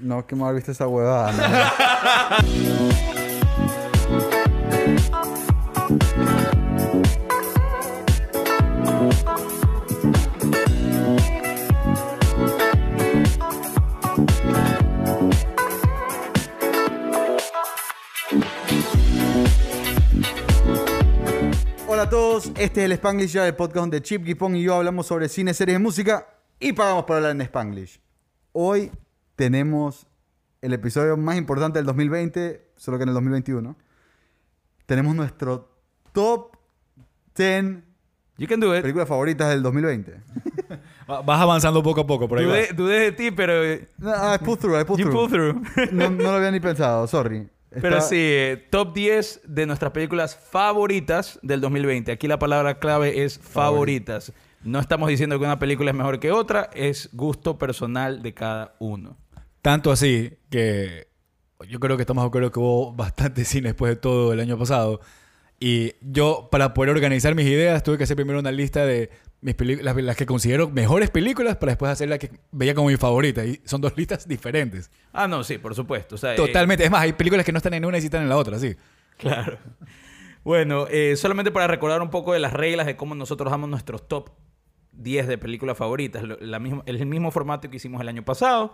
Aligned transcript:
No, 0.00 0.26
que 0.26 0.36
me 0.36 0.44
haber 0.44 0.56
visto 0.56 0.72
esa 0.72 0.86
huevada. 0.86 1.32
Hola 21.88 22.02
a 22.02 22.10
todos, 22.10 22.52
este 22.56 22.80
es 22.80 22.84
el 22.84 22.92
Spanglish 22.92 23.32
ya, 23.32 23.46
el 23.46 23.54
podcast 23.54 23.76
donde 23.76 24.02
Chip 24.02 24.26
Gipong 24.26 24.56
y 24.56 24.62
yo 24.64 24.74
hablamos 24.74 25.06
sobre 25.06 25.28
cine, 25.30 25.54
series 25.54 25.76
de 25.76 25.78
música 25.78 26.26
y 26.60 26.74
pagamos 26.74 27.04
por 27.04 27.16
hablar 27.16 27.30
en 27.30 27.40
Spanglish. 27.40 27.98
Hoy 28.52 28.90
tenemos 29.36 30.06
el 30.62 30.72
episodio 30.72 31.16
más 31.16 31.36
importante 31.36 31.78
del 31.78 31.86
2020, 31.86 32.70
solo 32.76 32.96
que 32.98 33.02
en 33.04 33.10
el 33.10 33.14
2021. 33.14 33.76
Tenemos 34.86 35.14
nuestro 35.14 35.70
top 36.12 36.56
10 37.36 37.82
You 38.38 38.46
can 38.46 38.60
do 38.60 38.74
it. 38.76 38.82
películas 38.82 39.08
favoritas 39.08 39.48
del 39.50 39.62
2020. 39.62 40.20
Va- 41.10 41.22
Vas 41.22 41.40
avanzando 41.40 41.82
poco 41.82 42.02
a 42.02 42.06
poco, 42.06 42.28
por 42.28 42.38
ahí. 42.38 42.44
Dudé, 42.44 42.68
dudé 42.74 42.98
de 43.00 43.12
ti, 43.12 43.30
pero 43.30 43.64
eh, 43.64 43.88
No, 43.98 44.10
I 44.34 44.38
pulled 44.38 44.58
through, 44.60 44.80
I 44.80 44.84
pulled 44.84 45.02
you 45.04 45.10
through. 45.10 45.28
pull 45.62 45.62
through. 45.72 45.92
No, 45.92 46.10
no 46.10 46.22
lo 46.22 46.30
había 46.32 46.50
ni 46.50 46.60
pensado, 46.60 47.06
sorry. 47.06 47.48
Pero 47.70 47.96
Está- 47.98 48.08
sí, 48.08 48.16
eh, 48.18 48.68
top 48.70 48.94
10 48.94 49.42
de 49.46 49.66
nuestras 49.66 49.92
películas 49.92 50.34
favoritas 50.36 51.38
del 51.42 51.60
2020. 51.60 52.10
Aquí 52.12 52.26
la 52.26 52.38
palabra 52.38 52.78
clave 52.78 53.22
es 53.24 53.38
favoritas. 53.38 54.32
No 54.64 54.78
estamos 54.80 55.08
diciendo 55.10 55.38
que 55.38 55.44
una 55.44 55.58
película 55.58 55.90
es 55.90 55.96
mejor 55.96 56.18
que 56.18 56.32
otra, 56.32 56.70
es 56.72 57.10
gusto 57.12 57.58
personal 57.58 58.22
de 58.22 58.32
cada 58.34 58.74
uno. 58.78 59.16
Tanto 59.66 59.90
así 59.90 60.30
que 60.48 61.08
yo 61.68 61.80
creo 61.80 61.96
que 61.96 62.04
estamos 62.04 62.22
de 62.22 62.28
acuerdo 62.28 62.52
que 62.52 62.60
hubo 62.60 62.92
bastante 62.92 63.44
cine 63.44 63.70
después 63.70 63.90
de 63.90 63.96
todo 63.96 64.32
el 64.32 64.38
año 64.38 64.56
pasado. 64.56 65.00
Y 65.58 65.94
yo, 66.00 66.46
para 66.52 66.72
poder 66.72 66.90
organizar 66.90 67.34
mis 67.34 67.46
ideas, 67.46 67.82
tuve 67.82 67.98
que 67.98 68.04
hacer 68.04 68.14
primero 68.14 68.38
una 68.38 68.52
lista 68.52 68.86
de 68.86 69.10
mis 69.40 69.56
las, 69.82 69.96
las 69.96 70.16
que 70.16 70.24
considero 70.24 70.70
mejores 70.70 71.10
películas 71.10 71.56
para 71.56 71.72
después 71.72 71.90
hacer 71.90 72.08
la 72.08 72.16
que 72.16 72.30
veía 72.52 72.76
como 72.76 72.90
mi 72.90 72.96
favorita. 72.96 73.44
Y 73.44 73.60
son 73.64 73.80
dos 73.80 73.94
listas 73.96 74.28
diferentes. 74.28 74.88
Ah, 75.12 75.26
no, 75.26 75.42
sí, 75.42 75.58
por 75.58 75.74
supuesto. 75.74 76.14
O 76.14 76.18
sea, 76.18 76.34
eh, 76.34 76.36
Totalmente. 76.36 76.84
Es 76.84 76.90
más, 76.92 77.00
hay 77.00 77.14
películas 77.14 77.44
que 77.44 77.50
no 77.50 77.58
están 77.58 77.74
en 77.74 77.84
una 77.86 77.98
y 77.98 78.02
sí 78.02 78.06
están 78.06 78.22
en 78.22 78.28
la 78.28 78.36
otra, 78.36 78.60
sí. 78.60 78.76
Claro. 79.16 79.58
Bueno, 80.44 80.86
eh, 80.88 81.16
solamente 81.16 81.50
para 81.50 81.66
recordar 81.66 82.00
un 82.02 82.10
poco 82.10 82.34
de 82.34 82.38
las 82.38 82.52
reglas 82.52 82.86
de 82.86 82.94
cómo 82.94 83.16
nosotros 83.16 83.50
damos 83.50 83.68
nuestros 83.68 84.06
top 84.06 84.30
10 84.92 85.26
de 85.26 85.38
películas 85.38 85.76
favoritas. 85.76 86.22
La 86.40 86.60
misma, 86.60 86.84
el 86.86 87.04
mismo 87.06 87.32
formato 87.32 87.68
que 87.68 87.78
hicimos 87.78 88.00
el 88.00 88.06
año 88.06 88.24
pasado. 88.24 88.72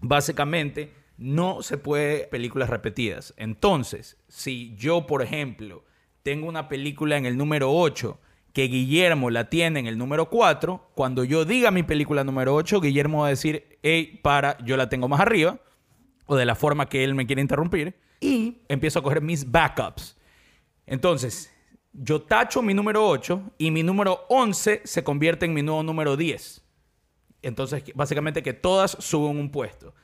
Básicamente, 0.00 0.92
no 1.18 1.62
se 1.62 1.78
puede 1.78 2.26
películas 2.26 2.70
repetidas. 2.70 3.34
Entonces, 3.36 4.18
si 4.28 4.74
yo, 4.76 5.06
por 5.06 5.22
ejemplo, 5.22 5.84
tengo 6.22 6.48
una 6.48 6.68
película 6.68 7.16
en 7.16 7.26
el 7.26 7.36
número 7.36 7.72
8 7.72 8.18
que 8.52 8.68
Guillermo 8.68 9.30
la 9.30 9.50
tiene 9.50 9.80
en 9.80 9.86
el 9.86 9.98
número 9.98 10.30
4, 10.30 10.90
cuando 10.94 11.24
yo 11.24 11.44
diga 11.44 11.70
mi 11.70 11.82
película 11.82 12.24
número 12.24 12.54
8, 12.54 12.80
Guillermo 12.80 13.20
va 13.20 13.26
a 13.26 13.30
decir, 13.30 13.78
hey, 13.82 14.18
para, 14.22 14.56
yo 14.64 14.76
la 14.76 14.88
tengo 14.88 15.08
más 15.08 15.20
arriba 15.20 15.60
o 16.24 16.36
de 16.36 16.46
la 16.46 16.54
forma 16.54 16.88
que 16.88 17.04
él 17.04 17.14
me 17.14 17.26
quiere 17.26 17.42
interrumpir 17.42 17.94
y 18.20 18.62
empiezo 18.68 18.98
a 18.98 19.02
coger 19.02 19.20
mis 19.20 19.50
backups. 19.50 20.16
Entonces, 20.86 21.52
yo 21.92 22.22
tacho 22.22 22.62
mi 22.62 22.74
número 22.74 23.06
8 23.06 23.52
y 23.58 23.70
mi 23.70 23.82
número 23.82 24.24
11 24.28 24.82
se 24.84 25.04
convierte 25.04 25.46
en 25.46 25.54
mi 25.54 25.62
nuevo 25.62 25.82
número 25.82 26.16
10. 26.16 26.65
Entonces, 27.46 27.84
básicamente 27.94 28.42
que 28.42 28.52
todas 28.52 28.96
suben 28.98 29.36
un 29.38 29.50
puesto. 29.50 29.94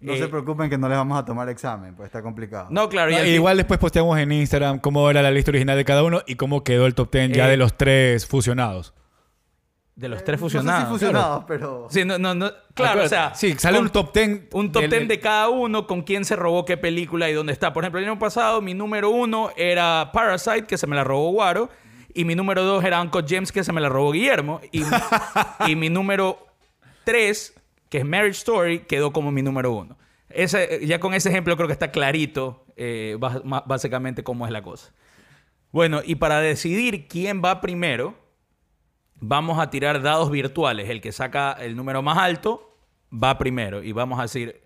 No 0.00 0.12
Eh, 0.14 0.18
se 0.18 0.28
preocupen 0.28 0.68
que 0.70 0.78
no 0.78 0.88
les 0.88 0.96
vamos 0.96 1.18
a 1.18 1.24
tomar 1.24 1.48
examen, 1.48 1.94
pues 1.94 2.06
está 2.06 2.22
complicado. 2.22 2.68
No, 2.70 2.88
claro. 2.88 3.10
y 3.10 3.14
No, 3.16 3.24
igual 3.24 3.56
después 3.56 3.78
posteamos 3.78 4.18
en 4.18 4.32
Instagram 4.32 4.78
cómo 4.78 5.08
era 5.10 5.20
la 5.22 5.30
lista 5.30 5.50
original 5.50 5.76
de 5.76 5.84
cada 5.84 6.02
uno 6.02 6.22
y 6.26 6.36
cómo 6.36 6.62
quedó 6.64 6.86
el 6.86 6.94
top 6.94 7.10
10 7.12 7.32
ya 7.32 7.46
Eh, 7.46 7.50
de 7.50 7.56
los 7.56 7.76
tres 7.76 8.26
fusionados. 8.26 8.94
de 9.96 10.08
los 10.08 10.24
tres 10.24 10.40
No 10.40 10.48
sé 10.48 10.52
si 10.52 10.56
fusionados. 10.58 10.88
fusionados, 10.88 11.44
pero... 11.46 11.86
Sí, 11.90 12.06
no, 12.06 12.18
no, 12.18 12.34
no- 12.34 12.50
claro, 12.72 13.02
o 13.04 13.08
sea... 13.08 13.34
Sí, 13.34 13.52
sale 13.58 13.78
un 13.78 13.90
top 13.90 14.14
10. 14.14 14.48
Un 14.52 14.72
top 14.72 14.82
del- 14.82 14.90
10 14.90 15.08
de 15.08 15.20
cada 15.20 15.50
uno 15.50 15.86
con 15.86 16.00
quién 16.02 16.24
se 16.24 16.36
robó 16.36 16.64
qué 16.64 16.78
película 16.78 17.28
y 17.28 17.34
dónde 17.34 17.52
está. 17.52 17.74
Por 17.74 17.84
ejemplo, 17.84 18.00
el 18.00 18.06
año 18.06 18.18
pasado 18.18 18.62
mi 18.62 18.72
número 18.72 19.10
uno 19.10 19.50
era 19.56 20.10
Parasite, 20.14 20.64
que 20.66 20.78
se 20.78 20.86
me 20.86 20.96
la 20.96 21.04
robó 21.04 21.30
Guaro. 21.32 21.68
Y 22.14 22.24
mi 22.24 22.34
número 22.34 22.64
dos 22.64 22.82
era 22.82 23.00
Uncle 23.02 23.24
James, 23.28 23.52
que 23.52 23.62
se 23.62 23.72
me 23.74 23.80
la 23.82 23.90
robó 23.90 24.12
Guillermo. 24.12 24.60
Y, 24.72 24.82
y 25.68 25.76
mi 25.76 25.90
número 25.90 26.46
tres, 27.10 27.54
que 27.88 27.98
es 27.98 28.04
Marriage 28.04 28.38
Story, 28.38 28.80
quedó 28.80 29.12
como 29.12 29.32
mi 29.32 29.42
número 29.42 29.72
uno. 29.72 29.98
Ya 30.82 31.00
con 31.00 31.12
ese 31.12 31.28
ejemplo 31.28 31.56
creo 31.56 31.66
que 31.66 31.72
está 31.72 31.90
clarito 31.90 32.64
eh, 32.76 33.16
básicamente 33.66 34.22
cómo 34.22 34.46
es 34.46 34.52
la 34.52 34.62
cosa. 34.62 34.92
Bueno, 35.72 36.00
y 36.04 36.14
para 36.14 36.40
decidir 36.40 37.08
quién 37.08 37.42
va 37.44 37.60
primero, 37.60 38.14
vamos 39.16 39.58
a 39.58 39.70
tirar 39.70 40.02
dados 40.02 40.30
virtuales. 40.30 40.88
El 40.88 41.00
que 41.00 41.10
saca 41.10 41.52
el 41.52 41.74
número 41.74 42.00
más 42.00 42.16
alto 42.18 42.78
va 43.12 43.38
primero. 43.38 43.82
Y 43.82 43.90
vamos 43.90 44.20
a 44.20 44.22
decir 44.22 44.62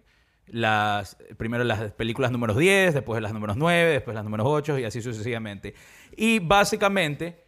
las, 0.47 1.17
primero 1.39 1.65
las 1.65 1.93
películas 1.93 2.31
números 2.31 2.59
10, 2.59 2.93
después 2.93 3.23
las 3.23 3.33
números 3.33 3.57
9, 3.57 3.91
después 3.91 4.15
las 4.15 4.25
números 4.25 4.47
8 4.49 4.79
y 4.81 4.85
así 4.85 5.01
sucesivamente. 5.01 5.75
Y 6.15 6.41
básicamente 6.41 7.43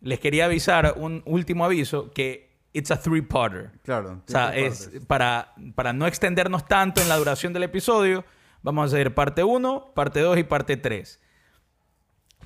les 0.00 0.18
quería 0.18 0.46
avisar 0.46 0.94
un 0.96 1.22
último 1.24 1.64
aviso 1.64 2.10
que 2.10 2.49
it's 2.72 2.90
a 2.90 2.96
three-parter. 2.96 3.70
Claro. 3.84 4.22
O 4.26 4.30
sea, 4.30 4.54
es 4.56 4.90
para, 5.06 5.52
para 5.74 5.92
no 5.92 6.06
extendernos 6.06 6.66
tanto 6.66 7.00
en 7.00 7.08
la 7.08 7.16
duración 7.16 7.52
del 7.52 7.64
episodio, 7.64 8.24
vamos 8.62 8.82
a 8.82 8.86
hacer 8.94 9.14
parte 9.14 9.42
1, 9.42 9.92
parte 9.94 10.20
2 10.20 10.38
y 10.38 10.44
parte 10.44 10.76
3. 10.76 11.20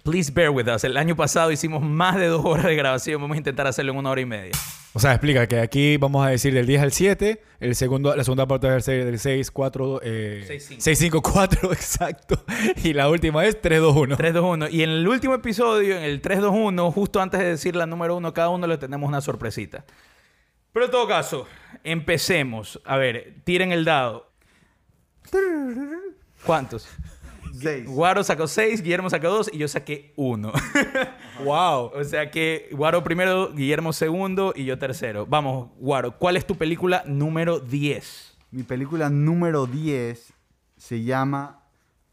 Please 0.02 0.30
bear 0.30 0.50
with 0.50 0.68
us. 0.68 0.84
El 0.84 0.96
año 0.98 1.16
pasado 1.16 1.50
hicimos 1.50 1.82
más 1.82 2.16
de 2.16 2.26
dos 2.26 2.44
horas 2.44 2.66
de 2.66 2.76
grabación. 2.76 3.22
Vamos 3.22 3.36
a 3.36 3.38
intentar 3.38 3.66
hacerlo 3.66 3.92
en 3.92 3.98
una 3.98 4.10
hora 4.10 4.20
y 4.20 4.26
media. 4.26 4.52
O 4.96 5.00
sea, 5.00 5.10
explica 5.10 5.48
que 5.48 5.58
aquí 5.58 5.96
vamos 5.96 6.24
a 6.24 6.28
decir 6.28 6.54
del 6.54 6.66
10 6.66 6.82
al 6.82 6.92
7, 6.92 7.42
el 7.58 7.74
segundo, 7.74 8.14
la 8.14 8.22
segunda 8.22 8.46
parte 8.46 8.68
va 8.68 8.76
a 8.76 8.80
ser 8.80 9.04
del 9.04 9.18
6, 9.18 9.50
4, 9.50 10.00
eh, 10.04 10.44
Seis, 10.46 10.66
cinco. 10.68 10.82
6, 10.82 10.98
5, 10.98 11.22
4, 11.22 11.72
exacto. 11.72 12.44
Y 12.84 12.92
la 12.92 13.08
última 13.08 13.44
es 13.44 13.60
3, 13.60 13.80
2, 13.80 13.96
1. 13.96 14.16
3, 14.16 14.34
2, 14.34 14.44
1. 14.44 14.68
Y 14.68 14.82
en 14.84 14.90
el 14.90 15.08
último 15.08 15.34
episodio, 15.34 15.96
en 15.96 16.04
el 16.04 16.20
3, 16.20 16.42
2, 16.42 16.54
1, 16.54 16.92
justo 16.92 17.20
antes 17.20 17.40
de 17.40 17.46
decir 17.46 17.74
la 17.74 17.86
número 17.86 18.16
1 18.16 18.32
cada 18.32 18.50
uno, 18.50 18.68
le 18.68 18.78
tenemos 18.78 19.08
una 19.08 19.20
sorpresita. 19.20 19.84
Pero 20.74 20.86
en 20.86 20.90
todo 20.90 21.06
caso, 21.06 21.46
empecemos. 21.84 22.80
A 22.84 22.96
ver, 22.96 23.36
tiren 23.44 23.70
el 23.70 23.84
dado. 23.84 24.28
¿Cuántos? 26.44 26.88
Seis. 27.56 27.86
Guaro 27.86 28.24
sacó 28.24 28.48
6, 28.48 28.82
Guillermo 28.82 29.08
sacó 29.08 29.28
2 29.28 29.50
y 29.52 29.58
yo 29.58 29.68
saqué 29.68 30.12
1. 30.16 30.52
¡Wow! 31.44 31.92
o 31.94 32.02
sea 32.02 32.28
que 32.28 32.68
Guaro 32.72 33.04
primero, 33.04 33.52
Guillermo 33.52 33.92
segundo 33.92 34.52
y 34.56 34.64
yo 34.64 34.76
tercero. 34.76 35.24
Vamos, 35.26 35.70
Guaro, 35.78 36.18
¿cuál 36.18 36.36
es 36.36 36.44
tu 36.44 36.56
película 36.56 37.04
número 37.06 37.60
10? 37.60 38.36
Mi 38.50 38.64
película 38.64 39.08
número 39.10 39.66
10 39.66 40.32
se 40.76 41.04
llama 41.04 41.62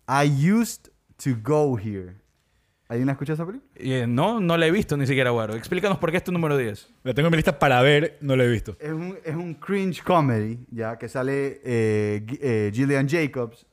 I 0.07 0.51
Used 0.51 0.91
to 1.23 1.31
Go 1.41 1.79
Here. 1.79 2.20
¿Alguien 2.91 3.05
la 3.05 3.13
escuchado 3.13 3.35
esa 3.35 3.45
película? 3.45 3.71
Eh, 3.75 4.05
no, 4.05 4.41
no 4.41 4.57
la 4.57 4.67
he 4.67 4.71
visto 4.71 4.97
ni 4.97 5.07
siquiera, 5.07 5.29
Guaro. 5.29 5.55
Explícanos 5.55 5.97
por 5.97 6.11
qué 6.11 6.17
es 6.17 6.25
tu 6.25 6.33
número 6.33 6.57
10. 6.57 6.93
La 7.05 7.13
tengo 7.13 7.27
en 7.27 7.31
mi 7.31 7.37
lista 7.37 7.57
para 7.57 7.81
ver, 7.81 8.17
no 8.19 8.35
la 8.35 8.43
he 8.43 8.49
visto. 8.49 8.75
Es 8.81 8.91
un, 8.91 9.17
es 9.23 9.33
un 9.33 9.53
cringe 9.53 10.03
comedy, 10.03 10.59
ya, 10.69 10.97
que 10.97 11.07
sale 11.07 11.61
eh, 11.63 12.25
eh, 12.41 12.69
Gillian 12.73 13.07
Jacobs, 13.07 13.65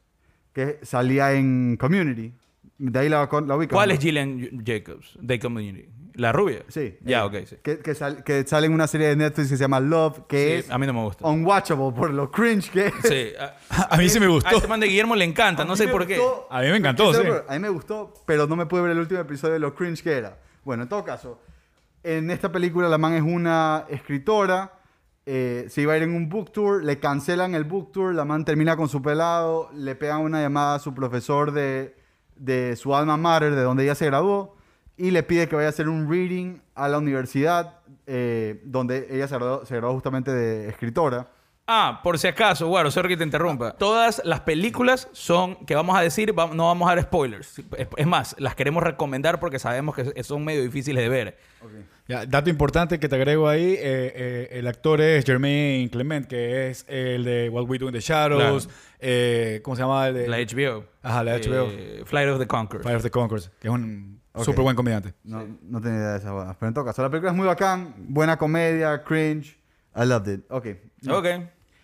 que 0.53 0.79
salía 0.83 1.33
en 1.33 1.77
Community. 1.77 2.33
De 2.79 2.97
ahí 2.97 3.09
la, 3.09 3.29
la 3.29 3.57
ubican. 3.57 3.75
¿Cuál 3.75 3.89
¿no? 3.89 3.95
es 3.95 4.01
Gillian 4.01 4.65
Jacobs 4.65 5.19
de 5.21 5.41
Community? 5.41 5.89
¿La 6.19 6.33
rubia? 6.33 6.65
Sí. 6.69 6.99
Ya, 7.03 7.25
ok, 7.25 7.35
sí. 7.47 7.57
Que, 7.63 7.79
que, 7.79 7.95
sal- 7.95 8.23
que 8.25 8.45
sale 8.47 8.67
en 8.67 8.73
una 8.75 8.87
serie 8.87 9.07
de 9.09 9.17
Netflix 9.17 9.49
que 9.51 9.57
se 9.57 9.63
llama 9.63 9.81
Love, 9.81 10.27
que 10.29 10.37
Sí, 10.37 10.53
es 10.67 10.71
a 10.71 10.77
mí 10.77 10.87
no 10.87 10.93
me 10.93 11.03
gusta. 11.05 11.27
unwatchable 11.27 11.93
por 11.97 12.11
lo 12.13 12.31
cringe 12.31 12.71
que 12.71 12.87
es. 12.89 12.95
Sí. 13.05 13.33
A, 13.39 13.55
A 13.95 13.97
mí 13.97 14.09
sí 14.09 14.19
me 14.21 14.27
a 14.27 14.31
gustó. 14.31 14.57
este 14.57 14.67
man 14.69 14.81
de 14.81 14.89
Guillermo 14.89 15.15
le 15.17 15.25
encanta, 15.25 15.65
no 15.65 15.73
A 15.73 15.77
sé 15.77 15.85
mí 15.85 15.87
me 15.87 15.93
por 15.93 16.07
qué. 16.07 16.21
A 16.51 16.61
mí 16.61 16.69
me 16.69 16.77
encantó, 16.77 17.15
Sí, 17.15 17.21
A 17.49 17.53
mí 17.55 17.59
me 17.61 17.69
gustó, 17.69 18.13
pero 18.27 18.47
no 18.47 18.57
me 18.57 18.67
pude 18.67 18.83
ver 18.83 18.91
el 18.91 18.99
último 18.99 19.21
episodio 19.21 19.55
de 19.55 19.61
lo 19.61 19.75
cringe 19.75 20.03
que 20.03 20.13
era. 20.13 20.39
Bueno, 20.65 20.83
en 20.83 20.89
todo 20.89 21.05
caso, 21.05 21.41
en 22.03 22.31
esta 22.31 22.51
película 22.53 22.89
la 22.89 22.99
man 22.99 23.15
es 23.15 23.23
una 23.23 23.85
escritora, 23.89 24.73
eh, 25.25 25.67
se 25.69 25.83
iba 25.83 25.93
a 25.93 25.97
ir 25.99 26.03
en 26.03 26.15
un 26.17 26.29
book 26.29 26.51
tour, 26.53 26.83
le 26.83 26.99
cancelan 26.99 27.55
el 27.55 27.63
book 27.65 27.93
tour, 27.93 28.13
la 28.15 28.25
man 28.25 28.45
termina 28.45 28.77
con 28.77 28.89
su 28.89 29.01
pelado, 29.03 29.71
le 29.73 29.95
pegan 29.95 30.23
una 30.23 30.41
llamada 30.41 30.75
a 30.75 30.79
su 30.81 30.95
profesor 30.95 31.53
de, 31.53 31.95
de 32.35 32.75
su 32.77 32.97
alma 32.97 33.17
mater, 33.17 33.55
de 33.55 33.63
donde 33.63 33.85
ella 33.85 33.95
se 33.95 34.07
graduó, 34.07 34.57
y 34.99 35.11
le 35.11 35.23
pide 35.23 35.49
que 35.49 35.57
vaya 35.57 35.69
a 35.69 35.71
hacer 35.71 35.89
un 35.89 36.11
reading 36.11 36.59
a 36.75 36.89
la 36.89 36.99
universidad, 36.99 37.79
eh, 38.07 38.61
donde 38.65 39.07
ella 39.11 39.27
se 39.29 39.35
graduó, 39.37 39.65
se 39.65 39.77
graduó 39.77 39.95
justamente 39.95 40.31
de 40.33 40.69
escritora. 40.69 41.29
Ah, 41.71 42.01
por 42.03 42.19
si 42.19 42.27
acaso, 42.27 42.67
Guaro, 42.67 42.91
sorry 42.91 43.11
que 43.11 43.19
te 43.19 43.25
interrumpa. 43.25 43.73
Todas 43.77 44.23
las 44.25 44.41
películas 44.41 45.07
son, 45.13 45.55
que 45.67 45.75
vamos 45.75 45.97
a 45.99 46.01
decir, 46.01 46.37
va- 46.37 46.47
no 46.55 46.65
vamos 46.67 46.91
a 46.91 46.95
dar 46.95 47.05
spoilers. 47.05 47.59
Es, 47.77 47.89
es 47.95 48.07
más, 48.07 48.35
las 48.39 48.55
queremos 48.55 48.83
recomendar 48.83 49.39
porque 49.39 49.59
sabemos 49.59 49.95
que 49.95 50.25
son 50.25 50.45
medio 50.47 50.63
difíciles 50.63 51.03
de 51.03 51.09
ver. 51.11 51.37
Ya, 52.07 52.25
dato 52.25 52.49
importante 52.49 52.99
que 52.99 53.07
te 53.07 53.17
agrego 53.17 53.49
ahí, 53.51 53.75
eh, 53.75 53.79
eh, 53.83 54.49
el 54.53 54.67
actor 54.67 55.03
es 55.03 55.27
Jermaine 55.27 55.91
Clement, 55.91 56.27
que 56.27 56.71
es 56.71 56.87
el 56.89 57.25
de 57.25 57.51
What 57.51 57.65
We 57.65 57.77
Do 57.79 57.89
in 57.89 57.93
the 57.93 58.01
Shadows, 58.01 58.67
Claro. 58.67 58.79
eh, 59.01 59.61
¿cómo 59.63 59.77
se 59.77 59.83
llama? 59.83 60.09
El 60.09 60.15
de 60.15 60.27
La 60.29 60.39
HBO. 60.39 60.87
Ajá, 61.03 61.23
la 61.23 61.35
HBO. 61.37 61.69
Eh, 61.71 62.03
Flight 62.07 62.31
of 62.31 62.39
the 62.39 62.47
Conchords. 62.47 62.83
Fire 62.83 62.97
of 62.97 63.03
the 63.03 63.11
Conquerors, 63.11 63.51
que 63.61 63.69
es 63.69 63.75
un 63.75 64.18
Ok. 64.41 64.45
súper 64.45 64.63
buen 64.63 64.77
comediante. 64.77 65.15
No, 65.25 65.45
no 65.63 65.81
tenía 65.81 65.99
idea 65.99 66.11
de 66.13 66.19
esas 66.19 66.31
huevadas. 66.31 66.57
Pero 66.59 66.69
en 66.69 66.75
todo 66.75 66.85
caso, 66.85 67.03
la 67.03 67.11
película 67.11 67.31
es 67.33 67.37
muy 67.37 67.47
bacán. 67.47 67.95
Buena 67.99 68.37
comedia, 68.37 69.03
cringe. 69.05 69.59
I 69.97 70.05
loved 70.05 70.33
it. 70.33 70.45
Ok. 70.51 70.67
Ok. 71.11 71.27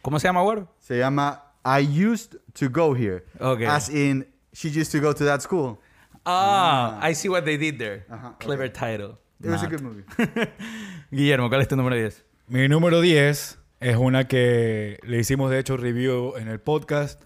¿Cómo 0.02 0.18
se 0.18 0.28
llama, 0.28 0.42
Guaro? 0.42 0.68
Se 0.78 0.98
llama 0.98 1.42
I 1.64 1.80
used 1.82 2.36
to 2.58 2.68
go 2.70 2.94
here. 2.94 3.24
Ok. 3.40 3.62
As 3.62 3.88
in, 3.88 4.26
she 4.52 4.68
used 4.68 4.92
to 4.92 5.00
go 5.00 5.14
to 5.14 5.24
that 5.24 5.40
school. 5.40 5.78
Ah, 6.26 6.98
I 7.02 7.14
see 7.14 7.28
what 7.28 7.44
they 7.44 7.56
did 7.56 7.78
there. 7.78 8.04
Ajá, 8.08 8.36
Clever 8.38 8.70
title. 8.70 9.18
It 9.42 9.50
was 9.50 9.62
a 9.62 9.66
good 9.66 9.82
movie. 9.82 10.04
Guillermo, 11.10 11.48
¿cuál 11.48 11.60
es 11.60 11.68
tu 11.68 11.76
número 11.76 11.96
10? 11.96 12.24
Mi 12.48 12.68
número 12.68 13.00
10 13.00 13.58
es 13.80 13.96
una 13.96 14.26
que 14.26 14.98
le 15.02 15.18
hicimos 15.18 15.50
de 15.50 15.58
hecho 15.58 15.76
review 15.76 16.36
en 16.36 16.48
el 16.48 16.60
podcast. 16.60 17.20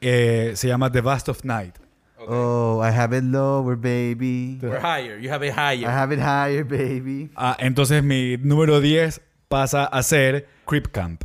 Eh, 0.00 0.52
se 0.54 0.68
llama 0.68 0.92
The 0.92 1.00
Vast 1.00 1.28
of 1.28 1.44
Night. 1.44 1.76
Oh, 2.28 2.80
I 2.82 2.90
have 2.90 3.16
it 3.16 3.24
lower, 3.24 3.76
baby. 3.76 4.58
Or 4.62 4.78
higher. 4.80 5.18
You 5.18 5.30
have 5.30 5.46
it 5.46 5.52
I 5.52 5.76
higher. 5.76 5.88
have 5.88 6.12
it 6.14 6.20
higher, 6.20 6.64
baby. 6.64 7.30
Ah, 7.36 7.56
entonces 7.58 8.02
mi 8.02 8.36
número 8.38 8.80
10 8.80 9.20
pasa 9.48 9.84
a 9.84 10.02
ser 10.02 10.46
Creep 10.66 10.88
Camp. 10.92 11.22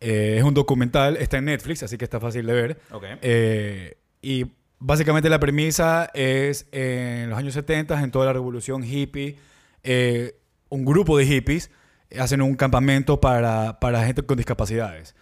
Eh, 0.00 0.36
es 0.38 0.44
un 0.44 0.54
documental, 0.54 1.16
está 1.16 1.38
en 1.38 1.44
Netflix, 1.44 1.82
así 1.82 1.96
que 1.96 2.04
está 2.04 2.18
fácil 2.18 2.44
de 2.46 2.52
ver. 2.52 2.80
Ok. 2.90 3.04
Eh, 3.22 3.96
y 4.20 4.46
básicamente 4.78 5.28
la 5.28 5.38
premisa 5.38 6.10
es 6.14 6.66
en 6.72 7.30
los 7.30 7.38
años 7.38 7.54
70, 7.54 8.02
en 8.02 8.10
toda 8.10 8.26
la 8.26 8.32
revolución 8.32 8.82
hippie, 8.84 9.36
eh, 9.84 10.34
un 10.70 10.84
grupo 10.84 11.16
de 11.18 11.26
hippies 11.26 11.70
hacen 12.18 12.42
un 12.42 12.56
campamento 12.56 13.20
para, 13.20 13.78
para 13.80 14.04
gente 14.04 14.22
con 14.22 14.36
discapacidades. 14.36 15.14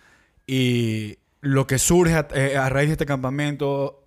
Y 0.46 1.18
lo 1.40 1.66
que 1.66 1.78
surge 1.78 2.14
a, 2.14 2.26
eh, 2.34 2.56
a 2.56 2.68
raíz 2.68 2.88
de 2.88 2.92
este 2.92 3.06
campamento, 3.06 3.99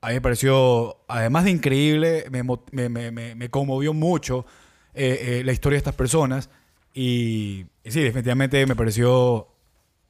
a 0.00 0.08
mí 0.08 0.14
me 0.14 0.20
pareció, 0.20 0.98
además 1.08 1.44
de 1.44 1.50
increíble, 1.50 2.24
me, 2.30 2.42
me- 2.88 3.10
me- 3.10 3.34
me- 3.34 3.48
conmovió 3.50 3.92
mucho 3.92 4.46
eh, 4.94 5.38
eh, 5.40 5.42
la 5.44 5.52
historia 5.52 5.74
de 5.76 5.78
estas 5.78 5.94
personas. 5.94 6.50
Y, 6.94 7.66
y 7.84 7.90
sí, 7.90 8.00
definitivamente 8.02 8.64
me 8.66 8.74
pareció 8.76 9.48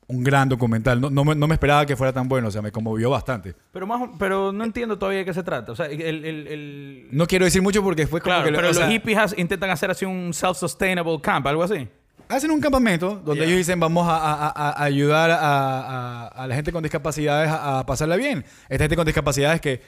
un 0.06 0.24
gran 0.24 0.48
documental. 0.48 1.00
No, 1.00 1.10
no 1.10 1.24
me, 1.24 1.34
no 1.34 1.46
me 1.46 1.54
esperaba 1.54 1.84
que 1.84 1.96
fuera 1.96 2.12
tan 2.12 2.28
bueno, 2.28 2.48
o 2.48 2.50
sea, 2.50 2.62
me 2.62 2.72
conmovió 2.72 3.10
bastante. 3.10 3.54
Pero, 3.72 3.86
más, 3.86 4.08
pero 4.18 4.52
no 4.52 4.64
entiendo 4.64 4.98
todavía 4.98 5.18
de 5.20 5.24
qué 5.26 5.34
se 5.34 5.42
trata. 5.42 5.72
O 5.72 5.76
sea, 5.76 5.86
el... 5.86 6.00
el, 6.00 6.24
el- 6.46 7.08
No 7.10 7.26
quiero 7.26 7.44
decir 7.44 7.60
mucho 7.62 7.82
porque 7.82 8.06
fue 8.06 8.20
como 8.20 8.34
Claro, 8.34 8.46
que... 8.46 8.52
pero 8.52 8.68
o 8.68 8.70
los 8.70 8.76
sea, 8.76 8.88
hippies 8.90 9.18
has- 9.18 9.38
intentan 9.38 9.68
hacer 9.70 9.90
así 9.90 10.04
un 10.06 10.32
self-sustainable 10.32 11.20
camp, 11.20 11.46
algo 11.46 11.62
así. 11.62 11.88
Hacen 12.28 12.50
un 12.50 12.60
campamento 12.60 13.16
donde 13.24 13.40
Yeah. 13.40 13.46
ellos 13.46 13.58
dicen 13.58 13.80
vamos 13.80 14.06
a, 14.06 14.16
a- 14.16 14.48
a- 14.48 14.70
a 14.70 14.82
ayudar 14.84 15.30
a, 15.32 16.46
la 16.46 16.54
gente 16.54 16.72
con 16.72 16.82
discapacidades 16.82 17.50
a, 17.50 17.84
pasarla 17.86 18.16
bien. 18.16 18.44
Esta 18.68 18.84
gente 18.84 18.96
con 18.96 19.06
discapacidades 19.06 19.60
que, 19.60 19.80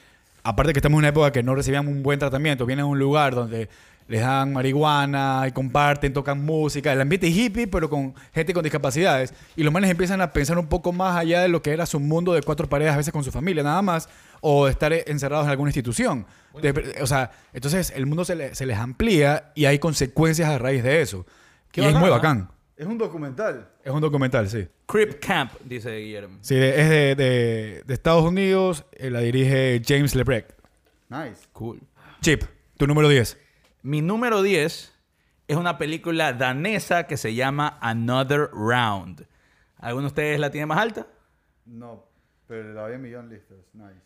aparte 0.43 0.73
que 0.73 0.79
estamos 0.79 0.97
en 0.97 1.01
una 1.01 1.09
época 1.09 1.33
que 1.33 1.43
no 1.43 1.55
recibían 1.55 1.87
un 1.87 2.03
buen 2.03 2.19
tratamiento, 2.19 2.65
vienen 2.67 2.85
a 2.85 2.87
un 2.87 2.99
lugar 2.99 3.35
donde 3.35 3.69
les 4.09 4.23
dan 4.23 4.53
marihuana 4.53 5.45
y 5.47 5.53
comparten, 5.53 6.13
tocan 6.13 6.45
música, 6.45 6.93
el 6.93 7.01
ambiente 7.01 7.29
hippie, 7.29 7.69
pero 7.69 7.89
con 7.89 8.13
gente 8.35 8.53
con 8.53 8.63
discapacidades. 8.65 9.33
Y 9.55 9.63
los 9.63 9.73
manes 9.73 9.89
empiezan 9.91 10.21
a 10.21 10.33
pensar 10.33 10.59
un 10.59 10.67
poco 10.67 10.93
más 10.93 11.17
allá 11.17 11.43
de 11.43 11.49
lo 11.49 11.63
que 11.63 11.71
era 11.73 11.87
su 11.87 12.01
mundo 12.01 12.33
de 12.33 12.43
cuatro 12.43 12.69
paredes, 12.69 12.93
a 12.93 12.97
veces 12.97 13.13
con 13.13 13.23
su 13.23 13.31
familia 13.31 13.63
nada 13.63 13.83
más, 13.83 14.09
o 14.41 14.67
estar 14.67 14.93
encerrados 14.93 15.45
en 15.45 15.51
alguna 15.51 15.69
institución. 15.71 16.27
De- 16.61 16.97
o 17.01 17.07
sea, 17.07 17.31
entonces 17.53 17.93
el 17.95 18.07
mundo 18.07 18.25
se, 18.25 18.35
le- 18.35 18.55
se 18.57 18.67
les 18.67 18.79
amplía 18.79 19.53
y 19.55 19.67
hay 19.67 19.79
consecuencias 19.79 20.49
a 20.49 20.59
raíz 20.59 20.83
de 20.83 21.03
eso. 21.03 21.25
Qué 21.73 21.81
y 21.81 21.85
es 21.85 21.89
bacán, 21.93 22.01
muy 22.01 22.09
¿no? 22.11 22.17
bacán. 22.17 22.51
Es 22.77 22.87
un 22.87 22.99
documental. 22.99 23.71
Es 23.85 23.93
un 23.93 24.01
documental, 24.01 24.49
sí. 24.49 24.67
Crip 24.87 25.21
Camp, 25.25 25.53
dice 25.65 25.95
Guillermo. 25.99 26.39
Sí, 26.41 26.55
es 26.57 26.89
de, 26.89 27.15
de- 27.15 27.83
de 27.87 27.95
Estados 27.95 28.25
Unidos. 28.25 28.85
eh, 28.93 29.11
la 29.11 29.21
dirige 29.21 29.81
James 29.87 30.15
LeBrecht. 30.15 30.51
Nice. 31.09 31.47
Cool. 31.53 31.81
Chip, 32.23 32.43
tu 32.77 32.87
número 32.87 33.09
10. 33.09 33.39
Mi 33.83 34.01
número 34.03 34.43
10 34.43 34.93
es 35.49 35.57
una 35.57 35.77
película 35.79 36.33
danesa 36.33 37.07
que 37.07 37.17
se 37.17 37.35
llama 37.35 37.79
Another 37.81 38.49
Round. 38.53 39.27
¿Alguno 39.79 40.03
de 40.03 40.09
ustedes 40.09 40.41
la 40.41 40.51
tiene 40.51 40.67
más 40.67 40.79
alta? 40.79 41.07
No, 41.67 42.07
pero 42.47 42.73
la 42.73 42.85
había 42.85 42.97
en 42.97 43.03
millón 43.03 43.29
listos. 43.29 43.59
Nice. 43.73 44.01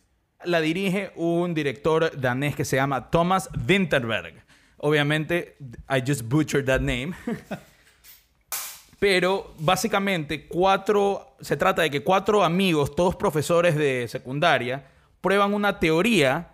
La 0.45 0.61
dirige 0.61 1.13
un 1.17 1.55
director 1.55 2.19
danés 2.21 2.55
que 2.55 2.65
se 2.65 2.77
llama 2.77 3.11
Thomas 3.11 3.49
Winterberg. 3.69 4.44
Obviamente, 4.87 5.57
I 5.89 6.03
just 6.07 6.25
butchered 6.29 6.67
that 6.67 6.83
name. 6.83 7.15
Pero 8.99 9.55
básicamente, 9.59 10.47
cuatro, 10.47 11.37
se 11.41 11.57
trata 11.57 11.81
de 11.81 11.91
que 11.91 12.05
cuatro 12.05 12.45
amigos, 12.45 12.95
todos 12.95 13.17
profesores 13.17 13.77
de 13.77 14.07
secundaria, 14.09 14.87
prueban 15.23 15.55
una 15.55 15.81
teoría 15.81 16.51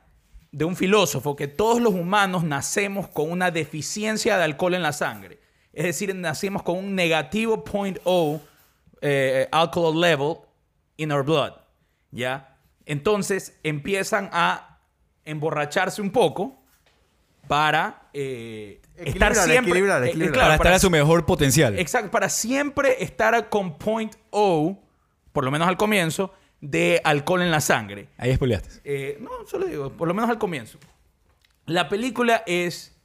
de 0.53 0.65
un 0.65 0.77
filósofo 0.77 1.35
que 1.35 1.49
todos 1.49 1.81
los 1.81 1.93
humanos 1.93 2.45
nacemos 2.45 3.09
con 3.09 3.33
una 3.33 3.51
deficiencia 3.51 4.39
de 4.39 4.45
alcohol 4.45 4.75
en 4.75 4.83
la 4.83 4.93
sangre. 4.93 5.41
Es 5.73 5.83
decir, 5.83 6.15
nacemos 6.15 6.63
con 6.63 6.79
un 6.79 6.95
negativo 6.95 7.65
0.0 7.65 8.41
eh, 9.01 9.49
alcohol 9.51 10.01
level 10.01 10.37
in 10.99 11.11
our 11.11 11.25
blood. 11.25 11.55
¿Ya? 12.13 12.57
Entonces 12.87 13.59
empiezan 13.65 14.31
a 14.33 14.79
emborracharse 15.25 16.01
un 16.01 16.13
poco 16.13 16.60
para 17.51 18.09
eh, 18.13 18.81
estar 18.95 19.35
siempre. 19.35 19.73
equilibrar, 19.73 20.05
eh, 20.05 20.11
equilibrar. 20.11 20.35
claro, 20.35 20.49
para 20.51 20.55
estar 20.55 20.73
a 20.75 20.79
su 20.79 20.89
mejor 20.89 21.27
potencial. 21.27 21.77
Exacto, 21.81 22.09
para 22.09 22.29
siempre 22.29 23.03
estar 23.03 23.49
con 23.49 23.77
point 23.77 24.15
O, 24.31 24.81
por 25.33 25.43
lo 25.43 25.51
menos 25.51 25.67
al 25.67 25.77
comienzo, 25.77 26.33
de 26.61 27.01
alcohol 27.03 27.43
en 27.43 27.51
la 27.51 27.61
sangre. 27.61 28.07
Ahí 28.19 28.33
spoileaste. 28.37 28.83
Eh, 28.85 29.19
no, 29.21 29.31
solo 29.49 29.67
digo, 29.67 29.91
por 29.91 30.07
lo 30.07 30.15
menos 30.15 30.31
al 30.31 30.39
comienzo. 30.39 30.79
La 31.67 31.89
película 31.89 32.45
es 32.47 32.97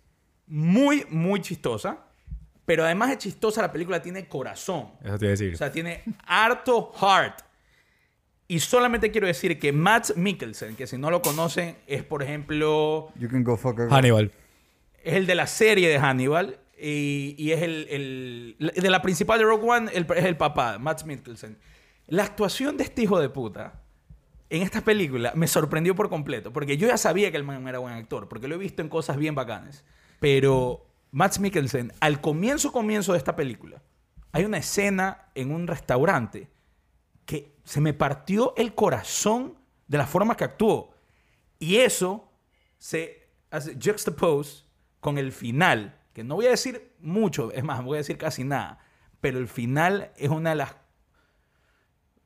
muy, 0.45 1.07
muy 1.09 1.41
chistosa, 1.41 2.05
pero 2.65 2.85
además 2.85 3.09
de 3.09 3.17
chistosa, 3.17 3.63
la 3.63 3.71
película 3.71 3.99
tiene 3.99 4.27
corazón. 4.27 4.91
Eso 5.03 5.17
te 5.17 5.25
iba 5.25 5.29
a 5.29 5.31
decir. 5.31 5.55
O 5.55 5.57
sea, 5.57 5.71
tiene 5.71 6.03
harto 6.27 6.93
heart. 7.01 7.39
Y 8.47 8.59
solamente 8.59 9.11
quiero 9.11 9.25
decir 9.27 9.57
que 9.59 9.71
Matt 9.71 10.15
Mikkelsen, 10.15 10.75
que 10.75 10.85
si 10.87 10.97
no 10.97 11.09
lo 11.09 11.21
conocen, 11.21 11.77
es 11.87 12.03
por 12.03 12.21
ejemplo 12.21 13.11
You 13.19 13.27
can 13.29 13.43
go 13.43 13.57
fuck 13.57 13.79
Hannibal. 13.89 14.31
es 15.03 15.13
el 15.15 15.25
de 15.25 15.35
la 15.35 15.47
serie 15.47 15.89
de 15.89 15.97
Hannibal 15.99 16.59
y, 16.79 17.35
y 17.39 17.51
es 17.53 17.61
el, 17.63 17.87
el- 18.59 18.71
de 18.75 18.89
la 18.89 19.01
principal 19.01 19.39
de 19.39 19.45
Rogue 19.45 19.67
One 19.67 19.91
el- 19.93 20.05
es 20.15 20.25
el 20.25 20.37
papá, 20.37 20.77
Matt 20.77 21.05
Mikkelsen. 21.05 21.57
La 22.07 22.23
actuación 22.23 22.77
de 22.77 22.83
este 22.83 23.01
hijo 23.03 23.19
de 23.19 23.29
puta 23.29 23.81
en 24.51 24.61
esta 24.61 24.81
película 24.81 25.31
me 25.35 25.47
sorprendió 25.47 25.95
por 25.95 26.09
completo, 26.09 26.53
porque 26.53 26.77
yo 26.77 26.87
ya 26.87 26.97
sabía 26.97 27.31
que 27.31 27.37
el 27.37 27.43
man 27.43 27.67
era 27.67 27.79
buen 27.79 27.95
actor, 27.95 28.29
porque 28.29 28.47
lo 28.47 28.55
he 28.55 28.59
visto 28.59 28.83
en 28.83 28.89
cosas 28.89 29.17
bien 29.17 29.33
bacanas. 29.33 29.83
Pero 30.19 30.85
Matt 31.11 31.39
Mikkelsen, 31.39 31.93
al 31.99 32.21
comienzo, 32.21 32.71
comienzo 32.71 33.13
de 33.13 33.17
esta 33.17 33.35
película, 33.35 33.81
hay 34.31 34.45
una 34.45 34.57
escena 34.59 35.29
en 35.33 35.51
un 35.51 35.65
restaurante 35.65 36.47
se 37.65 37.81
me 37.81 37.93
partió 37.93 38.53
el 38.55 38.73
corazón 38.73 39.57
de 39.87 39.97
la 39.97 40.07
forma 40.07 40.37
que 40.37 40.45
actuó. 40.45 40.95
Y 41.59 41.77
eso 41.77 42.31
se 42.77 43.29
hace 43.51 43.77
juxtapose 43.81 44.63
con 44.99 45.17
el 45.17 45.31
final, 45.31 45.99
que 46.13 46.23
no 46.23 46.35
voy 46.35 46.47
a 46.47 46.51
decir 46.51 46.93
mucho, 46.99 47.51
es 47.51 47.63
más, 47.63 47.83
voy 47.83 47.97
a 47.97 47.99
decir 47.99 48.17
casi 48.17 48.43
nada, 48.43 48.79
pero 49.19 49.39
el 49.39 49.47
final 49.47 50.11
es 50.17 50.29
una 50.29 50.51
de 50.51 50.55
las 50.55 50.75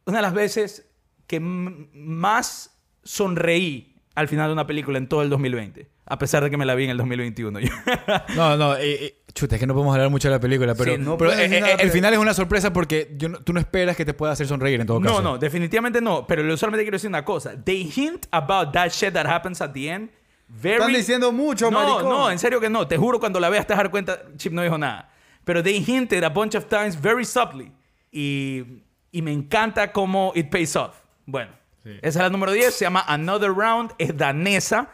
una 0.05 0.17
de 0.17 0.21
las 0.23 0.33
veces 0.33 0.89
que 1.27 1.39
más 1.39 2.81
sonreí 3.03 3.95
al 4.15 4.27
final 4.27 4.49
de 4.49 4.53
una 4.53 4.65
película 4.65 4.97
en 4.97 5.07
todo 5.07 5.21
el 5.21 5.29
2020, 5.29 5.87
a 6.09 6.17
pesar 6.17 6.43
de 6.43 6.49
que 6.49 6.57
me 6.57 6.65
la 6.65 6.75
vi 6.75 6.85
en 6.85 6.89
el 6.89 6.97
2021. 6.97 7.59
No, 8.35 8.57
no, 8.57 8.75
eh, 8.75 9.05
eh, 9.05 9.21
chuta, 9.33 9.55
es 9.55 9.59
que 9.59 9.67
no 9.67 9.73
podemos 9.73 9.93
hablar 9.93 10.09
mucho 10.09 10.27
de 10.27 10.35
la 10.35 10.39
película, 10.39 10.73
pero, 10.75 10.93
Sí, 10.93 10.97
no 10.99 11.17
pero, 11.17 11.31
eh, 11.33 11.45
eh, 11.45 11.75
el 11.79 11.91
final 11.91 12.13
es 12.13 12.19
una 12.19 12.33
sorpresa 12.33 12.73
porque 12.73 13.13
yo 13.17 13.29
no- 13.29 13.39
tú 13.39 13.53
no 13.53 13.59
esperas 13.59 13.95
que 13.95 14.05
te 14.05 14.13
pueda 14.13 14.33
hacer 14.33 14.47
sonreír 14.47 14.81
en 14.81 14.87
todo 14.87 14.99
caso. 14.99 15.21
No, 15.21 15.31
no, 15.33 15.37
definitivamente 15.37 16.01
no. 16.01 16.25
Pero 16.27 16.43
yo 16.43 16.57
solamente 16.57 16.83
quiero 16.83 16.95
decir 16.95 17.07
una 17.09 17.23
cosa. 17.23 17.53
They 17.63 17.91
hint 17.95 18.25
about 18.31 18.71
that 18.73 18.89
shit 18.89 19.13
that 19.13 19.27
happens 19.27 19.61
at 19.61 19.71
the 19.71 19.87
end. 19.89 20.09
Very... 20.47 20.77
Están 20.77 20.93
diciendo 20.93 21.31
mucho, 21.31 21.69
no, 21.69 21.79
maricón. 21.79 22.09
No, 22.09 22.31
en 22.31 22.39
serio 22.39 22.59
que 22.59 22.69
no. 22.69 22.87
Te 22.87 22.97
juro, 22.97 23.19
cuando 23.19 23.39
la 23.39 23.49
veas 23.49 23.67
te 23.67 23.73
vas 23.73 23.79
a 23.79 23.83
dar 23.83 23.91
cuenta, 23.91 24.19
Chip 24.35 24.51
no 24.51 24.63
dijo 24.63 24.77
nada. 24.79 25.11
Pero 25.45 25.61
they 25.61 25.83
hinted 25.85 26.23
a 26.23 26.29
bunch 26.29 26.55
of 26.55 26.65
times 26.65 26.99
very 26.99 27.23
subtly. 27.23 27.71
Y, 28.11 28.63
y 29.11 29.21
me 29.21 29.31
encanta 29.31 29.91
cómo 29.91 30.31
it 30.35 30.49
pays 30.49 30.75
off. 30.75 30.95
Bueno, 31.25 31.51
esa 31.85 32.07
es 32.07 32.15
la 32.15 32.29
número 32.29 32.51
10. 32.51 32.73
Se 32.73 32.85
llama 32.85 33.03
Another 33.07 33.51
Round. 33.51 33.91
Es 33.99 34.15
danesa. 34.17 34.89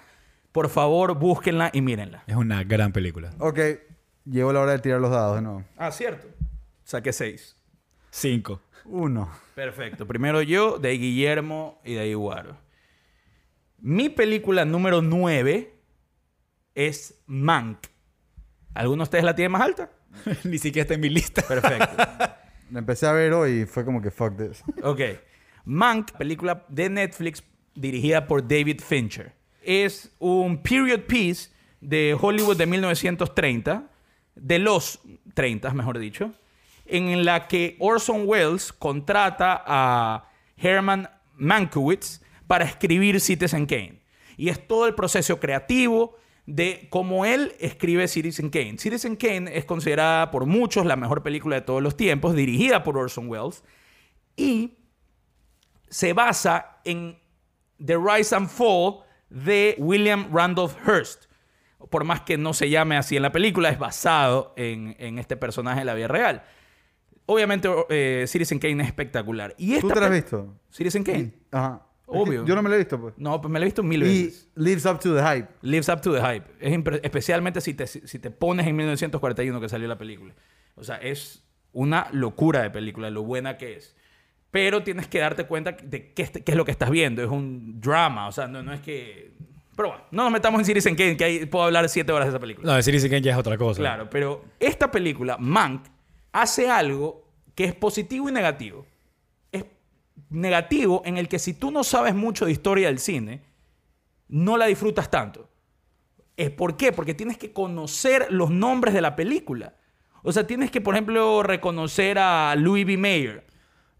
Por 0.56 0.70
favor, 0.70 1.20
búsquenla 1.20 1.70
y 1.74 1.82
mírenla. 1.82 2.24
Es 2.28 2.36
una 2.38 2.64
gran 2.64 2.94
película. 2.94 3.30
Ok, 3.40 3.60
llegó 4.24 4.54
la 4.54 4.62
hora 4.62 4.72
de 4.72 4.80
tirar 4.80 5.02
los 5.02 5.12
dados 5.12 5.36
de 5.36 5.42
nuevo. 5.42 5.66
Ah, 5.76 5.92
cierto. 5.92 6.28
Saqué 6.86 7.12
6. 7.12 7.58
Cinco. 8.10 8.62
Uno. 8.86 9.30
Perfecto. 9.54 10.08
Primero 10.08 10.42
yo, 10.42 10.80
de 10.80 10.88
ahí 10.88 10.98
Guillermo 10.98 11.82
y 11.84 11.96
de 11.96 12.00
ahí 12.00 12.14
Guaro. 12.14 12.58
Mi 13.80 14.08
película 14.08 14.64
número 14.64 15.02
9 15.02 15.74
es 16.74 17.22
Mank. 17.26 17.88
¿Alguno 18.76 19.00
de 19.00 19.08
ustedes 19.08 19.26
la 19.26 19.36
tiene 19.36 19.50
más 19.50 19.62
alta? 19.62 19.92
Ni 20.46 20.58
siquiera 20.58 20.84
está 20.84 20.94
en 20.94 21.02
mi 21.02 21.10
lista. 21.10 21.42
Perfecto. 21.42 21.98
La 22.72 22.80
empecé 22.80 23.08
a 23.08 23.12
ver 23.12 23.34
hoy 23.34 23.64
y 23.64 23.66
fue 23.66 23.84
como 23.84 24.02
que 24.02 24.10
fuck 24.10 24.38
this. 24.38 24.64
Ok. 24.84 25.02
Mank, 25.66 26.14
película 26.14 26.66
de 26.70 26.90
Netflix 26.90 27.44
dirigida 27.74 28.26
por 28.26 28.48
David 28.48 28.80
Fincher. 28.80 29.34
Es 29.66 30.16
un 30.20 30.62
period 30.62 31.02
piece 31.02 31.50
de 31.82 32.18
Hollywood 32.20 32.58
de 32.58 32.66
1930, 32.66 33.90
de 34.36 34.60
los 34.60 35.00
30, 35.34 35.74
mejor 35.74 36.00
dicho, 36.00 36.32
en 36.86 37.26
la 37.26 37.48
que 37.48 37.76
Orson 37.80 38.24
Welles 38.26 38.72
contrata 38.72 39.64
a 39.66 40.30
Herman 40.58 41.10
Mankiewicz 41.36 42.22
para 42.48 42.66
escribir 42.66 43.20
Citizen 43.20 43.66
Kane. 43.66 44.02
Y 44.38 44.50
es 44.50 44.68
todo 44.68 44.88
el 44.88 44.94
proceso 44.94 45.40
creativo 45.40 46.18
de 46.46 46.88
cómo 46.92 47.26
él 47.26 47.56
escribe 47.60 48.08
Citizen 48.08 48.50
Kane. 48.50 48.78
Citizen 48.78 49.16
Kane 49.16 49.58
es 49.58 49.66
considerada 49.66 50.30
por 50.30 50.46
muchos 50.46 50.86
la 50.86 50.96
mejor 50.96 51.24
película 51.24 51.56
de 51.56 51.62
todos 51.64 51.82
los 51.82 51.98
tiempos, 51.98 52.36
dirigida 52.36 52.84
por 52.84 52.98
Orson 52.98 53.28
Welles, 53.30 53.64
y 54.36 54.78
se 55.90 56.14
basa 56.14 56.78
en 56.84 57.18
The 57.84 57.98
Rise 57.98 58.36
and 58.36 58.50
Fall 58.50 59.05
de 59.30 59.76
William 59.78 60.30
Randolph 60.34 60.76
Hearst. 60.88 61.26
Por 61.90 62.04
más 62.04 62.22
que 62.22 62.38
no 62.38 62.54
se 62.54 62.70
llame 62.70 62.98
así 62.98 63.16
en 63.16 63.22
la 63.22 63.32
película, 63.32 63.70
es 63.70 63.78
basado 63.78 64.54
en, 64.58 64.96
en 65.00 65.20
este 65.20 65.38
personaje 65.38 65.80
de 65.80 65.86
la 65.86 65.94
vida 65.94 66.08
real. 66.08 66.44
Obviamente, 67.28 67.70
eh, 67.90 68.26
Citizen 68.28 68.60
Kane 68.60 68.82
es 68.84 68.88
espectacular. 68.88 69.54
Y 69.58 69.80
¿Tú 69.80 69.90
te 69.90 70.00
la 70.00 70.08
has 70.08 70.12
visto? 70.12 70.56
Citizen 70.70 71.04
Kane. 71.04 71.34
Ajá. 71.52 71.82
Que 72.06 72.12
Obvio. 72.12 72.46
Yo 72.46 72.54
no 72.56 72.62
me 72.62 72.70
la 72.70 72.76
he 72.76 72.78
visto, 72.80 73.00
pues. 73.02 73.16
No, 73.18 73.42
pues 73.42 73.52
me 73.52 73.60
la 73.60 73.66
he 73.66 73.68
visto 73.68 73.82
mil 73.82 74.04
Y 74.04 74.26
veces. 74.26 74.50
lives 74.56 74.86
up 74.86 75.00
to 75.00 75.16
the 75.16 75.22
hype. 75.24 75.48
Lives 75.62 75.90
up 75.90 76.02
to 76.02 76.14
the 76.14 76.22
hype. 76.22 76.46
Es 76.60 76.78
especialmente 77.04 77.62
si 77.62 77.74
te, 77.74 77.88
si 77.88 78.20
te 78.20 78.30
pones 78.30 78.68
en 78.68 78.76
1941 78.76 79.60
que 79.60 79.70
salió 79.70 79.88
la 79.88 79.98
película. 79.98 80.36
O 80.76 80.84
sea, 80.84 80.98
es 80.98 81.44
una 81.72 82.08
locura 82.12 82.62
de 82.62 82.70
película, 82.70 83.10
lo 83.10 83.24
buena 83.24 83.58
que 83.58 83.78
es. 83.78 83.96
Pero 84.52 84.84
tienes 84.84 85.08
que 85.08 85.20
darte 85.20 85.46
cuenta 85.46 85.74
de 85.74 86.14
qué, 86.14 86.22
es- 86.24 86.32
qué 86.32 86.44
es 86.46 86.56
lo 86.56 86.64
que 86.66 86.72
estás 86.72 86.90
viendo. 86.90 87.22
Es 87.24 87.30
un 87.30 87.80
drama, 87.82 88.28
o 88.28 88.32
sea, 88.32 88.48
no, 88.48 88.64
no 88.64 88.74
es 88.74 88.82
que... 88.82 89.34
Pero 89.76 89.90
bueno, 89.90 90.04
no 90.12 90.24
nos 90.24 90.32
metamos 90.32 90.60
en 90.60 90.66
Citizen 90.66 90.96
Kane, 90.96 91.18
que 91.18 91.24
ahí 91.26 91.46
puedo 91.46 91.66
hablar 91.66 91.90
siete 91.90 92.12
horas 92.14 92.28
de 92.28 92.30
esa 92.30 92.40
película. 92.40 92.66
No, 92.72 92.76
decir 92.78 92.94
Citizen 92.94 93.10
Kane 93.12 93.22
ya 93.22 93.32
es 93.34 93.38
otra 93.38 93.58
cosa. 93.58 93.80
Claro, 93.82 94.10
pero 94.10 94.46
esta 94.60 94.90
película, 94.90 95.36
Mank, 95.38 95.86
hace 96.32 96.70
algo 96.70 97.28
que 97.56 97.66
es 97.66 97.76
positivo 97.76 98.30
y 98.30 98.32
negativo. 98.32 98.86
Es 99.52 99.66
negativo 100.30 101.02
en 101.06 101.18
el 101.18 101.28
que 101.28 101.40
si 101.40 101.54
tú 101.54 101.72
no 101.72 101.84
sabes 101.84 102.16
mucho 102.16 102.46
de 102.46 102.54
historia 102.54 102.88
del 102.88 103.00
cine, 103.00 103.42
no 104.30 104.56
la 104.56 104.66
disfrutas 104.68 105.12
tanto. 105.12 105.50
Eh, 106.38 106.50
¿Por 106.50 106.78
qué? 106.78 106.94
Porque 106.94 107.14
tienes 107.14 107.38
que 107.38 107.52
conocer 107.52 108.28
los 108.30 108.50
nombres 108.52 108.94
de 108.94 109.02
la 109.02 109.16
película. 109.18 109.74
O 110.24 110.32
sea, 110.32 110.48
tienes 110.48 110.72
que, 110.72 110.80
por 110.82 110.96
ejemplo, 110.96 111.44
reconocer 111.44 112.18
a 112.18 112.56
Louis 112.56 112.86
B. 112.86 112.96
Mayer, 112.98 113.46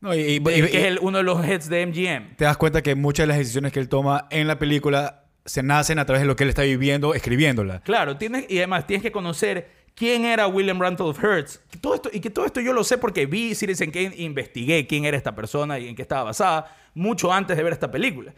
No, 0.06 0.14
y, 0.16 0.20
y- 0.22 0.36
y- 0.36 0.42
que 0.42 0.54
es 0.80 0.86
el- 0.86 1.00
uno 1.02 1.18
de 1.18 1.24
los 1.24 1.44
heads 1.44 1.68
de 1.68 1.82
MGM. 1.86 2.36
te 2.38 2.46
das 2.46 2.58
cuenta 2.58 2.82
que 2.82 2.96
muchas 2.96 3.24
de 3.24 3.28
las 3.28 3.38
decisiones 3.38 3.72
que 3.74 3.80
él 3.80 3.90
toma 3.90 4.28
en 4.30 4.48
la 4.48 4.58
película 4.60 5.24
se 5.46 5.62
nacen 5.64 6.00
a 6.00 6.06
través 6.06 6.22
de 6.22 6.28
lo 6.28 6.36
que 6.36 6.44
él 6.44 6.50
está 6.50 6.62
viviendo 6.64 7.14
escribiéndola. 7.14 7.82
Claro, 7.82 8.18
tienes, 8.18 8.46
y 8.50 8.58
además 8.60 8.88
tienes 8.88 9.04
que 9.04 9.12
conocer 9.12 9.70
quién 9.96 10.26
era 10.26 10.48
William 10.48 10.80
Randolph 10.80 11.18
Hearst. 11.24 11.62
Todo 11.82 11.96
esto, 11.96 12.10
y 12.14 12.20
que 12.20 12.30
todo 12.30 12.46
esto 12.46 12.62
yo 12.62 12.74
lo 12.74 12.84
sé 12.84 12.98
porque 12.98 13.26
vi 13.26 13.54
Citizen 13.56 13.92
Kane 13.92 14.14
investigué 14.18 14.88
quién 14.88 15.06
era 15.06 15.18
esta 15.18 15.36
persona 15.36 15.78
y 15.80 15.88
en 15.88 15.96
qué 15.96 16.02
estaba 16.02 16.24
basada 16.24 16.76
mucho 16.94 17.32
antes 17.34 17.58
de 17.58 17.64
ver 17.64 17.74
esta 17.74 17.90
película. 17.92 18.34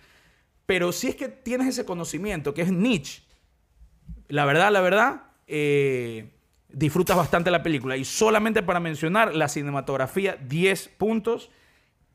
Pero 0.65 0.91
si 0.91 1.07
es 1.07 1.15
que 1.15 1.27
tienes 1.29 1.67
ese 1.67 1.85
conocimiento, 1.85 2.53
que 2.53 2.61
es 2.63 2.71
niche, 2.71 3.23
la 4.27 4.43
verdad, 4.45 4.71
la 4.71 4.81
verdad, 4.81 5.21
eh, 5.47 6.31
disfrutas 6.69 7.15
bastante 7.17 7.51
la 7.51 7.63
película. 7.63 7.97
Y 7.97 8.05
solamente 8.05 8.63
para 8.63 8.79
mencionar, 8.79 9.35
la 9.35 9.47
cinematografía, 9.47 10.35
10 10.35 10.89
puntos. 10.97 11.49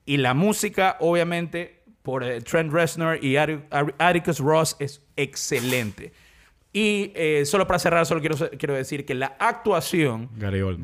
Y 0.05 0.17
la 0.17 0.35
música, 0.35 0.97
obviamente, 1.01 1.83
por 2.03 2.25
eh, 2.25 2.41
Trent 2.41 2.73
Reznor 2.73 3.23
y 3.25 3.35
Ari- 3.37 3.69
Ari- 3.71 3.95
Atticus 3.99 4.41
Ross 4.41 4.77
es 4.81 5.01
excelente. 5.17 6.13
Y 6.73 7.13
eh, 7.15 7.45
solo 7.45 7.67
para 7.67 7.79
cerrar, 7.79 8.07
solo 8.07 8.21
quiero, 8.21 8.37
quiero 8.59 8.75
decir 8.75 9.05
que 9.05 9.15
la 9.15 9.37
actuación 9.39 10.29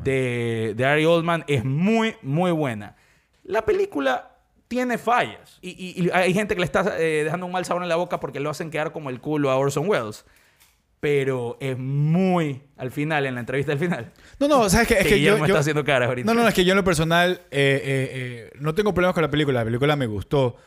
de, 0.03 0.73
de 0.77 0.85
Ari 0.85 1.03
Oldman 1.05 1.43
es 1.47 1.65
muy, 1.65 2.15
muy 2.21 2.51
buena. 2.51 2.95
La 3.43 3.65
película 3.65 4.37
tiene 4.67 4.97
fallas. 4.99 5.57
Y, 5.61 5.71
y- 5.71 6.05
y 6.05 6.09
hay 6.11 6.33
gente 6.33 6.53
que 6.55 6.59
le 6.61 6.65
está 6.65 6.95
eh, 6.99 7.23
dejando 7.23 7.45
un 7.47 7.51
mal 7.51 7.65
sabor 7.65 7.81
en 7.83 7.89
la 7.89 7.95
boca 7.95 8.19
porque 8.19 8.39
lo 8.39 8.49
hacen 8.51 8.69
quedar 8.69 8.91
como 8.91 9.09
el 9.09 9.19
culo 9.19 9.49
a 9.49 9.57
Orson 9.57 9.89
Welles. 9.89 10.25
Pero 10.99 11.57
es 11.61 11.77
muy 11.77 12.61
al 12.75 12.91
final, 12.91 13.25
en 13.25 13.33
la 13.35 13.39
entrevista 13.39 13.71
al 13.71 13.79
final. 13.79 14.11
No, 14.39 14.47
no, 14.49 14.69
sabes 14.69 14.87
que 14.87 14.93
es 14.95 15.03
que 15.03 15.09
que 15.09 15.21
yo, 15.21 15.37
yo- 15.37 15.45
está 15.45 15.59
haciendo 15.59 15.83
caras 15.85 16.09
ahorita. 16.09 16.33
No, 16.33 16.39
no, 16.41 16.47
es 16.47 16.53
que 16.53 16.65
yo 16.65 16.73
en 16.73 16.77
lo 16.77 16.83
personal 16.83 17.41
eh, 17.51 17.81
eh, 17.83 18.09
eh, 18.13 18.51
no 18.59 18.75
tengo 18.75 18.93
problemas 18.93 19.13
con 19.13 19.21
la 19.23 19.29
película. 19.31 19.59
La 19.59 19.65
película 19.65 19.95
me 19.95 20.07
gustó. 20.07 20.57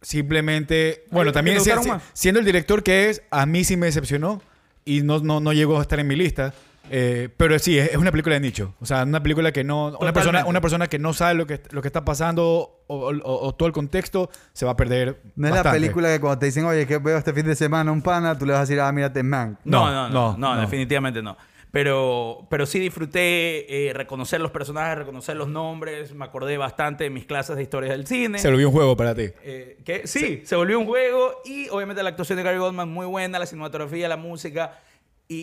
Simplemente, 0.00 1.04
bueno, 1.10 1.28
¿por 1.32 1.32
qué 1.32 1.34
también 1.38 1.60
si- 1.60 1.70
siendo 2.12 2.38
el 2.38 2.44
director 2.46 2.82
que 2.82 3.08
es, 3.08 3.22
a 3.30 3.46
mí 3.46 3.64
sí 3.64 3.76
me 3.76 3.86
decepcionó 3.86 4.42
y 4.84 5.00
no, 5.02 5.20
no, 5.20 5.40
no 5.40 5.52
llegó 5.54 5.78
a 5.78 5.82
estar 5.82 5.98
en 5.98 6.06
mi 6.06 6.14
lista. 6.14 6.52
Eh, 6.90 7.28
pero 7.36 7.58
sí, 7.58 7.78
es, 7.78 7.90
es 7.92 7.96
una 7.96 8.10
película 8.10 8.34
de 8.34 8.40
nicho. 8.40 8.74
O 8.80 8.86
sea, 8.86 9.02
una 9.04 9.22
película 9.22 9.52
que 9.52 9.64
no. 9.64 9.96
Una 10.00 10.12
persona, 10.12 10.44
una 10.46 10.60
persona 10.60 10.86
que 10.86 10.98
no 10.98 11.12
sabe 11.14 11.34
lo 11.34 11.46
que, 11.46 11.60
lo 11.70 11.80
que 11.82 11.88
está 11.88 12.04
pasando 12.04 12.82
o, 12.86 12.94
o- 13.10 13.46
o 13.46 13.54
todo 13.54 13.66
el 13.66 13.72
contexto 13.72 14.30
se 14.52 14.66
va 14.66 14.72
a 14.72 14.76
perder. 14.76 15.22
No 15.36 15.46
es 15.48 15.52
la 15.54 15.62
bastante. 15.62 15.80
película 15.80 16.08
que 16.08 16.20
cuando 16.20 16.38
te 16.38 16.46
dicen, 16.46 16.64
oye, 16.66 16.86
que 16.86 16.98
veo 16.98 17.16
este 17.16 17.32
fin 17.32 17.46
de 17.46 17.56
semana 17.56 17.90
un 17.90 18.02
pana, 18.02 18.36
tú 18.38 18.44
le 18.46 18.52
vas 18.52 18.58
a 18.58 18.62
decir, 18.64 18.80
ah, 18.80 18.92
mírate 18.92 19.22
Man. 19.22 19.58
No, 19.64 19.86
No, 19.86 19.92
no, 19.92 20.08
no, 20.10 20.36
no, 20.38 20.54
no, 20.56 20.60
definitivamente 20.60 21.22
no. 21.22 21.36
Pero, 21.70 22.46
pero 22.50 22.66
sí 22.66 22.78
disfruté 22.78 23.88
eh, 23.88 23.92
reconocer 23.92 24.40
los 24.40 24.52
personajes, 24.52 24.96
reconocer 24.98 25.34
los 25.36 25.48
nombres. 25.48 26.14
Me 26.14 26.24
acordé 26.24 26.56
bastante 26.56 27.02
de 27.02 27.10
mis 27.10 27.24
clases 27.24 27.56
de 27.56 27.62
historia 27.62 27.90
del 27.90 28.06
cine. 28.06 28.38
Se 28.38 28.48
volvió 28.48 28.68
un 28.68 28.74
juego 28.74 28.96
para 28.96 29.12
ti. 29.12 29.30
Eh, 29.42 29.78
que 29.84 30.06
sí, 30.06 30.42
se 30.44 30.54
volvió 30.54 30.78
un 30.78 30.86
juego 30.86 31.32
y 31.44 31.68
obviamente 31.70 32.00
la 32.04 32.10
actuación 32.10 32.36
de 32.36 32.44
Gary 32.44 32.58
Goldman 32.58 32.88
muy 32.88 33.06
buena, 33.06 33.40
la 33.40 33.46
cinematografía, 33.46 34.06
la 34.08 34.16
música. 34.16 34.78
Y, 35.28 35.36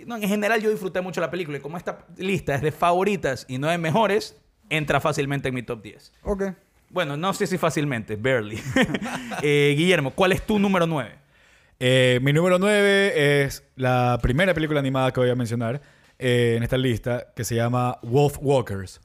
y, 0.00 0.04
no, 0.06 0.16
en 0.16 0.28
general 0.28 0.60
yo 0.60 0.70
disfruté 0.70 1.00
mucho 1.00 1.20
la 1.20 1.30
película. 1.30 1.58
Y 1.58 1.60
como 1.60 1.76
esta 1.76 2.06
lista 2.16 2.54
es 2.54 2.62
de 2.62 2.72
favoritas 2.72 3.46
y 3.48 3.58
no 3.58 3.68
de 3.68 3.78
mejores, 3.78 4.36
entra 4.68 5.00
fácilmente 5.00 5.48
en 5.48 5.54
mi 5.54 5.62
top 5.62 5.82
10. 5.82 6.12
Ok. 6.22 6.42
Bueno, 6.90 7.16
no 7.16 7.32
sé 7.32 7.46
si 7.46 7.56
fácilmente, 7.58 8.16
barely. 8.16 8.60
Eh, 9.42 9.74
Guillermo, 9.76 10.10
¿cuál 10.10 10.32
es 10.32 10.42
tu 10.46 10.58
número 10.58 10.86
9? 10.86 11.10
Eh, 11.80 12.20
mi 12.22 12.32
número 12.32 12.58
9 12.58 13.44
es 13.44 13.64
la 13.76 14.18
primera 14.22 14.54
película 14.54 14.78
animada 14.78 15.10
que 15.10 15.18
voy 15.18 15.30
a 15.30 15.34
mencionar 15.34 15.80
eh, 16.18 16.54
en 16.56 16.62
esta 16.62 16.76
lista, 16.76 17.32
que 17.34 17.44
se 17.44 17.56
llama 17.56 17.98
Wolf 18.02 18.38
Walkers. 18.40 19.00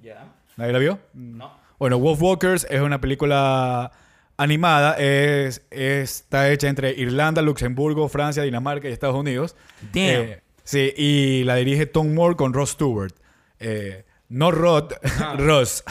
Ya. 0.00 0.34
¿Nadie 0.56 0.72
la 0.72 0.78
vio? 0.78 0.98
No. 1.12 1.52
Bueno, 1.78 1.98
Wolf 1.98 2.20
Walkers 2.22 2.66
es 2.70 2.80
una 2.80 3.00
película 3.00 3.92
animada. 4.36 4.96
Es, 4.98 5.62
está 5.70 6.50
hecha 6.50 6.68
entre 6.68 6.92
Irlanda, 6.92 7.42
Luxemburgo, 7.42 8.08
Francia, 8.08 8.42
Dinamarca 8.42 8.88
y 8.88 8.92
Estados 8.92 9.16
Unidos. 9.16 9.56
Damn. 9.92 10.04
Eh, 10.04 10.42
sí, 10.64 10.92
y 10.96 11.44
la 11.44 11.56
dirige 11.56 11.86
Tom 11.86 12.14
Moore 12.14 12.36
con 12.36 12.52
Ross 12.52 12.70
Stewart. 12.70 13.14
Eh, 13.58 14.04
no 14.28 14.50
Rod, 14.50 14.92
Ross. 15.38 15.84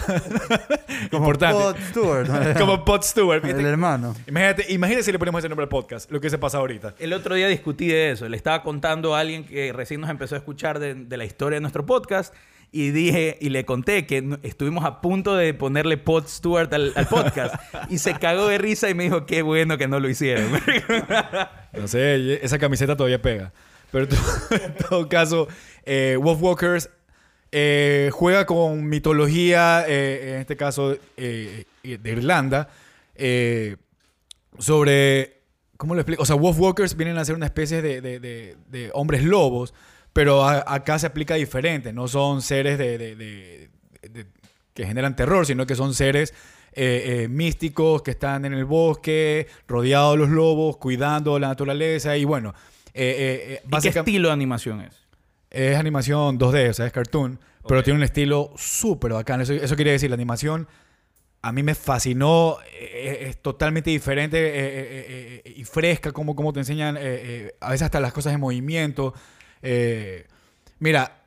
Como 1.12 1.26
Importante. 1.26 1.62
Pod 1.62 1.76
Stewart. 1.90 2.58
Como 2.60 2.84
Pod 2.84 3.02
Stewart. 3.02 3.42
¿viste? 3.42 3.60
el 3.60 3.66
hermano. 3.66 4.14
Imagínate, 4.28 4.74
imagínate 4.74 5.04
si 5.04 5.12
le 5.12 5.20
ponemos 5.20 5.40
ese 5.40 5.48
nombre 5.48 5.64
al 5.64 5.70
podcast, 5.70 6.12
lo 6.12 6.20
que 6.20 6.30
se 6.30 6.38
pasa 6.38 6.58
ahorita. 6.58 6.96
El 7.00 7.14
otro 7.14 7.36
día 7.36 7.48
discutí 7.48 7.88
de 7.88 8.12
eso. 8.12 8.28
Le 8.28 8.36
estaba 8.36 8.62
contando 8.62 9.16
a 9.16 9.22
alguien 9.22 9.46
que 9.46 9.72
recién 9.72 10.02
nos 10.02 10.10
empezó 10.10 10.36
a 10.36 10.40
escuchar 10.40 10.80
de, 10.80 10.96
de 10.96 11.18
la 11.18 11.24
historia 11.24 11.56
de 11.58 11.62
nuestro 11.62 11.86
podcast 11.86 12.34
y 12.78 12.92
dije 12.92 13.38
y 13.40 13.50
le 13.52 13.64
conté 13.64 14.06
que 14.06 14.38
estuvimos 14.44 14.84
a 14.84 15.00
punto 15.00 15.36
de 15.38 15.54
ponerle 15.54 15.98
Pod 15.98 16.28
Stewart 16.28 16.74
al, 16.74 16.92
al 16.96 17.08
podcast 17.08 17.56
y 17.90 18.00
se 18.00 18.16
cagó 18.16 18.48
de 18.48 18.58
risa 18.58 18.90
y 18.90 18.94
me 18.94 19.04
dijo 19.06 19.26
qué 19.26 19.42
bueno 19.44 19.78
que 19.78 19.88
no 19.88 20.00
lo 20.02 20.10
hicieron. 20.10 20.52
No 21.74 21.88
sé, 21.88 22.44
esa 22.44 22.58
camiseta 22.60 22.96
todavía 22.96 23.22
pega. 23.22 23.52
Pero 23.92 24.08
en 24.52 24.76
todo 24.90 25.08
caso, 25.10 25.48
eh, 25.84 26.18
Wolf 26.22 26.42
Walkers 26.42 26.90
eh, 27.52 28.10
juega 28.14 28.46
con 28.46 28.88
mitología, 28.90 29.86
eh, 29.88 30.34
en 30.36 30.42
este 30.42 30.58
caso 30.58 30.98
eh, 31.18 31.64
de 31.84 32.12
Irlanda, 32.12 32.68
eh, 33.16 33.78
sobre. 34.60 35.42
¿Cómo 35.78 35.94
lo 35.96 36.02
explico? 36.02 36.24
O 36.24 36.26
sea, 36.26 36.36
Wolf 36.38 36.58
Walkers 36.60 36.96
vienen 36.96 37.18
a 37.18 37.26
ser 37.26 37.36
una 37.36 37.46
especie 37.46 37.82
de, 37.82 38.00
de- 38.02 38.20
de- 38.20 38.56
de 38.70 38.90
hombres 38.94 39.24
lobos, 39.24 39.74
pero 40.16 40.46
a- 40.46 40.64
acá 40.66 40.98
se 40.98 41.08
aplica 41.08 41.36
diferente. 41.36 41.92
No 41.92 42.08
son 42.08 42.42
seres 42.42 42.78
de, 42.78 42.98
de- 42.98 43.16
de- 43.18 43.70
de- 44.10 44.26
que 44.74 44.86
generan 44.86 45.14
terror, 45.14 45.46
sino 45.46 45.68
que 45.68 45.76
son 45.76 45.94
seres 45.94 46.34
eh, 46.72 47.24
eh, 47.24 47.28
místicos 47.28 48.02
que 48.02 48.12
están 48.12 48.46
en 48.46 48.54
el 48.54 48.64
bosque, 48.64 49.48
rodeados 49.68 50.14
de 50.14 50.18
los 50.20 50.30
lobos, 50.30 50.78
cuidando 50.78 51.38
la 51.38 51.50
naturaleza 51.50 52.16
y 52.16 52.24
bueno. 52.24 52.54
eh, 52.94 53.60
¿Y 53.66 53.70
qué 53.82 54.00
estilo 54.00 54.30
de 54.30 54.34
animación 54.34 54.80
es? 54.82 55.06
es 55.50 55.78
animación 55.78 56.40
2D, 56.40 56.70
o 56.70 56.74
sea, 56.74 56.86
es 56.86 56.94
cartoon, 56.94 57.38
pero 57.68 57.84
tiene 57.84 57.98
un 58.00 58.04
estilo 58.04 58.54
súper 58.56 59.12
bacán. 59.14 59.42
Eso, 59.42 59.52
eso 59.52 59.76
quiere 59.76 59.92
decir, 59.92 60.10
la 60.10 60.16
animación 60.16 60.66
a 61.42 61.52
mí 61.52 61.62
me 61.62 61.76
fascinó, 61.76 62.58
eh, 62.80 63.28
es, 63.30 63.42
totalmente 63.42 63.90
diferente 63.90 65.44
y 65.58 65.64
fresca, 65.66 66.14
como, 66.14 66.36
como 66.38 66.54
te 66.54 66.60
enseñan, 66.60 66.96
a 66.98 67.70
veces 67.70 67.82
hasta 67.84 68.00
las 68.00 68.14
cosas 68.14 68.34
en 68.34 68.40
movimiento. 68.40 69.14
Eh, 69.66 70.26
mira, 70.80 71.24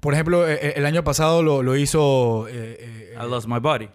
por 0.00 0.14
ejemplo, 0.14 0.48
eh, 0.48 0.58
eh, 0.62 0.72
el 0.76 0.86
año 0.86 1.04
pasado 1.04 1.42
lo, 1.42 1.62
lo 1.62 1.76
hizo... 1.76 2.46
eh, 2.48 2.76
eh, 2.80 3.14
I 3.22 3.28
Lost 3.28 3.46
My 3.48 3.58
Body. 3.58 3.88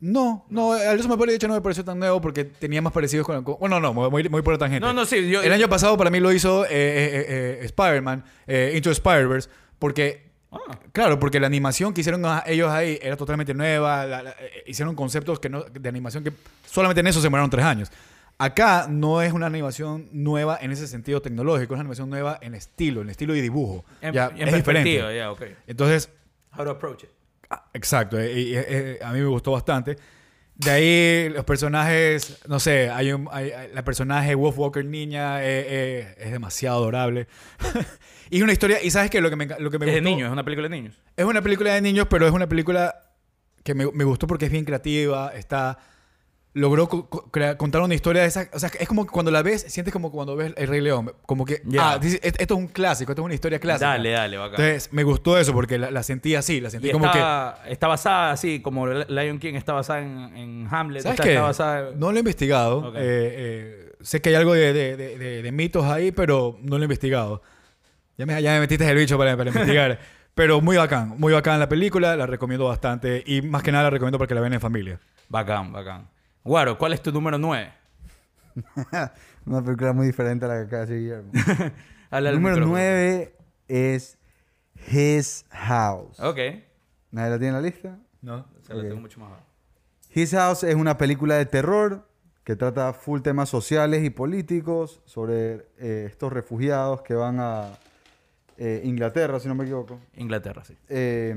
no, 0.00 0.46
no, 0.50 0.72
a 0.74 0.92
eso 0.94 1.08
me 1.08 1.16
parece, 1.16 1.32
de 1.32 1.36
hecho 1.36 1.48
no 1.48 1.54
me 1.54 1.60
pareció 1.60 1.84
tan 1.84 1.98
nuevo 1.98 2.20
porque 2.20 2.44
tenía 2.44 2.80
más 2.80 2.92
parecidos 2.92 3.26
con... 3.26 3.42
con- 3.42 3.56
bueno, 3.58 3.80
no, 3.80 3.92
muy, 3.92 4.28
muy 4.28 4.42
por 4.42 4.54
la 4.54 4.58
tangente. 4.58 4.86
No, 4.86 4.92
no, 4.92 5.04
sí. 5.04 5.28
Yo, 5.28 5.42
El 5.42 5.52
año 5.52 5.68
pasado 5.68 5.96
para 5.96 6.10
mí 6.10 6.20
lo 6.20 6.30
hizo 6.32 6.64
eh, 6.70 7.58
Spider-Man, 7.62 8.22
eh, 8.46 8.72
Into 8.76 8.90
Spider-Verse, 8.92 9.48
porque, 9.78 10.28
Ah. 10.50 10.78
claro, 10.92 11.18
porque 11.18 11.38
la 11.40 11.46
animación 11.46 11.92
que 11.92 12.00
hicieron 12.00 12.24
ellos 12.46 12.70
ahí 12.70 12.98
era 13.02 13.16
totalmente 13.18 13.52
nueva, 13.52 14.06
la- 14.06 14.22
la- 14.22 14.36
hicieron 14.66 14.94
conceptos 14.94 15.38
que 15.40 15.50
no, 15.50 15.62
de 15.64 15.88
animación 15.90 16.24
que 16.24 16.32
solamente 16.66 17.00
en 17.00 17.06
eso 17.08 17.20
se 17.20 17.26
demoraron 17.26 17.50
tres 17.50 17.66
años. 17.66 17.90
Acá 18.40 18.86
no 18.88 19.20
es 19.20 19.32
una 19.32 19.46
animación 19.46 20.08
nueva 20.12 20.58
en 20.60 20.70
ese 20.70 20.86
sentido 20.86 21.20
tecnológico, 21.20 21.74
es 21.74 21.78
una 21.78 21.80
animación 21.80 22.08
nueva 22.08 22.38
en 22.40 22.54
estilo, 22.54 23.00
en 23.02 23.10
estilo 23.10 23.34
y 23.34 23.40
dibujo. 23.40 23.84
En, 24.00 24.14
ya, 24.14 24.26
en 24.28 24.46
es 24.48 24.54
diferente. 24.54 24.62
perspectiva, 24.62 25.12
ya, 25.12 25.32
ok. 25.32 25.42
Entonces, 25.66 26.08
How 26.56 26.64
to 26.64 26.70
approach 26.70 27.02
it. 27.04 27.10
Ah, 27.50 27.64
Exacto, 27.74 28.18
eh, 28.18 28.32
y, 28.40 28.54
eh, 28.54 28.64
eh, 28.68 28.98
a 29.02 29.12
mí 29.12 29.20
me 29.20 29.26
gustó 29.26 29.52
bastante. 29.52 29.96
De 30.54 30.70
ahí 30.70 31.28
los 31.30 31.44
personajes, 31.44 32.40
no 32.48 32.58
sé, 32.60 32.90
hay, 32.90 33.12
un, 33.12 33.28
hay- 33.32 33.50
hay- 33.50 33.70
la 33.72 33.82
personaje 33.84 34.34
Wolf 34.34 34.58
Walker 34.58 34.84
niña 34.84 35.42
eh, 35.44 35.64
eh, 35.68 36.14
es 36.18 36.30
demasiado 36.32 36.76
adorable. 36.78 37.26
y 38.30 38.36
es 38.38 38.42
una 38.42 38.52
historia, 38.52 38.82
y 38.82 38.90
sabes 38.90 39.10
que 39.10 39.20
lo 39.20 39.30
que 39.30 39.36
me, 39.36 39.46
lo 39.46 39.70
que 39.70 39.78
me 39.78 39.86
Es 39.86 39.92
de 39.94 40.00
gustó- 40.00 40.10
niños, 40.10 40.26
es 40.28 40.32
una 40.32 40.44
película 40.44 40.68
de 40.68 40.76
niños. 40.76 41.00
es 41.16 41.24
una 41.24 41.42
película 41.42 41.74
de 41.74 41.80
niños, 41.80 42.06
pero 42.08 42.26
es 42.26 42.32
una 42.32 42.48
película 42.48 42.94
que 43.64 43.74
me, 43.74 43.90
me 43.92 44.04
gustó 44.04 44.26
porque 44.28 44.46
es 44.46 44.52
bien 44.52 44.64
creativa, 44.64 45.32
está 45.34 45.78
logró 46.58 46.88
contar 46.88 47.82
una 47.82 47.94
historia 47.94 48.22
de 48.22 48.28
esa, 48.28 48.48
o 48.52 48.58
sea, 48.58 48.70
es 48.78 48.88
como 48.88 49.04
que 49.06 49.10
cuando 49.12 49.30
la 49.30 49.42
ves, 49.42 49.62
sientes 49.68 49.92
como 49.92 50.10
cuando 50.10 50.36
ves 50.36 50.52
El 50.56 50.68
Rey 50.68 50.80
León, 50.80 51.12
como 51.26 51.44
que 51.44 51.62
Ya. 51.64 51.92
ah, 51.92 51.98
dices, 51.98 52.20
esto 52.22 52.54
es 52.54 52.58
un 52.60 52.66
clásico, 52.68 53.12
esto 53.12 53.22
es 53.22 53.24
una 53.26 53.34
historia 53.34 53.58
clásica. 53.58 53.88
Dale, 53.88 54.10
dale, 54.10 54.36
bacán. 54.36 54.60
Entonces, 54.60 54.92
me 54.92 55.02
gustó 55.04 55.38
eso 55.38 55.52
porque 55.52 55.78
la, 55.78 55.90
la 55.90 56.02
sentí 56.02 56.34
así, 56.34 56.60
la 56.60 56.70
sentí 56.70 56.88
Y 56.88 56.92
como 56.92 57.10
que 57.10 57.18
está, 57.18 57.62
está 57.68 57.86
basada 57.88 58.32
así, 58.32 58.60
como 58.60 58.86
Lion 58.86 59.38
King 59.38 59.54
está 59.54 59.72
basada 59.72 60.00
en, 60.00 60.36
en 60.36 60.68
Hamlet. 60.70 61.02
¿Sabes 61.02 61.14
está, 61.14 61.24
qué? 61.24 61.30
está 61.34 61.42
basada 61.42 61.90
No 61.96 62.10
lo 62.10 62.16
he 62.16 62.20
investigado. 62.20 62.88
Ok. 62.88 62.94
Eh, 62.96 63.00
eh, 63.00 63.92
sé 64.00 64.20
que 64.20 64.30
hay 64.30 64.34
algo 64.34 64.52
de, 64.54 64.72
de- 64.72 64.96
de- 64.96 65.42
de- 65.42 65.52
mitos 65.52 65.84
ahí, 65.84 66.12
pero 66.12 66.58
no 66.62 66.76
lo 66.76 66.82
he 66.82 66.86
investigado. 66.86 67.42
Ya 68.16 68.26
me, 68.26 68.42
ya 68.42 68.52
me 68.54 68.60
metiste 68.60 68.88
el 68.88 68.96
bicho 68.96 69.16
para, 69.16 69.36
para 69.36 69.50
investigar. 69.50 69.98
pero 70.34 70.60
muy 70.60 70.76
bacán, 70.76 71.14
muy 71.18 71.32
bacán 71.32 71.58
la 71.58 71.68
película, 71.68 72.14
la 72.16 72.26
recomiendo 72.26 72.66
bastante. 72.66 73.22
Y 73.26 73.42
más 73.42 73.62
que 73.62 73.72
nada 73.72 73.84
la 73.84 73.90
recomiendo 73.90 74.18
porque 74.18 74.34
la 74.34 74.40
ven 74.40 74.52
en 74.52 74.60
familia. 74.60 75.00
Bacán, 75.28 75.72
bacán. 75.72 76.08
Guaro, 76.44 76.78
¿cuál 76.78 76.92
es 76.92 77.02
tu 77.02 77.12
número 77.12 77.38
9? 77.38 77.72
Una 79.46 79.62
película 79.62 79.92
muy 79.92 80.06
diferente 80.06 80.44
a 80.44 80.48
la 80.48 80.54
que 80.56 80.60
acaba 80.62 80.86
de 80.86 80.94
decir 80.94 81.02
Guillermo. 81.32 81.72
Habla 82.10 82.28
al 82.30 82.34
Número 82.36 82.54
micrófono. 82.56 82.78
9 82.78 83.36
es 83.68 84.18
His 84.90 85.44
House. 85.50 86.18
Ok. 86.20 86.38
¿Nadie 87.10 87.30
la 87.30 87.38
tiene 87.38 87.48
en 87.48 87.54
la 87.54 87.60
lista? 87.60 87.98
¿No? 88.22 88.46
Se 88.62 88.72
la 88.74 88.80
Ok. 88.80 88.88
tengo 88.88 89.00
mucho 89.00 89.20
más 89.20 89.28
abajo. 89.28 89.44
His 90.14 90.32
House 90.32 90.64
es 90.64 90.74
una 90.74 90.96
película 90.96 91.34
de 91.36 91.46
terror 91.46 92.06
que 92.44 92.56
trata 92.56 92.92
full 92.94 93.20
temas 93.20 93.50
sociales 93.50 94.02
y 94.04 94.10
políticos 94.10 95.00
sobre 95.04 95.66
eh, 95.78 96.06
estos 96.08 96.32
refugiados 96.32 97.02
que 97.02 97.12
van 97.14 97.38
a 97.40 97.78
eh, 98.56 98.80
Inglaterra, 98.84 99.38
si 99.38 99.48
no 99.48 99.54
me 99.54 99.64
equivoco. 99.64 100.00
Inglaterra, 100.16 100.64
sí. 100.64 100.74
Eh, 100.88 101.36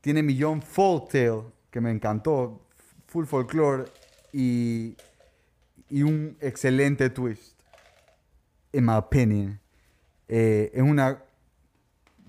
tiene 0.00 0.22
Millón 0.22 0.62
Folktale, 0.62 1.42
que 1.70 1.80
me 1.80 1.90
encantó, 1.90 2.65
full 3.16 3.24
folklore, 3.24 3.84
y, 4.32 4.94
y 5.88 6.02
un 6.02 6.36
excelente 6.40 7.08
twist, 7.08 7.58
en 8.74 8.84
my 8.84 8.92
opinion. 8.92 9.58
Eh, 10.28 10.70
es 10.74 10.82
una 10.82 11.22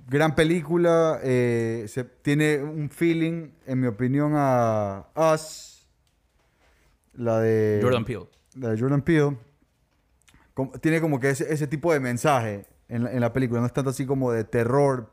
gran 0.08 0.34
película, 0.34 1.20
eh, 1.24 1.84
se, 1.90 2.06
tiene 2.06 2.64
un 2.64 2.90
feeling, 2.90 3.50
en 3.66 3.82
mi 3.82 3.88
opinión, 3.88 4.32
a 4.36 5.08
Us, 5.14 5.86
la 7.16 7.42
de 7.42 7.82
Jordan 7.84 8.06
Peele. 8.06 8.28
la 8.56 8.70
de 8.70 8.80
Jordan 8.80 9.02
Peele, 9.02 9.36
como- 10.54 10.72
tiene 10.80 11.02
como 11.02 11.20
que 11.20 11.32
ese, 11.32 11.52
ese 11.52 11.68
tipo 11.68 11.92
de 11.92 12.00
mensaje 12.00 12.66
en 12.88 13.04
la, 13.04 13.12
en 13.12 13.20
la 13.20 13.34
película. 13.34 13.60
No 13.60 13.66
es 13.68 13.74
tanto 13.74 13.90
así 13.90 14.06
como 14.06 14.32
de 14.32 14.46
terror, 14.46 15.12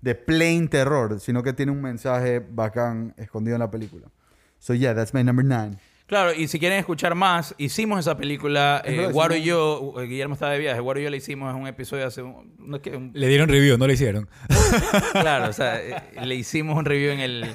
de 0.00 0.16
plain 0.16 0.68
terror, 0.68 1.20
sino 1.20 1.44
que 1.44 1.52
tiene 1.52 1.70
un 1.70 1.80
mensaje 1.80 2.40
bacán 2.40 3.14
escondido 3.16 3.54
en 3.54 3.60
la 3.60 3.70
película. 3.70 4.08
So 4.66 4.74
yeah, 4.74 4.94
that's 4.94 5.14
my 5.14 5.22
number 5.22 5.44
nine. 5.44 5.78
Claro, 6.08 6.32
y 6.34 6.48
si 6.48 6.58
quieren 6.58 6.78
escuchar 6.80 7.14
más, 7.14 7.54
hicimos 7.56 8.00
esa 8.00 8.16
película. 8.16 8.82
Es 8.84 8.98
eh, 8.98 9.06
Guaro 9.12 9.36
y 9.36 9.44
yo, 9.44 9.94
eh, 10.00 10.06
Guillermo 10.06 10.34
estaba 10.34 10.50
de 10.52 10.58
viaje, 10.58 10.80
Guaro 10.80 10.98
y 10.98 11.04
yo 11.04 11.10
le 11.10 11.18
hicimos 11.18 11.54
un 11.54 11.68
episodio 11.68 12.04
hace 12.04 12.22
un, 12.22 12.52
no 12.58 12.76
es 12.76 12.82
que 12.82 12.96
un- 12.96 13.12
Le 13.14 13.28
dieron 13.28 13.48
review, 13.48 13.78
no 13.78 13.86
lo 13.86 13.92
hicieron. 13.92 14.28
claro, 15.12 15.50
o 15.50 15.52
sea, 15.52 15.80
eh, 15.80 16.02
le 16.24 16.34
hicimos 16.34 16.76
un 16.76 16.84
review 16.84 17.12
en 17.12 17.20
el, 17.20 17.46